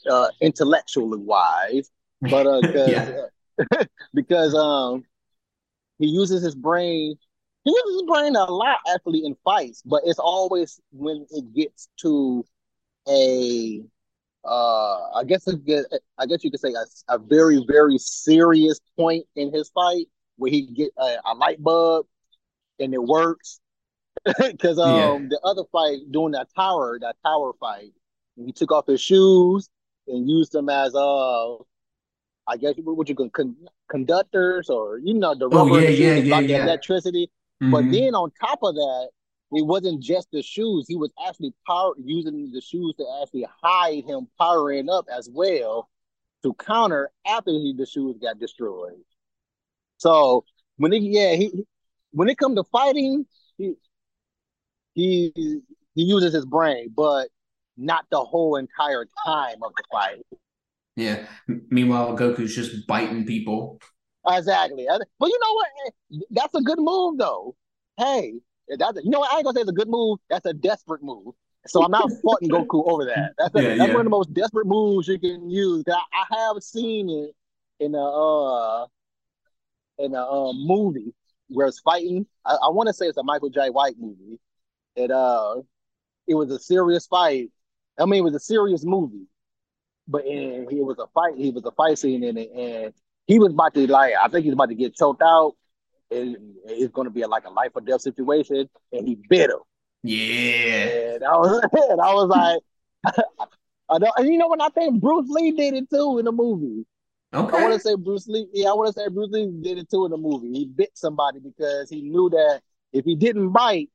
uh, 0.10 0.28
intellectually 0.42 1.20
wise. 1.20 1.90
But 2.22 2.48
uh, 2.48 2.62
cause, 2.74 3.88
because 4.14 4.56
um, 4.56 5.04
he 6.00 6.08
uses 6.08 6.44
his 6.44 6.56
brain 6.56 7.16
he 7.64 7.72
uses 7.72 8.02
his 8.02 8.04
brain 8.04 8.36
a 8.36 8.44
lot 8.46 8.80
actually 8.94 9.26
in 9.26 9.36
fights, 9.44 9.82
but 9.86 10.02
it's 10.06 10.20
always 10.20 10.80
when 10.92 11.26
it 11.32 11.54
gets 11.54 11.88
to 12.02 12.46
a 13.08 13.82
uh 14.46 15.12
I 15.12 15.24
guess 15.26 15.48
it 15.48 15.60
I 16.18 16.26
guess 16.26 16.44
you 16.44 16.52
could 16.52 16.60
say 16.60 16.74
a, 16.74 17.16
a, 17.16 17.18
very 17.18 17.64
very 17.68 17.98
serious 17.98 18.80
point 18.98 19.26
in 19.36 19.54
his 19.54 19.70
fight 19.70 20.08
where 20.36 20.52
he 20.52 20.68
get 20.68 20.92
a, 20.98 21.16
a 21.26 21.34
light 21.34 21.64
bulb 21.64 22.08
and 22.80 22.94
it 22.94 23.02
works 23.02 23.62
because 24.26 24.80
um 24.80 25.24
yeah. 25.24 25.28
the 25.30 25.40
other 25.46 25.64
fight 25.72 26.00
doing 26.12 26.34
that 26.34 26.48
tower 26.56 26.98
that 27.00 27.16
tower 27.26 27.54
fight 27.60 27.94
he 28.36 28.52
took 28.52 28.72
off 28.72 28.86
his 28.86 29.00
shoes 29.00 29.70
and 30.08 30.30
used 30.30 30.52
them 30.52 30.68
as 30.68 30.94
uh 30.94 31.54
I 32.46 32.58
guess 32.60 32.74
what 32.78 33.08
you 33.08 33.16
can 33.16 33.30
con- 33.30 33.56
conductors 33.90 34.70
or 34.70 34.98
you 34.98 35.14
know 35.14 35.36
the 35.36 35.48
rubber 35.48 35.72
oh, 35.72 35.78
yeah, 35.78 35.90
yeah, 35.90 36.16
yeah, 36.16 36.40
yeah. 36.40 36.64
electricity 36.64 37.32
Mm-hmm. 37.62 37.72
But 37.72 37.92
then 37.92 38.16
on 38.16 38.32
top 38.40 38.60
of 38.64 38.76
that, 38.76 39.10
it 39.52 39.66
wasn't 39.66 40.02
just 40.02 40.30
the 40.32 40.42
shoes. 40.42 40.86
He 40.88 40.96
was 40.96 41.12
actually 41.28 41.54
power 41.68 41.94
using 42.04 42.52
the 42.52 42.62
shoes 42.62 42.96
to 42.98 43.06
actually 43.22 43.46
hide 43.62 44.04
him 44.06 44.28
powering 44.40 44.90
up 44.90 45.06
as 45.16 45.30
well 45.32 45.90
to 46.44 46.54
counter 46.56 47.12
after 47.26 47.52
he, 47.52 47.74
the 47.78 47.86
shoes 47.86 48.18
got 48.22 48.40
destroyed. 48.40 48.94
So 49.98 50.44
when 50.78 50.92
it 50.92 51.04
yeah 51.04 51.36
he 51.36 51.66
when 52.12 52.30
it 52.30 52.38
comes 52.38 52.56
to 52.56 52.64
fighting, 52.66 53.26
he 53.58 53.74
he 54.94 55.32
he 55.36 56.04
uses 56.04 56.34
his 56.34 56.46
brain, 56.46 56.92
but 56.96 57.30
not 57.78 58.06
the 58.12 58.20
whole 58.20 58.56
entire 58.56 59.06
time 59.26 59.58
of 59.64 59.72
the 59.76 59.84
fight. 59.92 60.26
Yeah. 60.96 61.26
Meanwhile, 61.48 62.18
Goku's 62.18 62.56
just 62.56 62.86
biting 62.88 63.26
people. 63.26 63.80
Exactly. 64.28 64.88
But 65.20 65.30
you 65.30 65.40
know 65.42 65.54
what? 65.54 66.24
That's 66.32 66.56
a 66.56 66.62
good 66.62 66.80
move, 66.80 67.18
though. 67.18 67.56
Hey, 67.98 68.34
that's 68.68 69.00
you 69.04 69.12
know 69.12 69.20
what? 69.20 69.32
I 69.32 69.38
ain't 69.38 69.46
gonna 69.46 69.56
say 69.56 69.62
it's 69.62 69.70
a 69.70 69.74
good 69.74 69.90
move. 69.90 70.20
That's 70.30 70.46
a 70.46 70.54
desperate 70.54 71.04
move. 71.04 71.34
So 71.68 71.84
I'm 71.84 71.92
not 71.92 72.10
faulting 72.22 72.50
Goku 72.52 72.88
over 72.90 73.06
that. 73.06 73.34
That's, 73.38 73.56
a, 73.56 73.62
yeah, 73.62 73.68
that's 73.70 73.80
yeah. 73.80 73.88
one 73.88 74.02
of 74.02 74.06
the 74.06 74.10
most 74.10 74.34
desperate 74.34 74.68
moves 74.68 75.08
you 75.08 75.20
can 75.20 75.50
use. 75.50 75.84
I, 75.88 75.94
I 75.94 76.38
have 76.38 76.64
seen 76.64 77.10
it 77.10 77.36
in 77.84 77.96
a 77.96 78.04
uh 78.04 78.86
in 80.00 80.14
a 80.16 80.24
uh, 80.24 80.54
movie. 80.54 81.14
where 81.50 81.68
it's 81.68 81.80
fighting. 81.80 82.26
I, 82.46 82.56
I 82.56 82.70
want 82.70 82.88
to 82.88 82.94
say 82.94 83.06
it's 83.08 83.18
a 83.18 83.24
Michael 83.24 83.50
Jai 83.50 83.70
White 83.70 83.96
movie. 84.00 84.40
It 84.96 85.12
uh, 85.12 85.62
it 86.28 86.36
was 86.36 86.52
a 86.52 86.60
serious 86.60 87.08
fight. 87.08 87.50
I 88.00 88.06
mean, 88.06 88.20
it 88.20 88.24
was 88.24 88.36
a 88.36 88.40
serious 88.40 88.84
movie, 88.84 89.28
but 90.08 90.26
and 90.26 90.72
it 90.72 90.84
was 90.84 90.98
a 91.00 91.08
fight. 91.14 91.36
He 91.38 91.52
was 91.52 91.66
a 91.66 91.72
fight 91.72 91.98
scene 91.98 92.24
in 92.24 92.38
it, 92.38 92.52
and 92.52 92.94
he 93.28 93.40
was 93.40 93.54
about 93.54 93.74
to 93.74 93.88
like. 93.88 94.14
I 94.22 94.28
think 94.28 94.46
he's 94.46 94.54
about 94.54 94.70
to 94.70 94.76
get 94.76 94.96
choked 94.96 95.22
out. 95.22 95.54
And 96.12 96.38
it's 96.66 96.92
going 96.94 97.06
to 97.06 97.12
be 97.12 97.24
a, 97.24 97.28
like 97.28 97.46
a 97.46 97.50
life 97.50 97.72
or 97.74 97.82
death 97.82 98.02
situation, 98.02 98.70
and 98.92 99.08
he 99.08 99.18
bit 99.30 99.50
him. 99.50 99.58
Yeah. 100.04 101.16
And 101.16 101.24
I 101.24 101.38
was, 101.38 101.62
and 101.90 102.02
I 102.02 102.14
was 102.14 102.30
like, 102.30 103.16
I 103.90 103.98
know, 103.98 104.12
and 104.18 104.28
you 104.28 104.38
know 104.38 104.48
what? 104.48 104.62
I 104.62 104.70
think 104.70 105.02
Bruce 105.02 105.28
Lee 105.30 105.52
did 105.52 105.74
it 105.74 105.90
too 105.90 106.20
in 106.20 106.26
the 106.26 106.32
movie. 106.32 106.86
Okay. 107.34 107.58
I 107.58 107.62
want 107.62 107.74
to 107.74 107.80
say 107.80 107.96
Bruce 107.96 108.28
Lee. 108.28 108.48
Yeah, 108.54 108.70
I 108.70 108.74
want 108.74 108.94
to 108.94 109.02
say 109.02 109.08
Bruce 109.10 109.32
Lee 109.32 109.52
did 109.62 109.80
it 109.80 109.90
too 109.90 110.06
in 110.06 110.12
the 110.12 110.18
movie. 110.18 110.52
He 110.52 110.66
bit 110.66 110.92
somebody 110.94 111.40
because 111.40 111.90
he 111.90 112.02
knew 112.02 112.30
that 112.30 112.62
if 112.92 113.06
he 113.06 113.16
didn't 113.16 113.52
bite, 113.52 113.90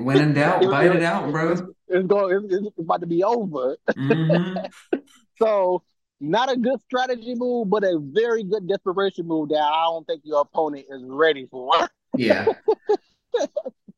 when 0.00 0.18
in 0.18 0.34
doubt, 0.34 0.62
bite 0.70 0.94
it 0.94 1.02
out, 1.02 1.30
bro. 1.30 1.52
It's, 1.52 1.62
it's 1.88 2.06
going. 2.06 2.48
It's, 2.50 2.66
it's, 2.66 2.78
about 2.78 3.00
to 3.00 3.06
be 3.06 3.24
over. 3.24 3.76
Mm-hmm. 3.90 4.98
so, 5.38 5.82
not 6.22 6.50
a 6.50 6.56
good 6.56 6.80
strategy 6.82 7.34
move, 7.34 7.68
but 7.68 7.82
a 7.84 7.98
very 8.00 8.44
good 8.44 8.68
desperation 8.68 9.26
move 9.26 9.48
that 9.50 9.56
I 9.60 9.84
don't 9.86 10.06
think 10.06 10.22
your 10.24 10.40
opponent 10.40 10.86
is 10.88 11.02
ready 11.04 11.46
for. 11.50 11.72
yeah. 12.16 12.46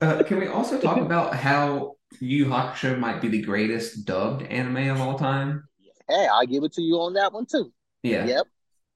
Uh, 0.01 0.23
can 0.23 0.39
we 0.39 0.49
also 0.49 0.79
talk 0.79 0.99
about 0.99 1.35
how 1.35 1.95
Yu 2.21 2.47
Hakusho 2.47 2.99
might 2.99 3.23
be 3.23 3.29
the 3.29 3.41
greatest 3.41 4.05
dubbed 4.05 4.43
anime 4.43 4.89
of 4.91 5.01
all 5.01 5.19
time? 5.19 5.67
Hey, 6.09 6.27
I'll 6.31 6.47
give 6.47 6.63
it 6.65 6.73
to 6.75 6.83
you 6.83 6.97
on 6.97 7.15
that 7.15 7.33
one 7.33 7.47
too. 7.47 7.73
Yeah. 8.03 8.27
Yep. 8.27 8.47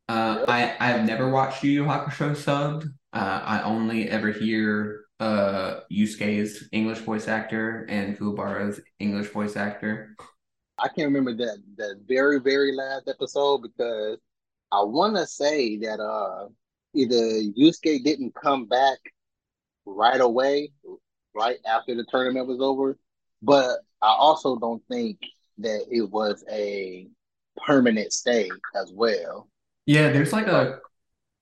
Uh, 0.09 0.37
Yep. 0.41 0.49
I 0.49 0.77
I've 0.81 1.07
never 1.07 1.31
watched 1.31 1.63
Yu 1.63 1.71
Yu 1.71 1.85
Hakusho 1.85 2.33
subbed. 2.33 2.85
Uh, 3.13 3.41
I 3.43 3.63
only 3.63 4.09
ever 4.11 4.33
hear 4.33 5.05
uh 5.21 5.81
Yusuke's 5.91 6.69
English 6.73 6.99
voice 6.99 7.27
actor 7.27 7.87
and 7.89 8.19
Kuwabara's 8.19 8.81
English 8.99 9.29
voice 9.29 9.57
actor. 9.57 10.15
I 10.79 10.89
can't 10.89 11.13
remember 11.13 11.35
that 11.35 11.59
that 11.77 12.01
very 12.07 12.39
very 12.41 12.75
last 12.75 13.09
episode 13.09 13.63
because 13.63 14.19
I 14.73 14.83
want 14.83 15.17
to 15.17 15.27
say 15.27 15.77
that 15.79 16.01
uh 16.01 16.49
either 16.95 17.15
Yusuke 17.15 18.05
didn't 18.05 18.35
come 18.35 18.67
back 18.67 18.99
right 19.85 20.21
away, 20.21 20.73
right 21.35 21.59
after 21.67 21.95
the 21.95 22.05
tournament 22.05 22.47
was 22.47 22.61
over, 22.61 22.99
but 23.43 23.79
I 24.03 24.15
also 24.19 24.57
don't 24.57 24.83
think 24.89 25.19
that 25.59 25.87
it 25.91 26.09
was 26.11 26.45
a 26.51 27.09
permanent 27.67 28.13
stay 28.13 28.49
as 28.77 28.93
well. 28.93 29.49
Yeah, 29.87 30.13
there's 30.13 30.33
like 30.33 30.47
a 30.47 30.79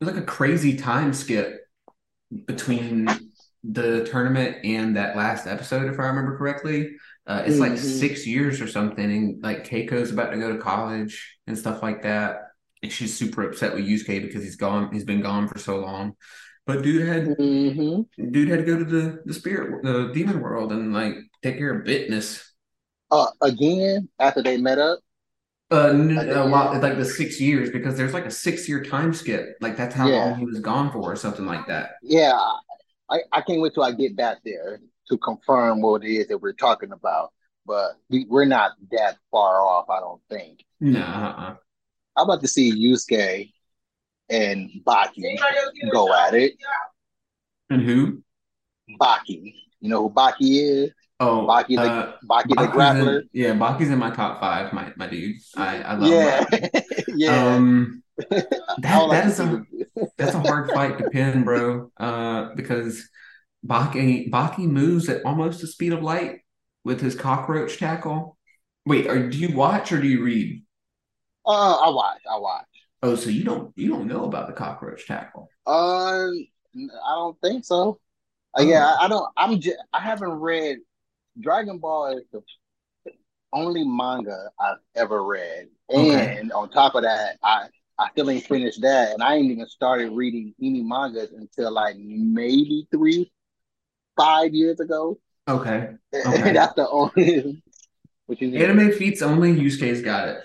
there's 0.00 0.14
like 0.14 0.22
a 0.22 0.26
crazy 0.26 0.76
time 0.76 1.12
skip 1.12 1.60
between 2.46 3.06
the 3.64 4.04
tournament 4.04 4.58
and 4.64 4.96
that 4.96 5.16
last 5.16 5.46
episode, 5.46 5.92
if 5.92 5.98
I 5.98 6.06
remember 6.06 6.36
correctly. 6.36 6.92
Uh, 7.26 7.42
it's 7.46 7.60
like 7.60 7.76
Mhm. 7.76 7.78
six 7.78 8.26
years 8.26 8.60
or 8.60 8.68
something, 8.68 9.04
and 9.04 9.42
like 9.42 9.66
Keiko's 9.68 10.12
about 10.12 10.30
to 10.30 10.38
go 10.38 10.52
to 10.52 10.58
college 10.62 11.38
and 11.46 11.58
stuff 11.58 11.82
like 11.82 12.02
that. 12.02 12.42
And 12.82 12.92
she's 12.92 13.16
super 13.18 13.42
upset 13.48 13.74
with 13.74 13.84
Yusuke 13.86 14.22
because 14.22 14.42
he's 14.44 14.56
gone, 14.56 14.92
he's 14.92 15.04
been 15.04 15.22
gone 15.22 15.48
for 15.48 15.58
so 15.58 15.78
long. 15.78 16.14
But 16.66 16.82
dude 16.82 17.06
had 17.06 17.36
hmm 17.36 18.06
dude 18.32 18.48
had 18.48 18.60
to 18.60 18.64
go 18.64 18.78
to 18.78 18.84
the 18.84 19.22
the 19.26 19.34
spirit 19.34 19.82
the 19.84 20.10
demon 20.14 20.40
world 20.40 20.72
and 20.72 20.92
like 20.92 21.14
take 21.42 21.58
care 21.58 21.78
of 21.78 21.84
business. 21.84 22.52
Uh, 23.10 23.26
again, 23.40 24.08
after 24.18 24.42
they 24.42 24.56
met 24.56 24.78
up, 24.78 25.00
Uh, 25.70 25.88
n- 25.88 26.16
Like, 26.16 26.28
a 26.28 26.44
lot 26.44 26.80
like 26.80 26.96
the 26.96 27.04
six 27.04 27.40
years 27.40 27.70
because 27.70 27.96
there's 27.96 28.14
like 28.14 28.24
a 28.24 28.30
six 28.30 28.68
year 28.68 28.84
time 28.84 29.12
skip. 29.12 29.56
Like 29.60 29.76
that's 29.76 29.94
how 29.94 30.10
Yeah. 30.10 30.14
long 30.14 30.38
he 30.38 30.44
was 30.44 30.60
gone 30.60 30.92
for, 30.92 31.12
or 31.12 31.16
something 31.16 31.44
like 31.46 31.66
that. 31.66 31.90
yeah, 32.02 32.38
I, 33.10 33.20
I 33.32 33.40
can't 33.42 33.60
wait 33.60 33.74
till 33.74 33.82
I 33.84 33.92
get 33.92 34.16
back 34.16 34.38
there 34.44 34.80
to 35.08 35.18
confirm 35.18 35.80
what 35.80 36.04
it 36.04 36.10
is 36.10 36.28
that 36.28 36.38
we're 36.38 36.52
talking 36.52 36.92
about. 36.92 37.32
But 37.64 37.92
we, 38.10 38.26
we're 38.28 38.44
not 38.44 38.72
that 38.92 39.16
far 39.30 39.62
off, 39.66 39.90
I 39.90 40.00
don't 40.00 40.20
think. 40.30 40.64
No, 40.80 41.00
uh-uh. 41.00 41.56
I'm 42.16 42.24
about 42.24 42.40
to 42.42 42.48
see 42.48 42.72
Yusuke 42.72 43.52
and 44.30 44.70
Baki 44.86 45.38
go 45.92 46.12
at 46.14 46.34
it. 46.34 46.52
And 47.70 47.82
who? 47.82 48.22
Baki, 49.00 49.52
you 49.80 49.88
know 49.90 50.08
who 50.08 50.14
Baki 50.14 50.34
is? 50.40 50.92
Oh, 51.18 51.46
Baki 51.48 51.76
the 51.76 51.82
uh, 51.82 52.12
Baki 52.28 52.48
the 52.48 52.68
grappler. 52.68 53.20
in, 53.22 53.28
yeah, 53.32 53.52
Baki's 53.54 53.90
in 53.90 53.98
my 53.98 54.10
top 54.10 54.38
five, 54.38 54.72
my 54.72 54.92
my 54.96 55.06
dude. 55.08 55.36
I 55.56 55.82
I 55.82 55.94
love 55.94 56.10
Yeah, 56.10 56.44
Baki. 56.44 57.04
yeah. 57.16 57.54
Um, 57.54 58.02
that 58.30 58.48
would 58.82 59.08
like 59.08 59.10
that 59.10 59.22
to 59.24 59.28
is 59.28 59.36
see 59.36 59.84
a 60.00 60.06
that's 60.16 60.34
a 60.34 60.40
hard 60.40 60.70
fight 60.70 60.98
to 60.98 61.04
pin, 61.10 61.42
bro. 61.42 61.90
Uh, 61.96 62.54
because 62.54 63.08
Baki 63.66 64.30
Baki 64.30 64.66
moves 64.68 65.08
at 65.08 65.24
almost 65.24 65.60
the 65.60 65.66
speed 65.66 65.92
of 65.92 66.02
light 66.02 66.40
with 66.84 67.00
his 67.00 67.14
cockroach 67.14 67.78
tackle. 67.78 68.38
Wait, 68.84 69.06
are, 69.06 69.28
do 69.28 69.36
you 69.36 69.54
watch 69.56 69.90
or 69.92 70.00
do 70.00 70.06
you 70.06 70.22
read? 70.22 70.62
Uh, 71.44 71.74
I 71.76 71.90
watch. 71.90 72.20
I 72.30 72.38
watch. 72.38 72.66
Oh, 73.02 73.14
so 73.14 73.30
you 73.30 73.44
don't 73.44 73.72
you 73.76 73.88
don't 73.88 74.06
know 74.06 74.24
about 74.24 74.46
the 74.46 74.52
cockroach 74.52 75.06
tackle? 75.06 75.48
Uh, 75.66 76.28
I 76.28 77.14
don't 77.14 77.40
think 77.40 77.64
so. 77.64 78.00
Uh, 78.58 78.62
yeah, 78.62 78.86
I, 78.86 79.04
I 79.04 79.08
don't. 79.08 79.28
I'm 79.36 79.60
just. 79.60 79.76
I 79.92 80.00
haven't 80.00 80.30
read 80.30 80.78
Dragon 81.40 81.78
Ball 81.78 82.18
is 82.18 82.24
the 82.32 82.42
only 83.52 83.84
manga 83.84 84.50
I've 84.60 84.78
ever 84.94 85.24
read, 85.24 85.68
Okay. 85.90 86.38
and 86.40 86.52
on 86.52 86.70
top 86.70 86.94
of 86.94 87.02
that, 87.02 87.36
I 87.42 87.66
I 87.98 88.10
still 88.10 88.30
ain't 88.30 88.44
finished 88.44 88.80
that, 88.82 89.12
and 89.12 89.22
I 89.22 89.36
ain't 89.36 89.50
even 89.50 89.66
started 89.68 90.12
reading 90.12 90.54
any 90.62 90.82
mangas 90.82 91.32
until 91.32 91.70
like 91.72 91.96
maybe 91.98 92.86
three, 92.90 93.30
five 94.16 94.54
years 94.54 94.80
ago. 94.80 95.18
Okay. 95.48 95.90
Okay. 96.14 96.52
That's 96.52 96.74
the 96.74 96.88
only. 96.88 97.62
Which 98.26 98.42
is 98.42 98.54
Anime 98.54 98.90
feats 98.92 99.22
only, 99.22 99.54
Yusuke's 99.54 100.02
got 100.02 100.28
it. 100.28 100.38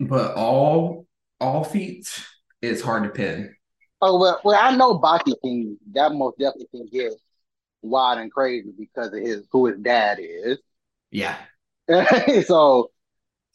But 0.00 0.34
all 0.34 1.06
all 1.40 1.64
feats, 1.64 2.24
it's 2.60 2.82
hard 2.82 3.04
to 3.04 3.10
pin. 3.10 3.54
Oh 4.00 4.18
well, 4.18 4.40
well 4.44 4.58
I 4.60 4.74
know 4.76 4.98
Baki 4.98 5.34
can 5.42 5.78
that 5.92 6.12
most 6.12 6.38
definitely 6.38 6.66
can 6.72 6.88
get 6.90 7.12
wild 7.82 8.18
and 8.18 8.30
crazy 8.32 8.72
because 8.76 9.08
of 9.12 9.20
his 9.20 9.46
who 9.50 9.66
his 9.66 9.78
dad 9.78 10.18
is. 10.20 10.58
Yeah. 11.10 11.36
so 12.44 12.90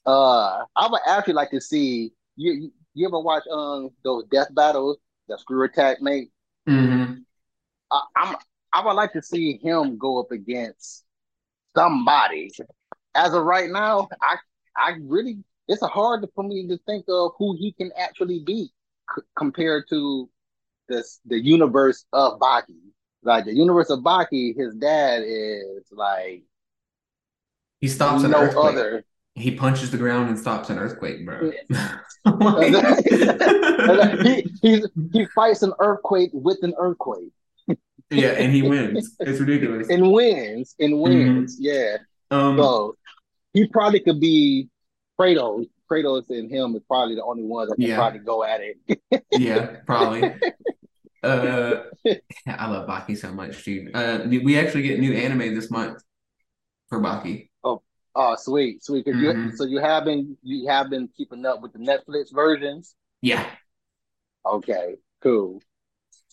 uh 0.05 0.63
I 0.75 0.87
would 0.89 1.01
actually 1.05 1.33
like 1.35 1.51
to 1.51 1.61
see 1.61 2.11
you 2.35 2.71
you, 2.93 3.07
ever 3.07 3.19
watch 3.19 3.43
um 3.51 3.89
those 4.03 4.25
death 4.31 4.53
battles 4.53 4.97
that 5.27 5.39
ScrewAttack 5.39 6.01
make? 6.01 6.29
hmm 6.67 7.13
I, 7.91 8.01
I'm 8.15 8.35
I 8.73 8.83
would 8.83 8.93
like 8.93 9.13
to 9.13 9.21
see 9.21 9.57
him 9.57 9.97
go 9.97 10.19
up 10.19 10.31
against 10.31 11.05
somebody. 11.75 12.51
As 13.15 13.33
of 13.33 13.43
right 13.43 13.69
now, 13.69 14.07
I 14.21 14.37
I 14.75 14.95
really 15.01 15.37
it's 15.67 15.81
hard 15.81 16.25
for 16.35 16.43
me 16.43 16.67
to 16.67 16.77
think 16.85 17.05
of 17.07 17.33
who 17.37 17.55
he 17.57 17.71
can 17.71 17.91
actually 17.97 18.39
beat 18.39 18.71
c- 19.15 19.21
compared 19.37 19.87
to 19.89 20.29
this 20.89 21.19
the 21.25 21.39
universe 21.39 22.05
of 22.11 22.39
Baki. 22.39 22.75
Like 23.21 23.45
the 23.45 23.53
universe 23.53 23.89
of 23.89 23.99
Baki, 23.99 24.57
his 24.57 24.73
dad 24.75 25.23
is 25.25 25.87
like 25.91 26.43
He 27.79 27.87
stops 27.87 28.23
an 28.23 28.31
no 28.31 28.39
earthquake. 28.39 28.75
other. 28.75 29.05
He 29.35 29.55
punches 29.55 29.91
the 29.91 29.97
ground 29.97 30.29
and 30.29 30.37
stops 30.37 30.69
an 30.69 30.77
earthquake, 30.79 31.25
bro. 31.25 31.51
he, 34.23 34.47
he's, 34.61 34.87
he 35.11 35.25
fights 35.33 35.63
an 35.63 35.73
earthquake 35.79 36.29
with 36.33 36.59
an 36.61 36.73
earthquake 36.77 37.33
yeah, 38.15 38.29
and 38.29 38.51
he 38.53 38.61
wins. 38.61 39.15
It's 39.19 39.39
ridiculous. 39.39 39.89
and 39.89 40.11
wins 40.11 40.75
and 40.79 40.99
wins. 41.01 41.57
Yeah. 41.59 41.97
Um, 42.31 42.57
So 42.57 42.95
he 43.53 43.67
probably 43.67 43.99
could 44.01 44.19
be 44.19 44.69
Kratos. 45.19 45.67
Kratos 45.91 46.29
and 46.29 46.49
him 46.49 46.75
is 46.75 46.81
probably 46.87 47.15
the 47.15 47.23
only 47.23 47.43
ones 47.43 47.69
that 47.69 47.75
can 47.75 47.85
Yeah. 47.85 47.95
probably 47.97 48.19
go 48.19 48.43
at 48.43 48.61
it. 48.61 49.23
yeah, 49.31 49.77
probably. 49.85 50.23
Uh, 51.23 51.83
I 52.45 52.67
love 52.69 52.85
Baki 52.85 53.17
so 53.17 53.31
much, 53.31 53.63
dude. 53.63 53.95
Uh, 53.95 54.25
we 54.27 54.59
actually 54.59 54.81
get 54.81 54.99
new 54.99 55.13
anime 55.13 55.55
this 55.55 55.71
month 55.71 56.03
for 56.89 56.99
Baki. 56.99 57.47
Oh, 57.63 58.35
sweet, 58.35 58.83
sweet. 58.83 59.07
you, 59.07 59.13
Mhm. 59.13 59.55
so 59.55 59.63
you 59.63 59.77
have 59.79 60.03
been 60.03 60.37
you 60.43 60.67
have 60.67 60.89
been 60.89 61.07
keeping 61.15 61.45
up 61.45 61.61
with 61.61 61.71
the 61.71 61.79
Netflix 61.79 62.33
versions. 62.33 62.93
Yeah, 63.21 63.49
Okay, 64.45 64.97
cool. 65.21 65.61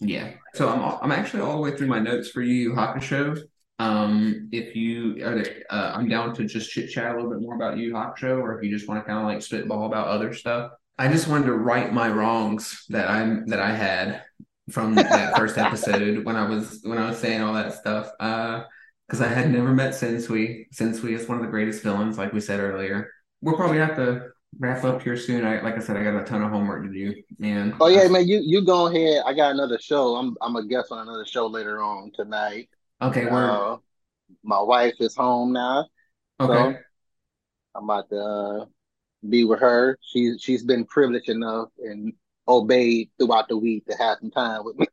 Yeah. 0.00 0.32
So 0.54 0.68
I'm 0.68 0.80
all, 0.80 0.98
I'm 1.02 1.12
actually 1.12 1.42
all 1.42 1.56
the 1.56 1.62
way 1.62 1.76
through 1.76 1.86
my 1.86 2.00
notes 2.00 2.30
for 2.30 2.42
you, 2.42 2.72
Hakusho. 2.72 3.42
Um, 3.78 4.48
if 4.52 4.74
you 4.74 5.24
are 5.24 5.42
there, 5.42 5.62
uh, 5.70 5.92
I'm 5.94 6.08
down 6.08 6.34
to 6.34 6.44
just 6.44 6.70
chit 6.70 6.90
chat 6.90 7.12
a 7.12 7.14
little 7.14 7.30
bit 7.30 7.40
more 7.40 7.54
about 7.54 7.78
you, 7.78 7.92
Hakusho, 7.92 8.40
or 8.40 8.56
if 8.56 8.64
you 8.64 8.76
just 8.76 8.88
want 8.88 9.00
to 9.00 9.06
kind 9.06 9.18
of 9.18 9.24
like 9.24 9.42
spitball 9.42 9.86
about 9.86 10.08
other 10.08 10.34
stuff. 10.34 10.72
I 10.98 11.08
just 11.08 11.28
wanted 11.28 11.46
to 11.46 11.54
right 11.54 11.92
my 11.92 12.10
wrongs 12.10 12.84
that 12.90 13.08
I'm 13.08 13.46
that 13.46 13.60
I 13.60 13.74
had 13.74 14.22
from 14.70 14.94
that 14.96 15.36
first 15.36 15.56
episode 15.56 16.24
when 16.24 16.36
I 16.36 16.46
was 16.46 16.80
when 16.82 16.98
I 16.98 17.08
was 17.08 17.18
saying 17.18 17.40
all 17.40 17.54
that 17.54 17.74
stuff. 17.74 18.10
Uh, 18.18 18.64
because 19.06 19.22
I 19.22 19.28
had 19.28 19.50
never 19.50 19.74
met 19.74 19.94
Sensui. 19.94 20.66
Sensui 20.72 21.18
is 21.18 21.26
one 21.26 21.36
of 21.36 21.42
the 21.42 21.50
greatest 21.50 21.82
villains, 21.82 22.16
like 22.16 22.32
we 22.32 22.40
said 22.40 22.60
earlier. 22.60 23.10
We'll 23.40 23.56
probably 23.56 23.78
have 23.78 23.96
to 23.96 24.28
wrap 24.58 24.84
up 24.84 25.02
here 25.02 25.16
soon. 25.16 25.44
I 25.44 25.60
like 25.62 25.76
I 25.76 25.80
said, 25.80 25.96
I 25.96 26.04
got 26.04 26.20
a 26.20 26.24
ton 26.24 26.42
of 26.42 26.50
homework 26.50 26.84
to 26.84 26.90
do, 26.92 27.22
man. 27.38 27.74
Oh 27.80 27.88
yeah, 27.88 28.02
I, 28.02 28.08
man, 28.08 28.28
you 28.28 28.40
you 28.44 28.64
go 28.64 28.86
ahead. 28.88 29.22
I 29.26 29.32
got 29.34 29.52
another 29.52 29.78
show. 29.80 30.16
I'm 30.16 30.36
I'm 30.42 30.56
a 30.56 30.66
guest 30.66 30.92
on 30.92 30.98
another 31.08 31.24
show 31.24 31.46
later 31.46 31.82
on 31.82 32.12
tonight. 32.14 32.68
okay, 33.00 33.26
where 33.26 33.62
Uh, 33.62 33.78
my 34.44 34.60
wife 34.62 34.94
is 35.00 35.16
home 35.16 35.52
now, 35.52 35.86
okay. 36.40 36.74
so 36.74 36.84
I'm 37.74 37.84
about 37.84 38.10
to 38.10 38.18
uh, 38.20 38.66
be 39.28 39.44
with 39.44 39.60
her. 39.60 39.98
She's 40.02 40.42
she's 40.42 40.64
been 40.64 40.86
privileged 40.86 41.28
enough 41.30 41.70
and 41.78 42.14
obeyed 42.48 43.10
throughout 43.18 43.48
the 43.48 43.58
week 43.58 43.86
to 43.86 43.96
have 43.96 44.18
some 44.20 44.30
time 44.32 44.64
with 44.64 44.78
me. 44.78 44.86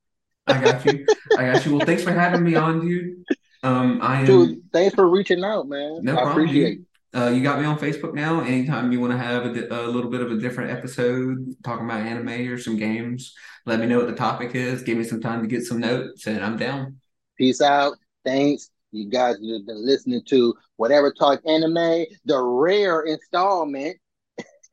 I 0.47 0.59
got 0.61 0.85
you. 0.85 1.05
I 1.35 1.43
got 1.51 1.65
you. 1.65 1.73
Well, 1.75 1.85
thanks 1.85 2.03
for 2.03 2.11
having 2.13 2.43
me 2.43 2.55
on, 2.55 2.81
dude. 2.81 3.23
Um, 3.63 3.99
I 4.01 4.23
Dude, 4.23 4.61
thanks 4.71 4.95
for 4.95 5.09
reaching 5.09 5.43
out, 5.43 5.67
man. 5.67 6.01
no 6.01 6.15
I 6.15 6.21
problem, 6.21 6.31
appreciate 6.31 6.77
dude. 6.77 6.85
Uh, 7.15 7.27
you 7.29 7.41
got 7.41 7.59
me 7.59 7.65
on 7.65 7.79
Facebook 7.79 8.13
now. 8.13 8.41
Anytime 8.41 8.91
you 8.91 8.99
want 8.99 9.13
to 9.13 9.17
have 9.17 9.45
a, 9.45 9.85
a 9.85 9.87
little 9.87 10.11
bit 10.11 10.21
of 10.21 10.31
a 10.31 10.37
different 10.37 10.71
episode 10.71 11.55
talking 11.63 11.85
about 11.85 12.01
anime 12.01 12.51
or 12.51 12.57
some 12.57 12.77
games, 12.77 13.33
let 13.65 13.79
me 13.79 13.85
know 13.85 13.97
what 13.97 14.07
the 14.07 14.15
topic 14.15 14.55
is. 14.55 14.83
Give 14.83 14.97
me 14.97 15.03
some 15.03 15.21
time 15.21 15.41
to 15.41 15.47
get 15.47 15.63
some 15.63 15.79
notes, 15.79 16.27
and 16.27 16.43
I'm 16.43 16.57
down. 16.57 16.97
Peace 17.37 17.61
out. 17.61 17.97
Thanks. 18.25 18.69
You 18.91 19.09
guys 19.09 19.35
have 19.35 19.65
been 19.65 19.85
listening 19.85 20.21
to 20.29 20.53
Whatever 20.75 21.13
Talk 21.13 21.41
Anime, 21.45 22.05
the 22.25 22.41
rare 22.41 23.01
installment. 23.01 23.97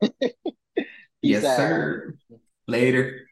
Yes, 1.25 1.43
out. 1.43 1.57
sir. 1.57 2.15
Later. 2.67 3.27